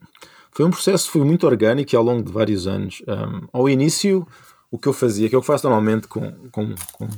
[0.53, 3.03] foi um processo foi muito orgânico e ao longo de vários anos.
[3.07, 4.27] Ahm, ao início,
[4.71, 7.09] o que eu fazia, que é o que faço normalmente com, com, com,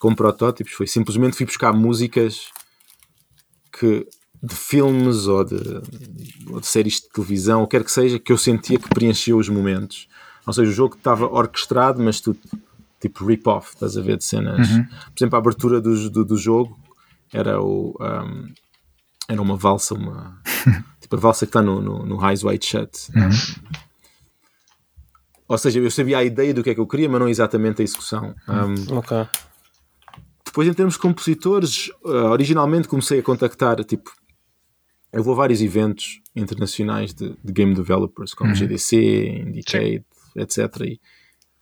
[0.00, 2.48] com protótipos, foi simplesmente fui buscar músicas
[3.70, 4.06] que,
[4.42, 5.56] de filmes ou de,
[6.50, 9.48] ou de séries de televisão, ou quer que seja, que eu sentia que preenchia os
[9.48, 10.08] momentos.
[10.46, 12.38] Ou seja, o jogo estava orquestrado, mas tudo
[13.00, 14.68] tipo rip-off, estás a ver, de cenas.
[14.68, 16.78] Por exemplo, a abertura do, do, do jogo
[17.32, 17.96] era o.
[18.00, 18.52] ahm,
[19.28, 20.40] era uma valsa, uma.
[21.00, 23.10] tipo a valsa que está no, no, no Eyes Wide Shut.
[25.48, 27.82] Ou seja, eu sabia a ideia do que é que eu queria, mas não exatamente
[27.82, 28.34] a execução.
[28.48, 29.28] Um, Ok.
[30.44, 34.10] depois, em termos de compositores, uh, originalmente comecei a contactar, tipo,
[35.12, 40.06] eu vou a vários eventos internacionais de, de game developers, como GDC, Indicate,
[40.36, 40.58] etc.
[40.86, 41.00] E,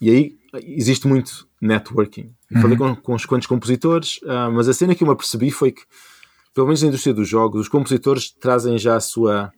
[0.01, 2.33] e aí existe muito networking.
[2.51, 5.51] Eu Falei com, com uns quantos compositores, uh, mas a cena que eu me apercebi
[5.51, 5.83] foi que,
[6.53, 9.53] pelo menos na indústria dos jogos, os compositores trazem já a sua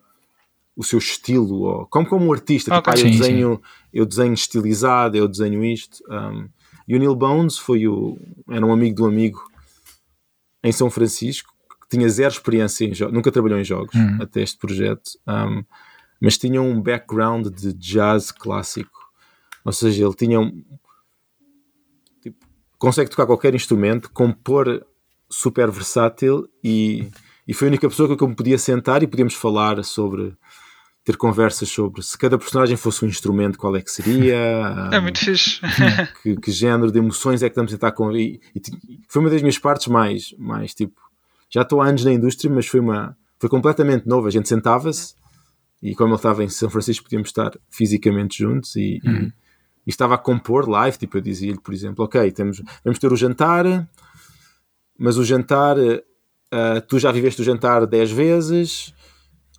[0.74, 2.92] o seu estilo, ou, como como um artista, tipo, Ok.
[2.92, 3.62] ah, eu Sim, desenho,
[3.92, 6.02] eu desenho estilizado, eu desenho isto.
[6.08, 6.48] Um,
[6.88, 9.40] e o Neil Bones foi o, era um amigo de um amigo
[10.62, 11.52] em São Francisco
[11.82, 15.62] que tinha zero experiência em jogos, nunca trabalhou em jogos até este projeto, um,
[16.20, 18.98] mas tinha um background de jazz clássico,
[19.64, 20.81] ou seja, ele tinha um, tipo,
[22.82, 24.84] consegue tocar qualquer instrumento, compor
[25.30, 27.08] super versátil e,
[27.46, 30.36] e foi a única pessoa com quem eu me podia sentar e podíamos falar sobre
[31.04, 34.34] ter conversas sobre se cada personagem fosse um instrumento, qual é que seria,
[34.92, 35.60] É um, muito fixe.
[36.24, 38.60] que, que género de emoções é que estamos a tentar com e, e
[39.08, 41.00] foi uma das minhas partes mais, mais tipo
[41.48, 44.26] já estou há anos na indústria, mas foi uma foi completamente novo.
[44.26, 45.14] A gente sentava-se
[45.80, 49.32] e como ele estava em São Francisco podíamos estar fisicamente juntos e, e-
[49.86, 53.16] e estava a compor live, tipo eu dizia-lhe, por exemplo, ok, temos, vamos ter o
[53.16, 53.88] jantar,
[54.98, 55.76] mas o jantar
[56.52, 58.92] ah, tu já viveste o jantar 10 vezes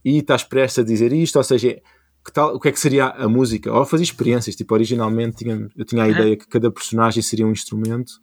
[0.06, 1.82] e estás prestes a dizer isto, ou seja,
[2.24, 3.74] que tal, o que é que seria a música?
[3.74, 7.52] Ou fazer experiências, tipo, originalmente tinha, eu tinha a ideia que cada personagem seria um
[7.52, 8.14] instrumento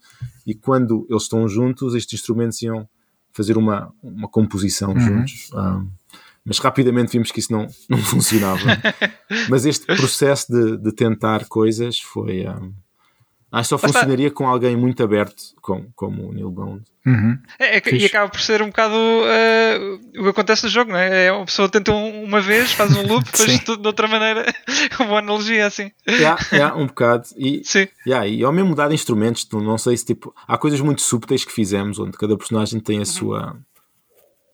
[0.47, 2.89] e quando eles estão juntos, estes instrumentos iam
[3.32, 5.51] fazer uma, uma composição juntos.
[5.52, 5.82] Ah,
[6.44, 8.60] mas rapidamente vimos que isso não, não funcionava.
[9.48, 12.46] mas este processo de, de tentar coisas foi.
[12.46, 12.58] ah,
[13.52, 16.82] acho que só funcionaria com alguém muito aberto, com, como o Neil Bond.
[17.06, 17.38] Uhum.
[17.58, 19.78] É, é e acaba por ser um bocado eh,
[20.18, 21.24] o que acontece no jogo, não é?
[21.26, 24.44] É uma pessoa tenta um- uma vez, faz um loop, depois tudo de outra maneira.
[25.00, 25.90] Uma boa analogia assim.
[26.06, 27.26] Yeah, yeah, um bocado.
[27.38, 27.88] E, Sim.
[28.06, 30.34] Yeah, e ao mesmo mudar de instrumentos, não sei se tipo.
[30.46, 32.84] Há coisas muito subtis que fizemos, onde cada personagem Uhum.
[32.84, 33.56] tem a sua.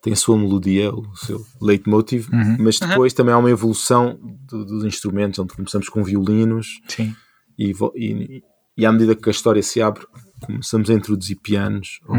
[0.01, 2.57] Tem a sua melodia, o seu leitmotiv, Uhum.
[2.59, 4.17] mas depois também há uma evolução
[4.47, 7.15] do- dos instrumentos, onde começamos com violinos Sim.
[7.57, 8.43] e, e,
[8.77, 10.05] e à medida que a história se abre,
[10.45, 11.99] começamos a introduzir pianos.
[12.07, 12.15] Ou,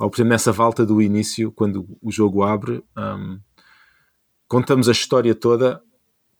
[0.00, 3.38] ou, por exemplo, nessa volta do início, quando o jogo abre, um,
[4.48, 5.80] contamos a história toda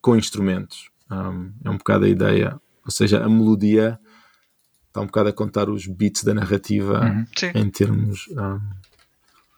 [0.01, 0.91] com instrumentos.
[1.11, 3.99] Um, é um bocado a ideia, ou seja, a melodia
[4.89, 7.01] está um bocado a contar os beats da narrativa
[7.37, 7.51] Sim.
[7.55, 8.27] em termos.
[8.31, 8.61] um,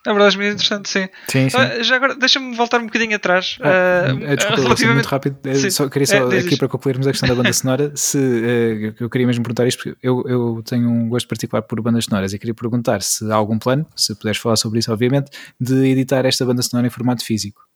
[0.07, 1.09] Na verdade, é muito interessante, sim.
[1.27, 1.57] Sim, sim.
[1.57, 3.57] Ah, já agora, deixa-me voltar um bocadinho atrás.
[3.61, 5.37] Ah, ah, eh, desculpa, vou ser muito rápido.
[5.43, 5.69] Eh, Sim.
[5.69, 7.91] Só, queria só É, aqui para concluirmos a questão da banda sonora.
[7.93, 11.81] Se eh, eu queria mesmo perguntar isto, porque eu, eu tenho um gosto particular por
[11.81, 15.29] bandas sonoras e queria perguntar se há algum plano, se puderes falar sobre isso, obviamente,
[15.59, 17.67] de editar esta banda sonora em formato físico.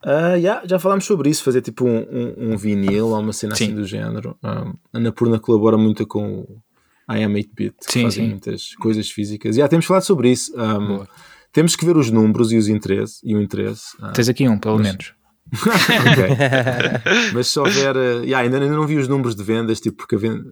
[0.00, 3.56] Ah, yeah, já falámos sobre isso, fazer tipo um, um, um vinil ou uma cena
[3.56, 3.64] Sim.
[3.64, 4.38] assim do género.
[4.40, 6.62] Um, a Napurna colabora muito com o
[7.10, 8.30] I Am 8-Bit, que Sim, fazem sim.
[8.30, 9.56] muitas coisas físicas.
[9.56, 10.52] Já temos falado sobre isso.
[10.56, 11.04] Um,
[11.52, 13.96] temos que ver os números e os interesses e o interesse.
[14.00, 15.14] Ah, Tens aqui um, pelo mas- menos.
[17.32, 17.96] Mas se houver.
[17.96, 20.44] ah, yeah, ainda, ainda não vi os números de vendas, tipo, porque a, venda,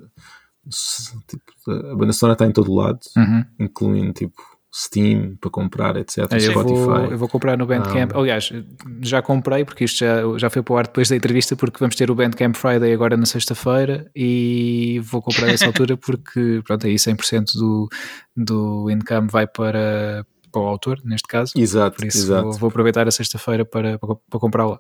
[1.28, 3.44] tipo, a banda sonora está em todo lado, Uhum.
[3.60, 4.34] incluindo tipo
[4.78, 6.18] Steam para comprar, etc.
[6.32, 6.74] Eu Spotify.
[6.74, 8.12] vou, eu vou comprar no Bandcamp.
[8.14, 8.18] Ah.
[8.18, 8.52] Aliás,
[9.00, 11.96] já comprei, porque isto já, já foi para o ar depois da entrevista, porque vamos
[11.96, 16.96] ter o Bandcamp Friday agora na sexta-feira e vou comprar nessa altura porque pronto, aí
[16.96, 17.88] 100% do,
[18.36, 21.52] do income vai para, para o autor, neste caso.
[21.56, 22.42] Exato, Por isso exato.
[22.50, 24.78] vou, vou aproveitar a sexta-feira para, para, para comprar lá.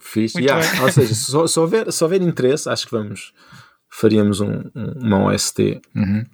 [0.00, 0.34] Fixe.
[0.34, 0.82] Muito Yeah.
[0.82, 3.32] Ou seja, se, só- se houver, se houver interesse, acho que vamos
[3.88, 6.24] faríamos um, um- uma OST Uhum.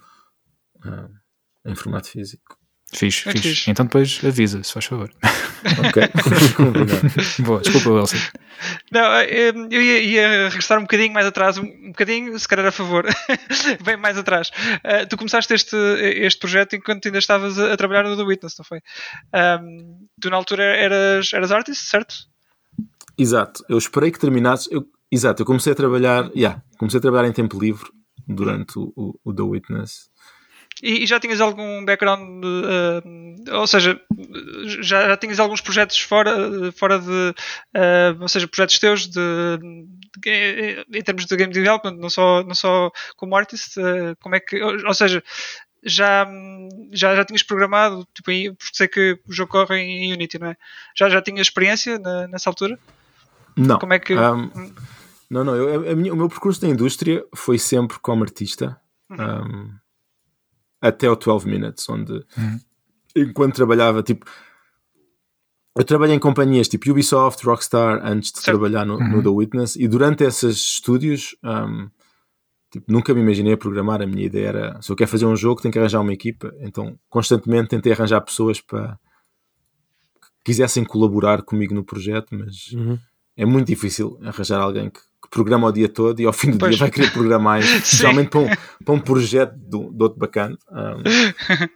[1.69, 2.57] Em formato físico.
[2.91, 3.55] Fixe, Muito fixe.
[3.55, 3.71] fixe.
[3.71, 5.11] Então depois avisa, se faz favor.
[5.89, 6.03] Ok.
[7.45, 8.17] Boa, desculpa, Wilson.
[8.91, 12.65] Não, eh, eu ia, ia regressar um bocadinho mais atrás, um um bocadinho, se calhar
[12.67, 13.05] a favor,
[13.85, 14.51] bem mais atrás.
[14.83, 18.57] Eh, tu começaste este, este projeto enquanto ainda estavas a, a trabalhar no The Witness,
[18.59, 18.81] não foi?
[19.35, 22.15] Ahm, tu na altura eras, eras artist, certo?
[23.19, 24.73] Exato, eu esperei que terminasse.
[24.73, 27.87] Eu, exato, eu comecei a trabalhar, yeah, comecei a trabalhar em tempo livre
[28.27, 30.09] durante o, o, o The Witness.
[30.83, 34.01] E, e já tinhas algum background, eh, ou seja,
[34.81, 37.35] já, já tinhas alguns projetos fora, fora de,
[37.75, 39.21] eh, ou seja, projetos teus de,
[39.61, 39.87] de
[40.25, 44.41] ga- em termos de game development, não só, não só como artist, eh, como é
[44.41, 45.23] que, ou, ou seja,
[45.83, 46.27] já,
[46.93, 50.57] já, já tinhas programado, tipo, porque sei que o jogo corre em Unity, não é?
[50.97, 52.79] Já, já tinhas experiência na- nessa altura?
[53.57, 54.15] Não, Como é que.
[54.15, 54.51] um,
[55.31, 58.81] não, não, eu, minha- o meu percurso na indústria foi sempre como artista.
[59.11, 59.73] um,
[60.81, 62.25] até o 12 Minutes, onde
[63.17, 64.25] enquanto trabalhava, tipo,
[65.77, 68.59] eu trabalhei em companhias tipo Ubisoft, Rockstar, antes de Certo.
[68.59, 71.89] trabalhar no, no The Witness, e durante esses estúdios, um,
[72.71, 74.03] tipo, nunca me imaginei a programar.
[74.03, 76.53] A minha ideia era: se eu quero fazer um jogo, tenho que arranjar uma equipa.
[76.61, 78.99] Então, constantemente tentei arranjar pessoas para
[80.21, 82.73] que quisessem colaborar comigo no projeto, mas
[83.37, 86.59] é muito difícil arranjar alguém que, que programa o dia todo e ao fim do
[86.59, 86.75] Pois.
[86.75, 88.49] dia vai querer programar, especialmente para um,
[88.85, 90.57] para um projeto do, do outro bacana.
[90.71, 91.03] Um,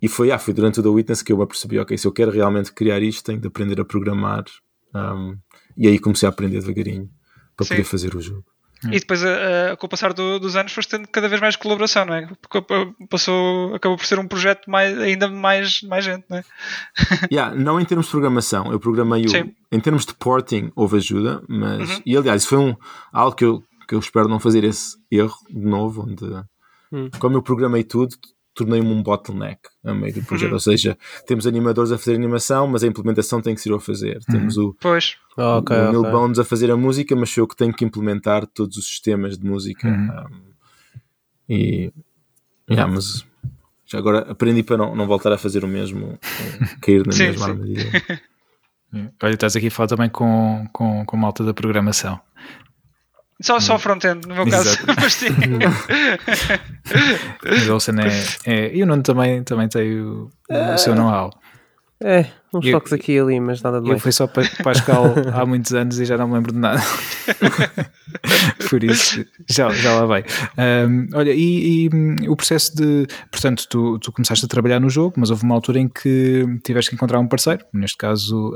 [0.00, 2.12] e foi, ah, foi durante o The Witness que eu me apercebi, ok, se eu
[2.12, 4.44] quero realmente criar isto, tenho de aprender a programar.
[4.94, 5.36] Um,
[5.76, 7.08] e aí comecei a aprender devagarinho
[7.56, 7.74] para Sim.
[7.74, 8.44] poder fazer o jogo.
[8.84, 11.54] E depois, a- a- com o passar do- dos anos, foste tendo cada vez mais
[11.56, 12.28] colaboração, não é?
[12.40, 12.64] Porque
[13.10, 16.44] Passou, acabou por ser um projeto mais, ainda mais, mais gente, não é?
[17.32, 19.52] Yeah, não em termos de programação, eu programei o, Sim.
[19.70, 22.74] em termos de porting houve ajuda, mas e aliás, isso foi um,
[23.12, 26.24] algo que eu, que eu espero não fazer esse erro de novo, onde
[27.18, 28.16] como eu programei tudo,
[28.54, 30.52] tornei-me um bottleneck a meio do projeto.
[30.52, 30.96] Ou seja,
[31.26, 34.18] temos animadores a fazer animação, mas a implementação tem que ser eu a fazer.
[34.24, 35.16] Temos o, Pois.
[35.36, 36.12] Ok, o Neil ok.
[36.12, 39.38] Bones a fazer a música, mas sou eu que tenho que implementar todos os sistemas
[39.38, 39.88] de música.
[39.88, 40.50] Um,
[41.48, 41.92] e
[42.70, 43.26] yeah, mas
[43.86, 46.18] já agora aprendi para não, não voltar a fazer o mesmo,
[46.80, 47.50] cair na Sim, mesma sim.
[47.52, 47.90] armadilha.
[49.22, 52.20] Olha, estás aqui a falar também com, com, com malta da programação.
[53.42, 54.68] Só, só front-end, no meu caso.
[54.68, 54.86] Exato.
[55.00, 55.28] Mas sim.
[57.42, 58.76] O Wilson é, é.
[58.76, 61.30] E o Nuno também, também tem o, o seu know-how.
[62.02, 64.02] É, uns Eu- toques aqui e ali, mas nada de Eu mais.
[64.02, 65.04] fui só para Pascal
[65.34, 66.80] há muitos anos e já não me lembro de nada.
[68.70, 70.24] Por isso, já, já lá vai.
[70.56, 73.06] Ahm, olha, e, e, hum, o processo de.
[73.30, 76.90] Portanto, tu, tu começaste a trabalhar no jogo, mas houve uma altura em que tiveste
[76.90, 78.54] que encontrar um parceiro, neste caso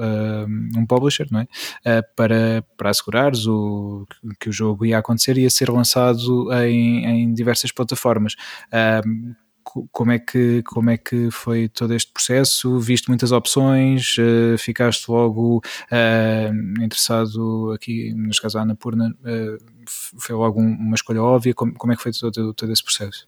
[0.76, 1.46] um publisher, não é?
[1.84, 4.06] Ah, para, para assegurares o,
[4.40, 8.34] que o jogo ia acontecer e ia ser lançado em, em diversas plataformas.
[8.70, 9.43] Co-
[9.90, 12.78] como é que como é que foi todo este processo?
[12.78, 14.16] Viste muitas opções?
[14.18, 15.60] Eh, ficaste logo
[15.90, 19.14] eh, interessado aqui neste caso a Annapurna?
[19.24, 19.56] Eh,
[19.86, 21.54] f- foi logo um- uma escolha óbvia?
[21.54, 23.26] Como, como é que foi todo, todo esse processo?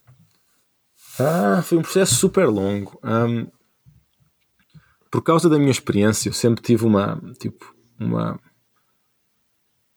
[1.18, 2.98] Ah, foi um processo super longo.
[3.02, 3.46] Ahm,
[5.10, 8.38] por causa da minha experiência, eu sempre tive uma, tipo, uma...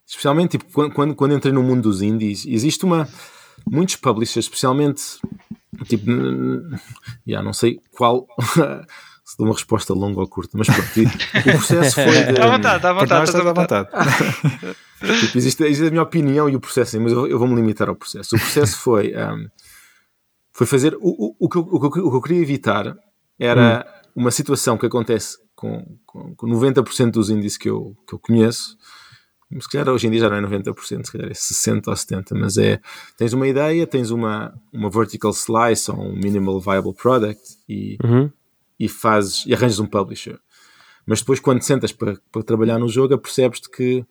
[0.08, 3.08] Especialmente, tipo, quando, quando, quando entrei no mundo dos indies, existe uma...
[3.70, 5.02] Muitos publishers, especialmente,
[5.86, 6.12] tipo,
[7.28, 8.28] yeah, não sei qual...
[9.30, 12.42] se dou uma resposta longa ou curta, mas pronto, o processo foi de...
[12.42, 13.90] À vontade, à Para vontade, estás à à vontade.
[15.00, 17.96] Tipo, existe, existe a minha opinião e o processo, mas eu, eu vou-me limitar ao
[17.96, 18.36] processo.
[18.36, 19.48] O processo foi, um,
[20.52, 20.96] foi fazer.
[20.96, 22.98] O, o, o, que eu, o, que eu, o que eu queria evitar
[23.40, 23.86] era
[24.16, 28.78] uma situação que acontece com, com, com 90% dos índices que eu, que eu conheço.
[29.60, 32.40] Se calhar hoje em dia já não é 90%, se calhar é 60% ou 70%,
[32.40, 32.80] mas é.
[33.18, 38.32] Tens uma ideia, tens uma, uma vertical slice ou um minimal viable product e, Uhum.
[38.80, 40.40] e fazes e arranjas um publisher.
[41.06, 44.06] Mas depois, quando sentas para, para trabalhar no jogo, apercebes-te que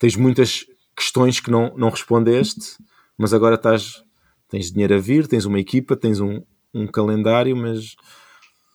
[0.00, 0.66] tens muitas
[0.96, 2.76] questões que não, não respondeste,
[3.16, 4.02] mas agora estás,
[4.48, 6.42] tens dinheiro a vir, tens uma equipa, tens um,
[6.74, 7.94] um calendário, mas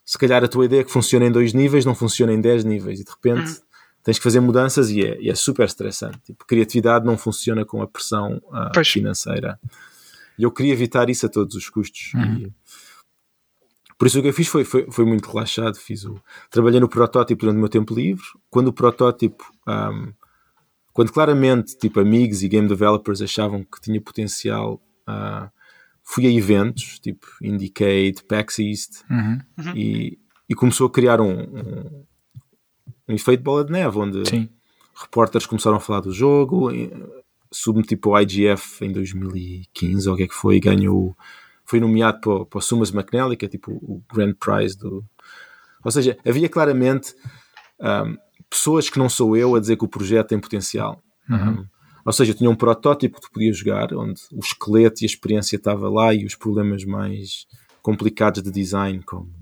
[0.05, 2.99] se calhar a tua ideia que funciona em dois níveis não funciona em dez níveis
[3.01, 3.61] e de repente
[4.03, 6.19] tens que fazer mudanças e é, e é super estressante.
[6.25, 8.41] Tipo, criatividade não funciona com a pressão
[8.73, 8.87] Pois.
[8.87, 9.59] financeira.
[10.37, 12.11] E eu queria evitar isso a todos os custos.
[12.15, 12.51] E,
[13.97, 15.75] por isso o que eu fiz foi, foi, foi muito relaxado.
[15.75, 16.19] Fiz o,
[16.49, 18.23] trabalhei no protótipo durante o meu tempo livre.
[18.49, 20.11] Quando o protótipo, ahm,
[20.91, 25.51] quando claramente tipo, amigos e game developers achavam que tinha potencial, ah,
[26.03, 29.39] fui a eventos tipo Indicate, PAX East Uhum.
[29.75, 30.17] e,
[30.49, 32.05] e começou a criar um, um,
[33.15, 34.49] efeito bola de neve onde sim
[35.01, 36.69] repórteres começaram a falar do jogo,
[37.51, 41.15] submeti para o IGF em 2015, ou o que é que foi, e ganhou,
[41.65, 45.03] foi nomeado para, para o Sumas McNally, que é tipo o Grand Prize do.
[45.83, 47.15] Ou seja, havia claramente
[47.79, 48.17] um,
[48.49, 51.01] pessoas que não sou eu a dizer que o projeto tem potencial.
[51.29, 51.61] Uhum.
[51.61, 51.65] Um,
[52.05, 55.55] ou seja, tinha um protótipo que tu podias jogar, onde o esqueleto e a experiência
[55.55, 57.45] estava lá e os problemas mais
[57.81, 59.40] complicados de design, como tipo,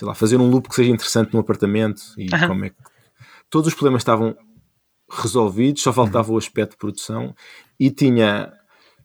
[0.00, 2.48] sei lá, fazer um loop que seja interessante no apartamento e Uhum.
[2.48, 2.76] como é que
[3.50, 4.34] todos os problemas estavam
[5.10, 7.34] resolvidos, só faltava o aspecto de produção
[7.78, 8.50] e tinha,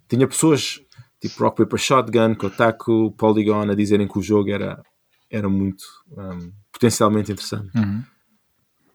[0.07, 0.79] tinha pessoas
[1.19, 4.81] tipo Rock Paper Shotgun, Kotaku, Polygon a dizerem que o jogo era,
[5.29, 7.69] era muito um, potencialmente interessante.
[7.75, 8.03] Uhum.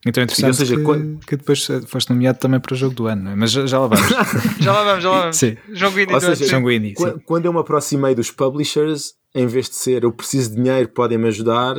[0.07, 2.95] Então é Ou interessante seja, que, quando- que depois foste nomeado também para o jogo
[2.95, 3.37] do ano, não é?
[3.37, 4.09] mas já, já lá vamos.
[4.59, 5.37] Já lá vamos, já lá vamos.
[5.37, 5.57] Sim.
[5.75, 6.47] Jogo indie Ou seja, sim.
[6.47, 6.95] Sanguini, sim.
[6.95, 10.89] Qu- Quando eu me aproximei dos publishers, em vez de ser eu preciso de dinheiro,
[10.89, 11.75] podem-me ajudar,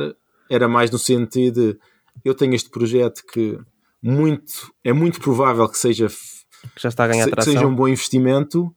[0.50, 1.78] era mais no sentido de
[2.24, 3.58] eu tenho este projeto que
[4.02, 7.88] muito, é muito provável que seja, Que já está a ganhar se- seja um bom
[7.88, 8.74] investimento,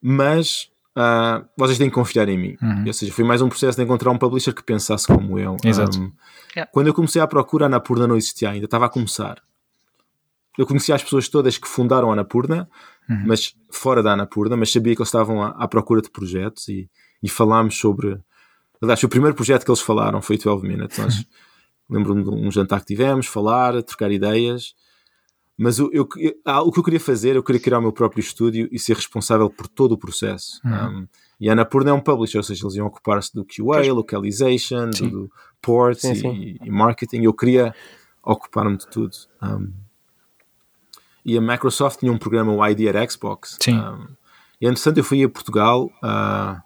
[0.00, 2.56] mas ah, vocês têm que confiar em mim.
[2.60, 2.84] Uhum.
[2.86, 5.56] Ou seja, foi mais um processo de encontrar um publisher que pensasse como eu.
[5.64, 5.98] Exato.
[5.98, 6.12] Um,
[6.56, 6.68] Yeah.
[6.72, 9.40] Quando eu comecei a procura, a Anapurna não existia ainda, estava a começar.
[10.56, 12.68] Eu conhecia as pessoas todas que fundaram a Anapurna,
[13.08, 13.22] Uhum.
[13.26, 16.90] mas fora da Anapurna, mas sabia que eles estavam à, à procura de projetos e,
[17.22, 18.18] e falámos sobre.
[18.80, 20.98] Aliás, o primeiro projeto que eles falaram foi 12 Minutes.
[20.98, 21.26] Nós
[21.90, 24.74] lembro-me de um jantar que tivemos, falar, trocar ideias.
[25.56, 27.92] Mas o, eu, eu- ah, o que eu queria fazer, eu queria criar o meu
[27.92, 30.60] próprio estúdio e ser responsável por todo o processo.
[30.64, 31.00] Uhum.
[31.00, 31.08] Um,
[31.40, 35.08] e a Anapurna é um publisher, ou seja, eles iam ocupar-se do QA, localization, Sim.
[35.08, 35.30] do
[35.60, 36.56] ports Sim, e, sim.
[36.62, 37.22] e marketing.
[37.22, 37.74] Eu queria
[38.22, 39.16] ocupar-me de tudo.
[39.42, 39.72] Um,
[41.24, 43.56] e a Microsoft tinha um programa, o ID at Xbox.
[43.60, 43.78] Sim.
[43.78, 44.06] Um,
[44.60, 46.62] e é interessante, eu fui a Portugal, ah,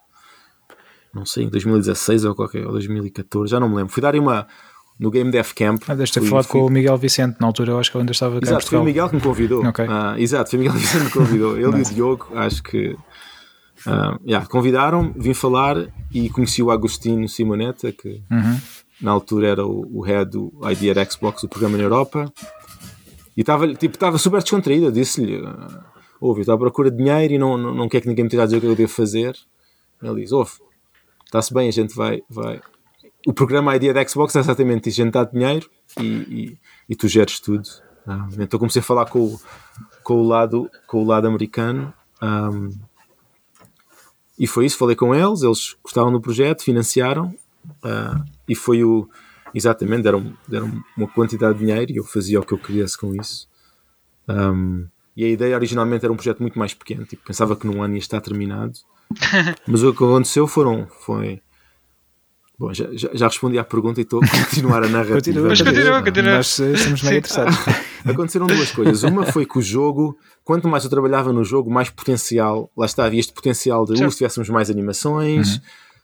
[1.14, 3.92] não sei, em 2016 ou qualquer, ou 2014, já não me lembro.
[3.92, 4.46] Fui dar uma
[5.00, 5.82] no Game Dev Camp.
[5.88, 8.02] Ah, deves ter falado fui- com o Miguel Vicente, na altura eu acho que ele
[8.02, 9.64] ainda estava cá Exato, foi o Miguel que me convidou.
[9.66, 9.84] Ok.
[9.88, 11.56] Ah, exato, foi o Miguel Vicente que me convidou.
[11.58, 12.96] Ele e o Diogo, acho que.
[13.86, 15.76] ah, yeah, convidaram, vim falar
[16.12, 18.58] e conheci o Agostinho Simonetta, que Uhum.
[19.00, 22.32] na altura era o, o head do ID at Xbox, do programa na Europa.
[23.36, 24.92] E estava tipo, estava super descontraído.
[24.92, 25.84] Disse-lhe: ah,
[26.20, 28.28] Ouve, eu estou à procura de dinheiro e não, não, não quer que ninguém me
[28.28, 29.34] esteja a dizer o que eu devo fazer.
[30.02, 30.52] Ele diz: Ouve,
[31.32, 32.60] está-se bem, a gente vai, vai.
[33.26, 35.68] O programa ID da Xbox é exatamente isso: a gente dá dinheiro
[35.98, 36.58] e, e,
[36.90, 37.66] e tu geres tudo.
[38.06, 39.38] Ah, então comecei a falar com,
[40.02, 41.92] com, o, lado, com o lado americano.
[42.20, 42.68] ahm,
[44.38, 47.34] e foi isso, falei com eles, eles gostaram do projeto, financiaram
[47.82, 49.08] ah, e foi o
[49.54, 53.14] exatamente, deram, deram uma quantidade de dinheiro e eu fazia o que eu quisesse com
[53.14, 53.48] isso.
[54.26, 54.86] Ahm,
[55.16, 57.94] e a ideia originalmente era um projeto muito mais pequeno, tipo, pensava que num ano
[57.94, 58.72] ia estar terminado,
[59.66, 61.40] mas o que aconteceu foram foi
[62.58, 65.16] bom, já, já, já respondi à pergunta e estou a continuar a narrativa.
[65.16, 66.36] Continua, Mas continua, continua.
[66.36, 67.56] Nós estamos mega interessados.
[68.04, 69.02] Aconteceram duas coisas.
[69.04, 73.04] Uma foi que o jogo, quanto mais eu trabalhava no jogo, mais potencial, lá está,
[73.04, 75.60] havia este potencial de uh, se tivéssemos mais animações,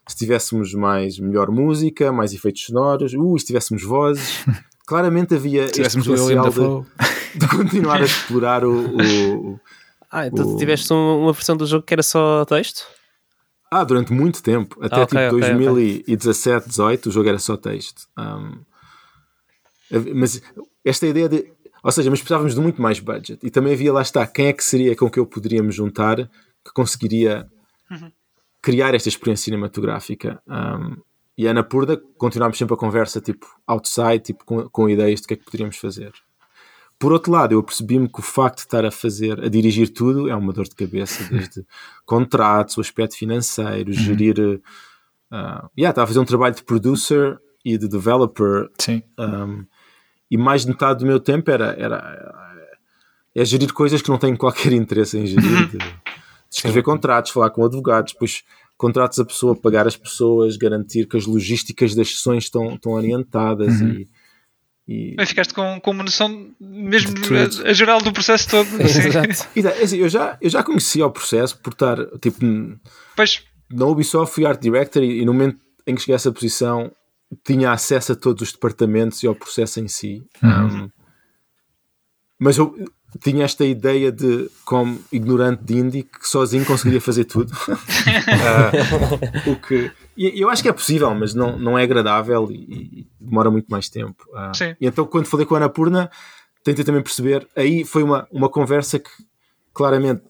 [0.06, 4.44] se tivéssemos mais melhor música, mais efeitos sonoros, uh, se tivéssemos vozes.
[4.86, 9.60] Claramente havia Se este o potencial de, de continuar a explorar o, o-
[10.10, 12.86] Ah, então o- tu tiveste um- uma versão do jogo que era só texto?
[13.70, 15.64] Ah, durante muito tempo, até Ah, ok, tipo ok, ok.
[15.64, 18.08] 2017, 18, o jogo era só texto.
[18.18, 18.60] Um,
[20.14, 20.42] mas
[20.84, 21.52] esta ideia de.
[21.82, 23.38] Ou seja, mas precisávamos de muito mais budget.
[23.42, 26.16] E também havia lá está quem é que seria com que eu poderíamos juntar
[26.64, 27.48] que conseguiria
[28.60, 30.42] criar esta experiência cinematográfica.
[30.46, 30.96] Um,
[31.36, 35.28] e a Ana Purda continuámos sempre a conversa tipo outside, tipo, com, com ideias de
[35.28, 36.12] que é que poderíamos fazer.
[36.98, 40.28] Por outro lado, eu percebi-me que o facto de estar a fazer, a dirigir tudo,
[40.28, 41.64] é uma dor de cabeça, desde
[42.04, 44.38] contratos, o aspecto financeiro, gerir.
[45.30, 49.02] Uh, yeah, estava a fazer um trabalho de producer e de developer, Sim.
[49.18, 49.64] um,
[50.30, 52.48] e mais de metade do meu tempo era, era
[53.34, 55.84] é gerir coisas que não tenho qualquer interesse em gerir, de, de
[56.50, 58.42] escrever contratos, falar com advogados, depois
[58.76, 63.80] contratos a pessoa, pagar as pessoas, garantir que as logísticas das sessões estão, estão orientadas
[63.80, 63.88] Uhum.
[63.88, 64.08] e,
[64.88, 68.66] e, Mas ficaste com, com uma noção mesmo a, a geral do processo todo.
[68.82, 69.08] Assim.
[69.08, 69.48] Exato.
[69.54, 72.38] E, é assim, eu, já, eu já conhecia o processo por estar, tipo,
[73.14, 76.32] Pois, na Ubisoft fui Art Director e, e no momento em que cheguei a essa
[76.32, 76.90] posição
[77.44, 80.22] tinha acesso a todos os departamentos e ao processo em si.
[80.42, 80.88] Um,
[82.38, 82.74] mas eu
[83.22, 87.52] tinha esta ideia de, como ignorante de indie, que sozinho conseguiria fazer tudo.
[88.30, 92.56] Ah, o que, eu acho que é possível, mas não, não é agradável e,
[93.00, 94.24] e demora muito mais tempo.
[94.34, 94.74] Ah, Sim.
[94.80, 96.10] e então, quando falei com a Ana Purna,
[96.64, 97.46] tentei também perceber.
[97.54, 99.10] Aí foi uma, uma conversa que
[99.72, 100.22] claramente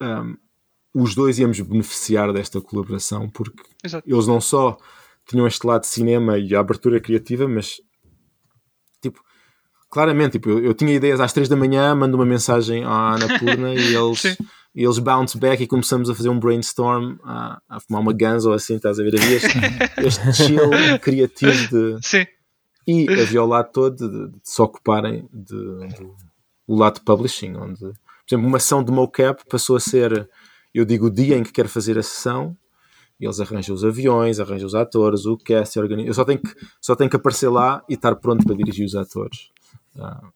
[0.00, 0.36] um,
[0.94, 4.08] os dois íamos beneficiar desta colaboração, porque exato.
[4.08, 4.76] eles não só
[5.26, 7.80] tinham este lado de cinema e a abertura criativa, mas
[9.00, 9.20] tipo,
[9.90, 13.38] claramente, tipo, eu, eu tinha ideias às 3 da manhã, mando uma mensagem à Ana
[13.38, 14.36] Purna e eles, Sim.
[14.74, 18.48] E eles bounce back e começamos a fazer um brainstorm, a, a fumar uma ganza
[18.48, 19.14] ou assim, estás a ver?
[19.20, 19.58] Havia este,
[20.04, 22.06] este chill criativo de.
[22.06, 22.26] Sim.
[22.86, 26.16] E havia o lado todo de, de se ocuparem de, do
[26.66, 27.94] o lado de publishing, onde, por
[28.28, 30.28] exemplo, uma ação de mocap passou a ser,
[30.72, 32.56] eu digo o dia em que quero fazer a sessão,
[33.20, 36.08] e eles arranjam os aviões, arranjam os atores, o cast, organiza.
[36.08, 38.96] Eu só tenho, que, só tenho que aparecer lá e estar pronto para dirigir os
[38.96, 39.50] atores.
[39.96, 40.28] Ah,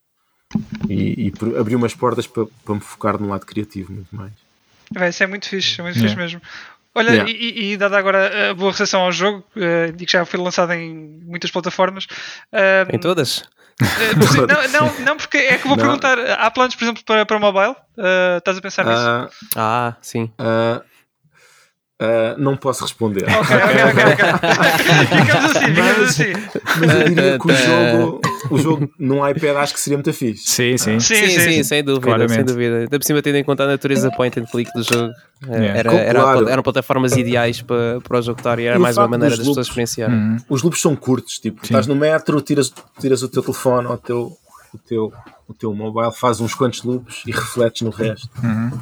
[0.89, 4.33] e, e por- abrir umas portas para, para me focar no lado criativo muito mais.
[4.93, 6.09] Vai, isso é muito fixe, é muito Yeah.
[6.09, 6.41] fixe mesmo.
[6.95, 7.31] Olha, Yeah.
[7.31, 10.73] e, e dada agora a boa recepção ao jogo, eh, e que já foi lançado
[10.73, 12.07] em muitas plataformas,
[12.53, 13.45] eh, Em todas?
[13.79, 15.85] sim, não, não, não, porque é que vou Não.
[15.85, 17.75] perguntar: há planos, por exemplo, para, para mobile?
[17.99, 19.03] Eh, estás a pensar nisso?
[19.03, 20.31] Ah, Ah, sim.
[21.99, 23.25] Ah, ah, não posso responder.
[23.25, 25.17] Ok, ok, ok, ok.
[25.17, 26.33] ficamos assim, ficamos assim.
[26.81, 28.21] Mas eu diria que o jogo,
[28.51, 30.43] o jogo num iPad acho que seria muito fixe.
[30.47, 31.01] Sim, sim.
[31.01, 31.63] Sim, Sim, sim, sim.
[31.63, 32.35] sem dúvida, Claramente.
[32.35, 32.77] sem dúvida.
[32.81, 35.13] Ainda por cima, tendo em conta a natureza point and click do jogo,
[35.47, 35.79] Yeah.
[35.79, 36.49] era, era, claro.
[36.49, 39.47] eram plataformas ideais para, para o jogo estar e era E mais uma maneira das
[39.47, 40.17] pessoas experienciarem.
[40.17, 40.37] Uhum.
[40.49, 43.99] Os loops são curtos, tipo, estás no metro, tiras, tiras o teu telefone ou o
[43.99, 44.33] teu,
[44.73, 45.13] o teu,
[45.49, 48.29] o teu mobile, fazes uns quantos loops e refletes no resto.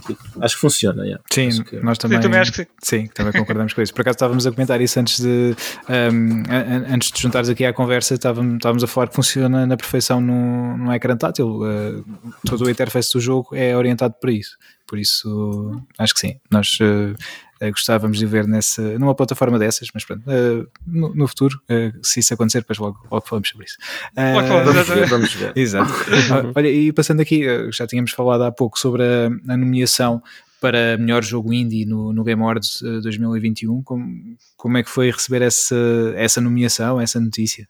[0.06, 1.02] Tipo, acho que funciona.
[1.04, 1.22] yeah.
[1.32, 2.66] Sim, que- nós também, também acho que sim.
[2.82, 3.92] Sim, também concordamos com isso.
[3.92, 5.54] Por acaso estávamos a comentar isso antes de
[5.88, 9.66] um, an- an- antes de juntares aqui à conversa, estávamos, estávamos a falar que funciona
[9.66, 11.60] na perfeição no, no ecrã tátil.
[11.62, 12.04] Uh,
[12.46, 14.56] todo o interface do jogo é orientado para isso.
[14.86, 16.36] Por isso, acho que sim.
[16.50, 17.14] Nós uh,
[17.60, 22.20] gostávamos de ver nessa, numa plataforma dessas, mas pronto, uh, no, no futuro, uh, se
[22.20, 23.76] isso acontecer, depois logo, logo falamos sobre isso.
[24.12, 25.52] Uh, Vamos ver, vamos ver.
[25.56, 25.92] Exato.
[26.54, 30.22] Olha, e passando aqui, eh, já tínhamos falado há pouco sobre a, a nomeação
[30.60, 33.82] para melhor jogo indie no, no Game Awards eh, 2021.
[33.82, 35.76] Como, como é que foi receber essa,
[36.16, 37.68] essa nomeação, essa notícia?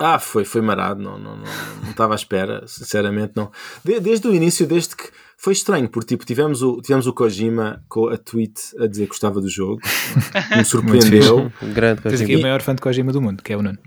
[0.00, 1.44] Ah, foi, foi marado, não, não, não,
[1.82, 3.50] não estava à espera, sinceramente não.
[3.84, 7.80] De- desde o início, desde que foi estranho, porque tipo, tivemos o, tivemos o Kojima
[7.88, 9.80] com a tweet a dizer que gostava do jogo,
[10.56, 11.50] me surpreendeu.
[11.72, 13.78] Grande Tens aqui o maior fã de Kojima do mundo, que é o Nuno.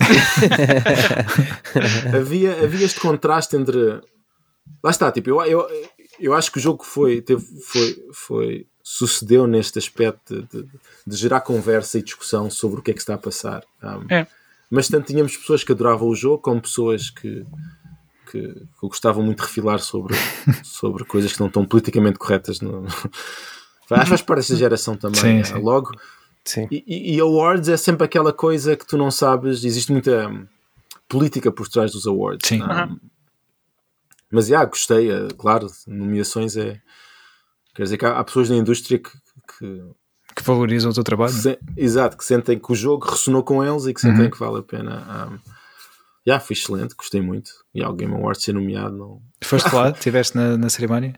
[2.16, 4.00] havia, havia este contraste entre.
[4.82, 5.66] Lá está, tipo, eu, eu,
[6.20, 10.68] eu acho que o jogo foi, teve, foi, foi, sucedeu neste aspecto de, de-
[11.06, 13.62] de gerar conversa e discussão sobre o que é que está a passar.
[13.82, 14.26] Um, É.
[14.70, 17.44] Mas tanto tínhamos pessoas que adoravam o jogo, como pessoas que,
[18.34, 20.14] que, que gostavam muito de refilar sobre,
[20.64, 22.60] sobre coisas que não estão politicamente corretas.
[22.60, 22.84] No...
[22.86, 25.20] Acho que faz parte desta geração também.
[25.20, 25.54] Sim, é, sim.
[25.62, 25.90] Logo,
[26.44, 26.66] Sim.
[26.70, 30.46] e, e- awards é sempre aquela coisa que tu não sabes, existe muita hum,
[31.08, 32.48] política por trás dos awards.
[32.48, 32.60] Sim.
[32.62, 32.98] Aham.
[34.30, 36.80] Mas já, gostei, é, claro, nomeações é.
[37.74, 39.10] Quer dizer que há, há pessoas na indústria que,
[39.58, 39.82] que,
[40.34, 41.32] Que valoriza o teu trabalho.
[41.32, 41.38] é?
[41.38, 44.58] se- exato, que sentem que o jogo ressonou com eles e que sentem que vale
[44.58, 45.28] a pena.
[45.30, 45.38] Um,
[46.26, 47.50] já, foi excelente, gostei muito.
[47.74, 49.22] E ao Game Awards ser nomeado, não.
[49.42, 51.14] Foste lá, estiveste na, na cerimónia?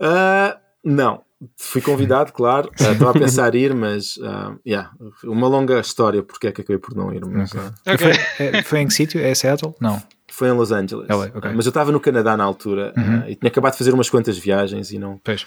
[0.00, 1.22] Ah, não,
[1.56, 2.70] fui convidado, claro.
[2.80, 4.18] Ah, Estava a pensar ir, mas.
[4.22, 4.90] ah, yeah,
[5.24, 7.24] uma longa história porque é que acabei por não ir.
[7.26, 7.60] Mas, Ok.
[7.86, 7.98] ah, Ok.
[8.14, 9.20] Foi, é- foi em que sítio?
[9.20, 9.74] É Seattle?
[9.80, 10.00] Não.
[10.30, 11.08] Foi em Los Angeles.
[11.08, 11.52] LA, ok.
[11.54, 13.28] Mas eu estava no Canadá na altura Uhum.
[13.28, 15.46] e tinha acabado de fazer umas quantas viagens e não Pois.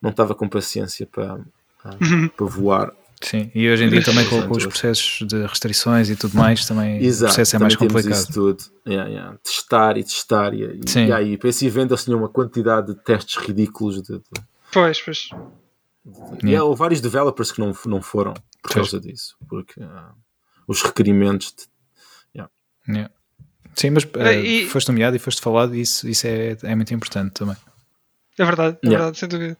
[0.00, 1.34] não estava com paciência para,
[2.00, 2.28] Uhum.
[2.28, 2.92] para voar.
[3.22, 6.64] Sim, e hoje em dia também com, com os processos de restrições e tudo mais,
[6.66, 8.12] também Exato, o processo é mais complicado.
[8.12, 8.62] Isso tudo.
[8.86, 9.38] Yeah, yeah.
[9.42, 10.54] Testar e testar.
[10.54, 11.06] E, e, Sim.
[11.06, 14.00] e aí, para esse evento eles tinham uma quantidade de testes ridículos.
[14.02, 14.22] De, de-
[14.72, 15.30] Pois, pois.
[16.44, 18.74] E há vários developers que não, não foram por Pois.
[18.74, 19.36] causa disso.
[19.48, 20.12] Porque ah,
[20.66, 21.54] os requerimentos.
[21.56, 21.78] de-
[22.90, 23.10] Yeah.
[23.74, 26.94] Sim, mas eh, E- foste nomeado e foste falado, e isso, isso é, é muito
[26.94, 27.56] importante também.
[28.38, 28.98] É verdade, é Yeah.
[29.04, 29.56] verdade, sem dúvida.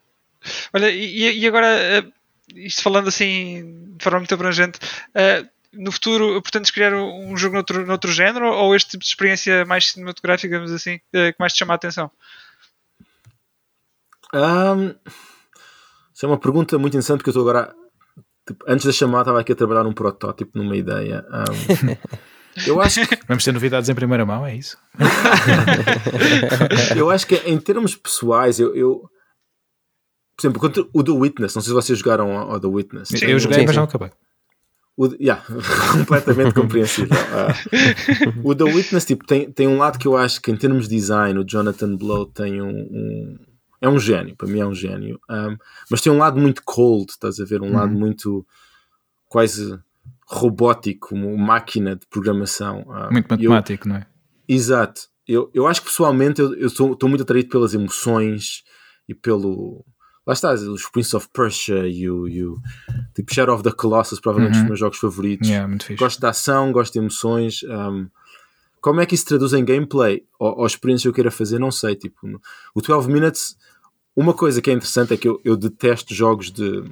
[0.73, 2.05] Olha, e, e agora, eh,
[2.55, 4.79] isto falando assim de forma muito abrangente,
[5.15, 9.65] eh, no futuro pretendes criar um jogo noutro, noutro género ou este tipo de experiência
[9.67, 12.11] mais cinematográfica, digamos assim, eh, que mais te chama a atenção?
[14.33, 14.95] Ahm,
[16.15, 17.75] isso é uma pergunta muito interessante porque eu estou agora.
[18.47, 21.25] tipo, antes da chamada, estava aqui a trabalhar num protótipo, numa ideia.
[21.31, 21.97] Ahm,
[22.67, 24.77] eu acho que Vamos ter novidades em primeira mão, é isso?
[26.97, 29.11] eu acho que em termos pessoais, eu, eu-
[30.39, 33.09] por exemplo, quanto- o The Witness, não sei se vocês jogaram ao, ao The Witness.
[33.09, 33.27] Sim.
[33.27, 33.77] Eu joguei, Sim, mas sim.
[33.79, 34.11] não acabei.
[34.97, 35.45] O, yeah,
[35.93, 37.17] completamente compreensível.
[37.33, 37.55] Ah,
[38.45, 40.95] o The Witness tipo, tem, tem um lado que eu acho que, em termos de
[40.97, 42.69] design, o Jonathan Blow tem um.
[42.71, 43.39] um-
[43.81, 45.21] é um gênio, para mim é um gênio.
[45.31, 45.57] Um,
[45.89, 47.63] mas tem um lado muito cold, estás a ver?
[47.63, 48.45] Um lado muito
[49.29, 49.79] quase
[50.27, 52.85] robótico, uma máquina de programação.
[52.89, 54.07] Um, Muito e eu- matemático, não é?
[54.49, 55.03] Exato.
[55.27, 58.63] Eu, eu acho que pessoalmente eu estou muito atraído pelas emoções
[59.09, 59.85] e pelo.
[60.29, 62.59] Lá está, os Prince of Persia e o, e o
[63.15, 64.63] tipo Shadow of the Colossus, provavelmente Uhum.
[64.65, 65.49] os meus jogos favoritos.
[65.49, 65.99] Yeah, muito fixe.
[65.99, 67.63] Gosto de ação, gosto de emoções.
[67.65, 68.07] um,
[68.81, 71.71] como é que isso traduz em gameplay ou, ou experiência que eu queira fazer, não
[71.71, 71.97] sei.
[71.97, 72.41] Tipo, no-
[72.75, 73.57] o 12 Minutes,
[74.15, 76.85] uma coisa que é interessante é que eu, eu detesto jogos de.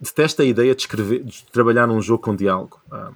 [0.00, 2.80] Detesto a ideia de escrever, de trabalhar num jogo com diálogo.
[2.90, 3.12] Ah,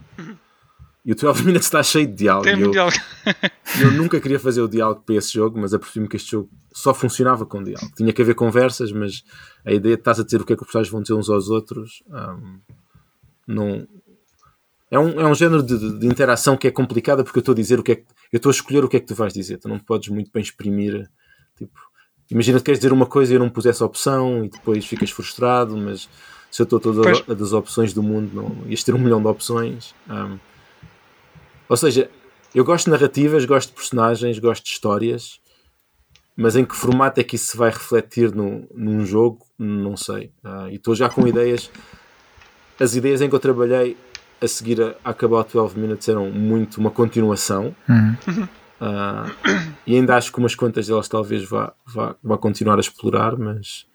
[1.05, 2.45] e o 12 Minutes está cheio de diálogo.
[2.45, 2.89] Tem eu, mundial.
[3.81, 6.95] eu nunca queria fazer o diálogo para esse jogo, mas apercebi-me que este jogo só
[6.95, 7.93] funcionava com diálogo.
[7.97, 9.23] Tinha que haver conversas, mas
[9.65, 11.29] a ideia de estás a dizer o que é que os personagens vão dizer uns
[11.29, 12.59] aos outros ahm,
[13.47, 13.87] não.
[14.91, 17.57] É um, é um género de, de- interação que é complicada porque eu estou a
[17.57, 18.05] dizer o que é que.
[18.33, 19.59] Eu estou a escolher o que é que tu vais dizer.
[19.59, 21.09] Tu não podes muito bem exprimir.
[21.57, 21.73] Tipo,
[22.31, 25.11] imagina que queres dizer uma coisa e eu não pus essa opção e depois ficas
[25.11, 26.09] frustrado, mas
[26.51, 27.29] se eu estou todas Pois.
[27.31, 29.95] a das opções do mundo, não, ias ter um milhão de opções.
[30.09, 30.39] ahm.
[31.69, 32.11] Ou seja,
[32.55, 35.41] eu gosto de narrativas, gosto de personagens, gosto de histórias,
[36.37, 40.33] mas em que formato é que isso se vai refletir no, num jogo, não sei.
[40.43, 41.71] Ah, e estou já com ideias.
[42.79, 43.97] As ideias em que eu trabalhei
[44.41, 47.75] a seguir a, a acabar o 12 Minutes eram muito uma continuação.
[47.89, 48.49] Uhum.
[48.81, 49.31] Ah,
[49.87, 53.87] e ainda acho que umas quantas delas talvez vá, vá, vá continuar a explorar, mas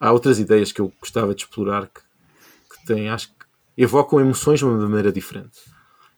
[0.00, 3.34] há outras ideias que eu gostava de explorar que, que têm, acho que
[3.76, 5.60] evocam emoções de uma maneira diferente.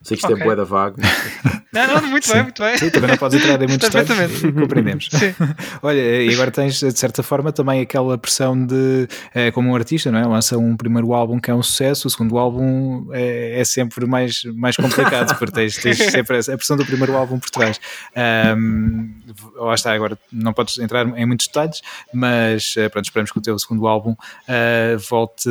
[0.01, 0.41] Sei que isto Ok.
[0.41, 2.77] é boeda vago, mas Não, não, muito bem, muito bem.
[2.77, 4.59] Sim, também não podes entrar em muitos detalhes, Perfeitamente.
[4.61, 5.09] compreendemos.
[5.11, 5.35] Sim.
[5.83, 10.09] Olha, e agora tens, de certa forma, também aquela pressão de, eh, como um artista,
[10.09, 10.25] não é?
[10.25, 14.43] Lança um primeiro álbum que é um sucesso, o segundo álbum é, é sempre mais,
[14.55, 17.79] mais complicado, porque tens, tens sempre essa- a pressão do primeiro álbum por trás.
[18.15, 19.09] Ahm,
[19.55, 21.81] lá está, agora não podes entrar em muitos detalhes,
[22.13, 24.15] mas eh, pronto, esperamos que o teu segundo álbum
[24.47, 25.49] eh, volte,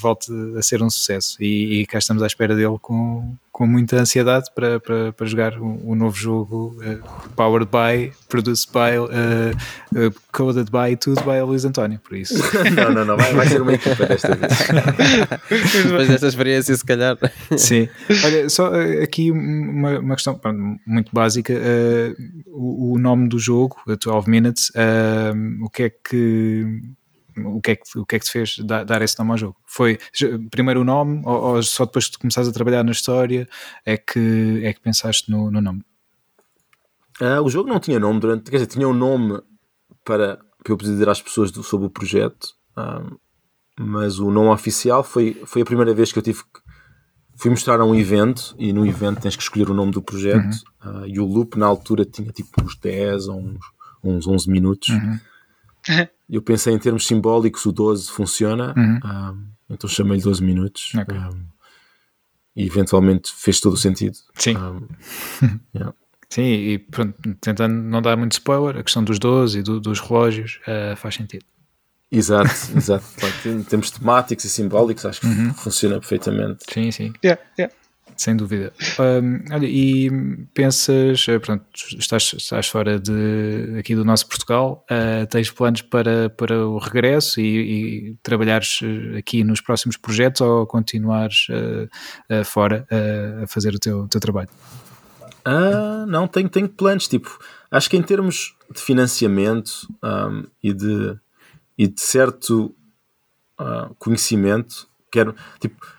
[0.00, 3.96] volte a ser um sucesso e, e cá estamos à espera dele com, com muita
[3.96, 6.98] ansiedade para, para, para jogar o, o novo jogo eh,
[7.34, 9.54] powered by, produced by, eh,
[9.96, 12.34] eh, coded by, tudo by Luís António, por isso.
[12.76, 14.52] não, não, não, vai, vai ser uma equipa desta vez.
[15.86, 17.16] Depois desta experiência, se calhar.
[17.56, 17.88] Sim.
[18.26, 18.70] Olha, só
[19.02, 21.54] aqui uma, uma questão pronto, muito básica.
[22.48, 24.70] o, o nome do jogo, a 12 Minutes,
[25.62, 26.78] o que é que.
[27.44, 29.36] O que, é que, o que é que te fez dar, dar esse nome ao
[29.38, 29.56] jogo?
[29.66, 29.98] Foi
[30.50, 33.46] primeiro o nome ou, ou só depois que tu começaste a trabalhar na história
[33.84, 35.82] é que, é que pensaste no, no nome?
[37.20, 39.40] Ah, o jogo não tinha nome durante, quer dizer, tinha um nome
[40.04, 43.02] para, para eu poder dizer às pessoas do- sobre o projeto, ah,
[43.78, 46.60] mas o nome oficial foi, foi a primeira vez que eu tive que
[47.38, 50.56] fui mostrar a um evento e no evento tens que escolher o nome do projeto
[50.80, 53.60] ah, e o loop na altura tinha tipo uns 10 ou uns,
[54.02, 54.88] uns 11 minutos.
[56.28, 58.98] Eu pensei em termos simbólicos, o 12 funciona, Uhum.
[59.04, 59.34] ah,
[59.70, 61.16] então chamei-lhe 12 minutos Ok.
[61.16, 61.30] ah,
[62.54, 64.16] e eventualmente fez todo o sentido.
[64.34, 64.54] Sim.
[64.56, 64.74] Ah,
[65.74, 65.94] yeah.
[66.28, 70.00] Sim, e pronto, tentando não dar muito spoiler, a questão dos 12 e do- dos
[70.00, 71.44] relógios eh, faz sentido.
[72.10, 73.04] Exato, exato.
[73.44, 75.54] Em termos temáticos e simbólicos, acho que Uhum.
[75.54, 76.64] funciona perfeitamente.
[76.72, 77.12] Sim, sim.
[77.24, 77.72] Yeah, yeah.
[78.16, 78.72] Sem dúvida.
[78.98, 80.10] Hum, olha, e
[80.54, 81.64] pensas, eh, pronto,
[81.98, 87.40] estás, estás fora de, aqui do nosso Portugal, eh, tens planos para, para o regresso
[87.40, 91.88] e, e trabalhares eh, aqui nos próximos projetos ou continuares eh,
[92.30, 92.86] eh, fora
[93.42, 94.48] a fazer o teu, teu trabalho?
[95.44, 97.06] Ah, não, tenho, tenho planos.
[97.06, 97.38] Tipo,
[97.70, 101.16] acho que em termos de financiamento ahm, e, de,
[101.78, 102.74] e de certo
[103.58, 105.34] ah, conhecimento, quero.
[105.60, 105.95] Tipo,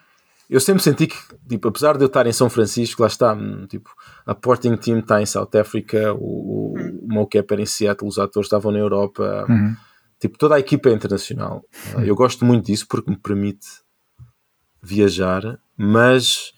[0.49, 1.17] eu sempre senti que,
[1.47, 3.89] tipo, apesar de eu estar em São Francisco, lá está, hum, tipo,
[4.25, 8.17] a Porting Team está em South Africa, o, o, o Mocap era em Seattle, os
[8.17, 9.75] atores estavam na Europa, Uhum.
[10.19, 11.63] tipo, toda a equipa é internacional.
[11.95, 13.67] Ah, eu gosto muito disso porque me permite
[14.81, 16.53] viajar, mas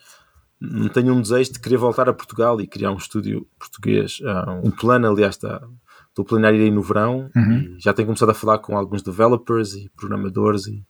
[0.60, 4.20] não tenho um desejo de querer voltar a Portugal e criar um estúdio português.
[4.26, 5.62] Ah, um plano, aliás, está,
[6.10, 7.76] estou a planear ir aí no verão Uhum.
[7.78, 10.86] e já tenho começado a falar com alguns developers e programadores e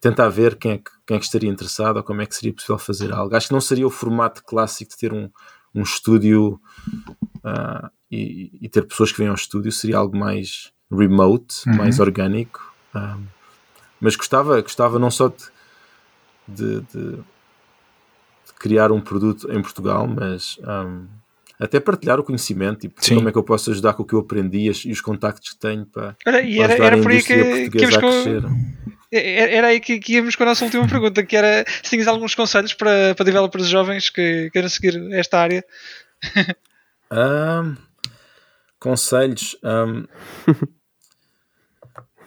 [0.00, 2.52] tentar ver quem é, que, quem é que estaria interessado ou como é que seria
[2.52, 3.34] possível fazer algo.
[3.34, 5.30] Acho que não seria o formato clássico de ter um,
[5.74, 6.60] um estúdio
[7.44, 11.76] ah, e, e ter pessoas que vêm ao estúdio, seria algo mais remote, Uhum.
[11.76, 12.74] mais orgânico.
[12.94, 13.16] Ah,
[14.00, 15.36] mas gostava, gostava não só de,
[16.46, 21.06] de, de- de criar um produto em Portugal, mas ahm,
[21.58, 23.16] até partilhar o conhecimento, tipo, Sim.
[23.16, 25.58] como é que eu posso ajudar com o que eu aprendi e os contactos que
[25.58, 28.08] tenho para, Olha, e para era, ajudar era a indústria que, que portuguesa a com,
[28.08, 28.42] crescer.
[29.12, 32.34] Era aí que, que íamos com a nossa última pergunta, que era se tinhas alguns
[32.34, 35.64] conselhos para, para developers jovens que queiram seguir esta área.
[37.10, 37.76] Ahm,
[38.78, 39.56] conselhos.
[39.62, 40.04] ahm,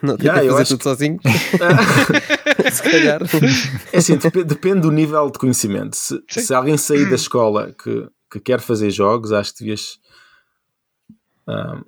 [0.02, 1.20] Não Yeah, que eu fazer acho tudo sozinho.
[2.72, 3.20] Se calhar.
[3.92, 5.94] É assim, dep- depende do nível de conhecimento.
[5.94, 9.98] Se, se alguém sair da escola que, que quer fazer jogos, acho que devias
[11.46, 11.82] ahm,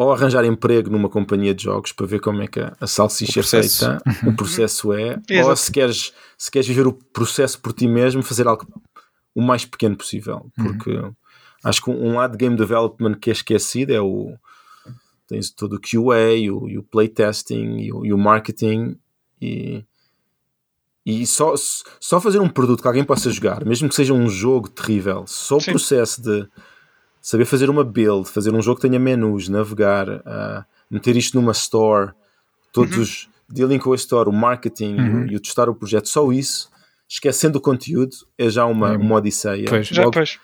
[0.00, 3.42] ou arranjar emprego numa companhia de jogos para ver como é que a, salsicha é
[3.42, 8.22] feita, o processo é, ou se queres, se queres viver o processo por ti mesmo,
[8.22, 8.66] fazer algo
[9.34, 10.90] o mais pequeno possível, porque
[11.62, 14.32] acho que um lado de game development que é esquecido é o
[15.28, 18.96] tens todo o QA, o, e o playtesting e o, e o marketing
[19.38, 19.84] e,
[21.04, 21.52] e só,
[22.00, 25.58] só fazer um produto que alguém possa jogar, mesmo que seja um jogo terrível, só
[25.58, 25.72] o Sim.
[25.72, 26.48] processo de
[27.20, 31.52] saber fazer uma build, fazer um jogo que tenha menus, navegar, uh, meter isto numa
[31.52, 32.12] store,
[32.72, 33.02] todos Uhum.
[33.02, 35.26] os dealing com a store, o marketing e o- Uhum.
[35.30, 36.70] e, o testar o projeto, só isso,
[37.08, 38.96] esquecendo o conteúdo, é já uma, É.
[38.96, 39.66] uma odisseia.
[39.68, 39.88] Pois.
[39.88, 40.38] Já, pois.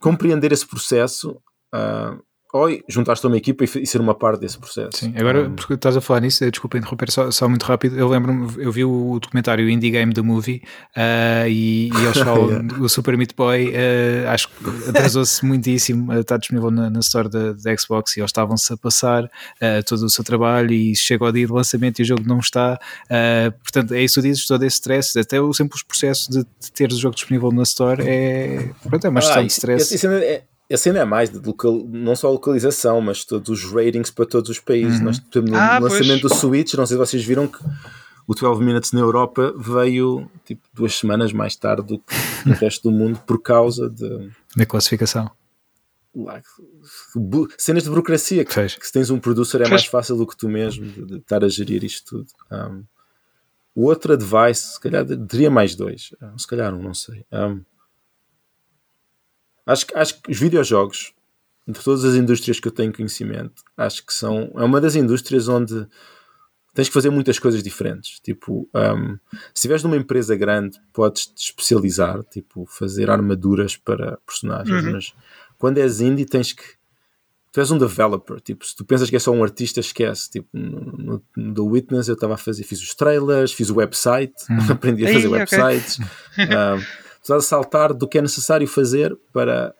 [0.00, 1.32] compreender esse processo,
[1.74, 2.22] uh,
[2.52, 4.90] ou juntar-te a uma equipa e, e ser uma parte desse processo.
[4.98, 7.98] Sim, agora Um, porque estás a falar nisso, eh, desculpa interromper só, só muito rápido.
[7.98, 10.62] Eu lembro-me, eu vi o documentário Indie Game The Movie
[10.96, 12.80] ah, e, e eles falam Yeah.
[12.80, 13.72] o Super Meat Boy.
[14.26, 14.54] ah, acho que
[14.88, 16.10] atrasou-se muitíssimo.
[16.12, 19.24] ah, está disponível na, na store da, da Xbox e eles estavam-se a passar
[19.60, 22.38] ah, todo o seu trabalho e chega ao dia de lançamento e o jogo não
[22.38, 22.78] está.
[23.10, 26.72] Ah, portanto, é isso que dizes, todo esse stress, até o simples processo de, de
[26.72, 29.94] ter o jogo disponível na store é, pronto, é uma gestão Ah, de stress.
[29.94, 33.48] Esse ainda é, esse ainda é mais de local, não só a localização, mas todos
[33.48, 34.98] os ratings para todos os países.
[34.98, 35.06] Uhum.
[35.06, 36.32] Nós, no Ah, lançamento pois.
[36.32, 37.58] do Switch, não sei se vocês viram que
[38.26, 42.14] o 12 Minutes na Europa veio tipo duas semanas mais tarde do que
[42.44, 45.30] no resto do mundo por causa de Na classificação.
[46.14, 46.42] lá,
[47.56, 48.44] cenas de burocracia.
[48.44, 49.70] Que, que se tens um producer é Pois.
[49.70, 52.28] mais fácil do que tu mesmo de, de estar a gerir isto tudo.
[52.52, 52.84] Um,
[53.74, 57.24] o outro advice, se calhar teria mais dois, se calhar um, não sei.
[57.32, 57.60] Um,
[59.72, 61.12] acho, que- acho que os videojogos,
[61.66, 64.50] de todas as indústrias que eu tenho conhecimento, acho que são.
[64.56, 65.86] É uma das indústrias onde
[66.74, 68.20] tens que fazer muitas coisas diferentes.
[68.20, 74.84] Tipo, um, se estiveres numa empresa grande, podes te especializar, tipo, fazer armaduras para personagens,
[74.84, 74.92] Uhum.
[74.92, 75.12] mas
[75.58, 76.62] quando és indie, tens que.
[77.50, 80.30] Tu és um developer, tipo, se tu pensas que é só um artista, esquece.
[80.30, 84.34] Tipo, no, no, The Witness eu estava a fazer, fiz os trailers, fiz o website,
[84.70, 85.38] aprendi a Ei, fazer ok.
[85.38, 85.98] websites.
[86.38, 89.74] um, estás a saltar do que é necessário fazer para,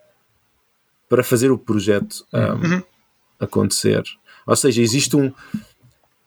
[1.08, 2.38] para fazer o projeto um,
[2.74, 2.82] Uhum.
[3.40, 4.02] acontecer.
[4.46, 5.32] Ou seja, existe um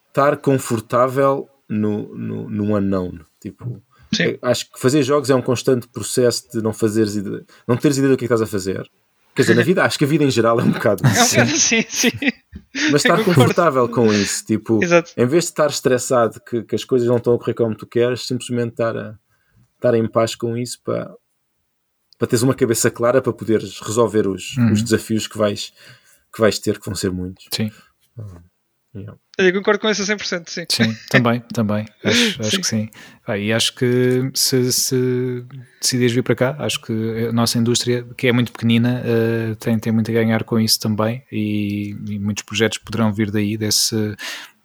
[0.07, 3.19] estar confortável no, no, no unknown.
[3.39, 3.81] Tipo,
[4.13, 4.37] Sim.
[4.41, 8.11] acho que fazer jogos é um constante processo de não fazeres ide- não teres ideia
[8.13, 8.89] do que é que estás a fazer.
[9.33, 11.11] Quer dizer, na vida, acho que a vida em geral é um bocado É um
[11.13, 11.29] isso.
[11.35, 12.11] bocado assim, sim.
[12.91, 15.11] Mas estar confortável com isso, tipo, Exato.
[15.15, 17.87] em vez de estar estressado que, que as coisas não estão a correr como tu
[17.87, 19.15] queres, simplesmente estar, a,
[19.81, 21.11] estar em paz com isso para,
[22.17, 24.71] para teres uma cabeça clara para poderes resolver os, Uhum.
[24.73, 25.73] os desafios que vais,
[26.33, 27.47] que vais ter, que vão ser muitos.
[27.51, 27.71] Sim.
[28.95, 29.17] Yeah.
[29.47, 30.65] Eu concordo com isso a 100%, sim.
[30.69, 31.85] Sim, também, também.
[32.03, 32.61] Acho, acho Sim.
[32.61, 32.89] que sim.
[33.25, 35.43] Pá, e acho que se, se
[35.79, 39.77] decides vir para cá, acho que a nossa indústria, que é muito pequenina, eh, tem,
[39.77, 43.95] tem muito a ganhar com isso também e, e muitos projetos poderão vir daí, desse,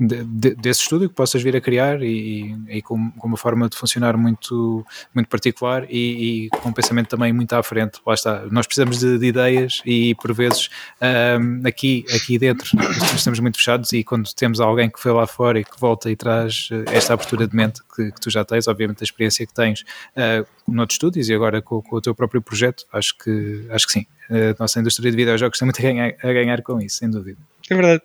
[0.00, 3.68] de- de- desse estúdio que possas vir a criar e, e com, com uma forma
[3.68, 4.84] de funcionar muito,
[5.14, 8.00] muito particular e, e com um pensamento também muito à frente.
[8.06, 12.70] Lá está, nós precisamos de, de ideias e por vezes ahm, aqui, aqui dentro
[13.14, 16.16] estamos muito fechados e quando temos alguém que foi lá fora e que volta e
[16.16, 19.54] traz eh, esta abertura de mente que, que tu já tens, obviamente a experiência que
[19.54, 23.86] tens uh, noutros estúdios e agora com, com o teu próprio projeto, acho que, acho
[23.86, 24.06] que sim.
[24.28, 27.38] A nossa indústria de videojogos tem muito a ganhar, a ganhar com isso, sem dúvida.
[27.70, 28.02] É verdade.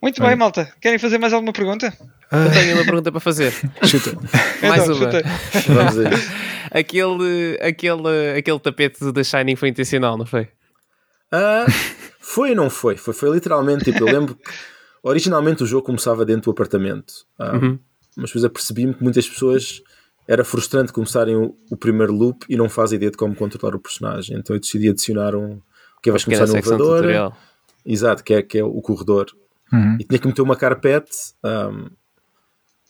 [0.00, 0.28] Muito Olha.
[0.30, 0.72] bem, malta.
[0.80, 1.92] Querem fazer mais alguma pergunta?
[2.30, 3.52] Eu tenho uma pergunta para fazer.
[3.84, 4.12] Chuta.
[4.62, 5.10] Mais Então, uma.
[5.12, 5.22] chuta.
[5.66, 6.32] Vamos isso.
[6.70, 10.48] Aquele, aquele, aquele tapete do The Shining foi intencional, não foi?
[11.32, 11.66] Ah,
[12.20, 12.96] foi ou não foi?
[12.96, 13.12] foi?
[13.14, 14.50] Foi literalmente, tipo, eu lembro que
[15.02, 17.78] originalmente o jogo começava dentro do apartamento, Ah, Uhum.
[18.16, 19.82] mas depois apercebi-me que muitas pessoas
[20.26, 23.80] era frustrante começarem o, o primeiro loop e não fazem ideia de como controlar o
[23.80, 25.60] personagem, então eu decidi adicionar um
[26.02, 27.36] que é, vais começar no elevador, tutorial.
[27.84, 29.26] exato, que é, que é o corredor,
[29.72, 29.96] Uhum.
[30.00, 31.14] e tinha que meter uma carpete.
[31.44, 31.90] um,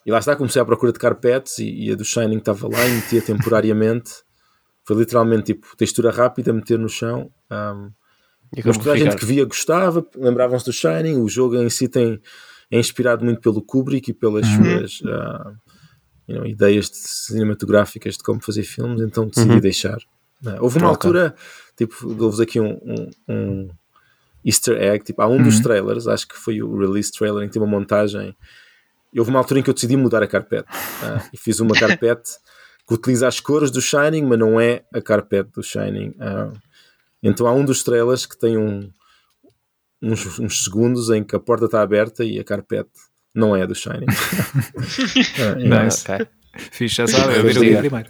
[0.07, 2.87] e lá está, comecei à procura de carpetes e, e a do Shining estava lá
[2.87, 4.13] e metia temporariamente.
[4.87, 7.31] Foi literalmente tipo textura rápida, meter no chão.
[7.51, 7.91] um,
[8.65, 11.21] mas toda a gente que via gostava, lembravam-se do Shining.
[11.21, 12.21] O jogo em si tem,
[12.71, 15.53] é inspirado muito pelo Kubrick e pelas suas ah,
[16.29, 19.61] you know, ideias de- cinematográficas de como fazer filmes, então decidi Uhum.
[19.61, 19.99] deixar.
[20.47, 21.09] Ah, houve uma Ok.
[21.09, 21.35] altura,
[21.77, 23.69] tipo, dou-vos aqui um, um- um
[24.45, 25.63] easter egg, tipo, há um dos Uhum.
[25.63, 28.35] trailers, acho que foi o release trailer em que tem uma montagem,
[29.13, 30.69] e houve uma altura em que eu decidi mudar a carpete,
[31.03, 32.31] ah, e fiz uma carpete
[32.87, 36.15] que utiliza as cores do Shining, mas não é a carpete do Shining.
[36.21, 36.53] ah.
[37.23, 38.91] Então há um dos trailers que tem um,
[40.03, 42.91] uns, uns segundos em que a porta está aberta e a carpete
[43.35, 44.07] não é a do Shining.
[45.41, 46.11] Ah, Nice.
[46.11, 46.27] Ok.
[46.73, 48.05] Fixe, já sabe, eu vi o ligar.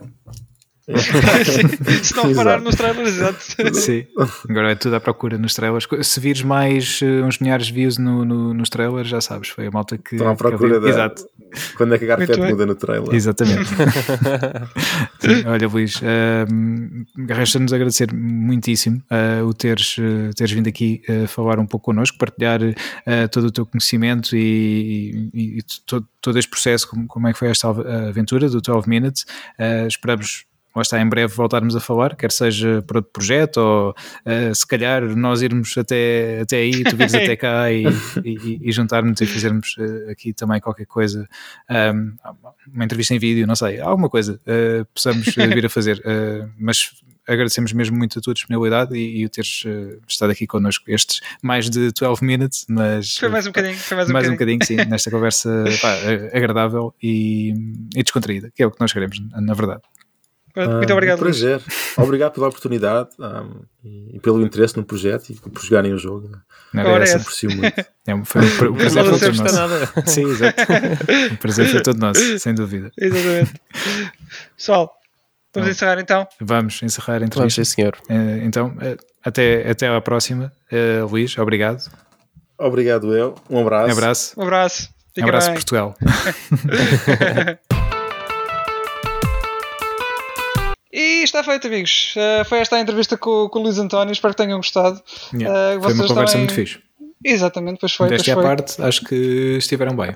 [2.03, 3.75] Se não parar nos trailers, exato.
[3.75, 4.07] Sim,
[4.49, 5.87] agora é tudo à procura nos trailers.
[6.03, 9.67] Se vires mais eh, uns milhares de views no, no- nos trailers, já sabes, foi
[9.67, 10.15] a malta que.
[10.17, 10.89] Estão à procura da.
[10.89, 11.25] Exato,
[11.77, 12.51] Quando é que a bem.
[12.53, 13.15] muda no trailer?
[13.15, 13.69] exatamente.
[15.21, 21.59] Sim, olha, Luís, ehm, resta-nos agradecer muitíssimo eh, o teres, eh, teres vindo aqui falar
[21.59, 22.61] um pouco connosco, partilhar
[23.31, 27.39] todo o teu conhecimento e, e- e todo, todo este processo, como, como é que
[27.39, 29.27] foi esta aventura do 12 Minutes.
[29.87, 30.45] Esperamos
[30.75, 34.67] lá está em breve voltarmos a falar, quer seja por outro projeto ou eh, se
[34.67, 37.85] calhar nós irmos até, até aí, tu vires até cá e,
[38.25, 41.29] e, e juntarmos e fazermos eh, aqui também qualquer coisa,
[41.69, 42.13] ahm,
[42.73, 46.03] uma entrevista em vídeo, não sei, alguma coisa eh, possamos vir a fazer,
[46.59, 46.93] mas
[47.27, 49.65] agradecemos mesmo muito a tua disponibilidade e, e o teres
[50.09, 53.77] estado aqui connosco estes mais de 12 minutes, mas Foi mais um bocadinho.
[53.77, 54.59] Foi mais um mais um bocadinho.
[54.59, 55.95] bocadinho, sim, nesta conversa pá,
[56.33, 57.53] agradável e,
[57.95, 59.83] e descontraída, que é o que nós queremos, na verdade.
[60.65, 61.61] Pronto, Ah, Muito obrigado, Um prazer.
[61.97, 63.45] Obrigado pela oportunidade ah,
[63.85, 66.31] e, pelo interesse no projeto e por jogarem o jogo.
[66.73, 67.15] Não era Ora, essa.
[67.17, 67.23] essa.
[67.23, 67.85] Aprecio muito.
[68.07, 69.55] É, um- foi um, o prazer foi todo nosso.
[69.55, 69.87] nada.
[70.07, 70.63] Sim, exato.
[71.33, 72.91] O prazer foi todo nosso, sem dúvida.
[72.99, 73.53] Exatamente.
[74.57, 74.93] Pessoal,
[75.55, 75.69] vamos Então.
[75.71, 76.27] encerrar então.
[76.41, 77.65] Vamos encerrar a Vamos, entrevista.
[77.65, 77.97] sim, senhor.
[78.09, 80.53] Eh, Então, eh, até, até à próxima.
[80.73, 81.89] Eh, Luís, obrigado.
[82.59, 83.35] Obrigado, eu.
[83.49, 83.89] Um abraço.
[83.89, 84.35] Um abraço.
[84.37, 84.89] Um abraço.
[84.91, 85.55] Um Fica abraço, bem.
[85.55, 85.95] Portugal.
[90.93, 92.15] E está feito, amigos.
[92.17, 94.13] Uh, foi esta a entrevista com, com o Luís António.
[94.13, 95.01] Espero que tenham gostado.
[95.35, 95.79] Yeah.
[95.79, 96.79] Uh, Foi uma conversa também- muito fixe.
[97.25, 98.09] Exatamente, pois foi.
[98.09, 100.15] Desta parte, acho que estiveram bem.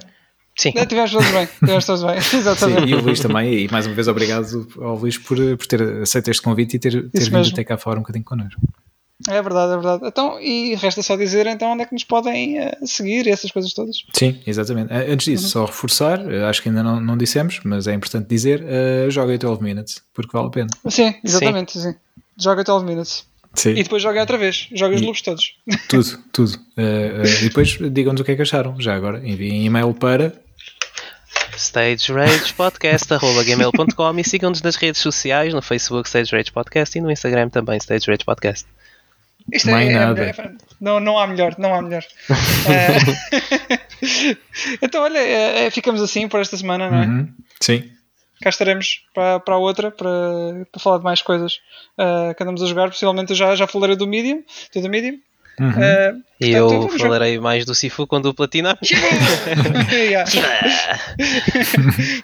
[0.56, 0.72] Sim.
[0.76, 1.46] Eh, Tivemos todos bem.
[1.58, 2.20] Tivemos todos bem.
[2.22, 2.86] Sim, Exatamente.
[2.88, 3.52] e o Luís também.
[3.64, 6.92] E mais uma vez, obrigado ao Luís por, por ter aceito este convite e ter,
[6.92, 7.52] ter Isso vindo mesmo.
[7.54, 8.60] até cá falar um bocadinho connosco.
[9.28, 10.06] É verdade, é verdade.
[10.06, 13.72] Então, e resta só dizer então onde é que nos podem eh, seguir essas coisas
[13.72, 13.96] todas.
[14.14, 14.92] Sim, exatamente.
[14.92, 18.28] Eh, Antes disso, só reforçar, eh, acho que ainda não, não dissemos, mas é importante
[18.28, 20.68] dizer, uh, joguem 12 minutes, porque vale a pena.
[20.88, 21.78] Sim, exatamente.
[21.78, 21.94] Sim.
[22.38, 23.24] Joga 12 minutes.
[23.54, 23.70] Sim.
[23.72, 24.68] E depois joguem outra vez.
[24.74, 25.54] Joguem os E- loops todos.
[25.88, 26.58] Tudo, tudo.
[26.76, 28.80] Eh, e depois digam-nos o que é que acharam.
[28.80, 30.32] Já agora, enviem e-mail para.
[31.56, 37.76] stageragepodcast.gmail.com e sigam-nos nas redes sociais, no Facebook Stage Rage Podcast e no Instagram também
[37.78, 38.66] Stage Rage Podcast.
[39.50, 40.14] Isto Mais é, nada.
[40.20, 42.04] melhor, é- não, não há melhor, não há melhor.
[44.82, 47.06] Então, olha, ficamos assim por esta semana, não é?
[47.06, 47.28] Uhum.
[47.60, 47.88] Sim,
[48.42, 50.08] cá estaremos para, para a outra para,
[50.70, 51.60] para falar de mais coisas
[51.98, 52.88] uh, que andamos a jogar.
[52.88, 54.42] Possivelmente eu já, já falarei do Medium,
[54.74, 55.18] do Medium.
[55.60, 55.68] Uhum.
[55.68, 56.98] Uh, E portanto, eu vamos ver.
[56.98, 58.76] falarei mais do Sifu quando o platinar.
[59.92, 60.28] Yeah.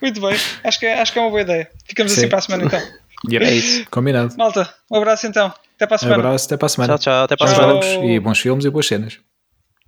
[0.03, 1.71] Muito bem, acho que, é, acho que é uma boa ideia.
[1.87, 2.21] Ficamos Sim.
[2.23, 2.83] assim para a semana então.
[3.31, 3.45] Yep.
[3.45, 3.87] É isso.
[3.91, 4.35] Combinado.
[4.37, 5.53] Malta, um abraço então.
[5.77, 6.17] Até para a semana.
[6.19, 6.99] Abraço, até para a semana.
[6.99, 7.25] Tchau, tchau.
[7.25, 7.83] Até para a Bons semana.
[7.83, 9.19] jogos e bons filmes e boas cenas.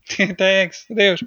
[0.37, 0.87] Thanks.
[0.91, 1.21] Adeus.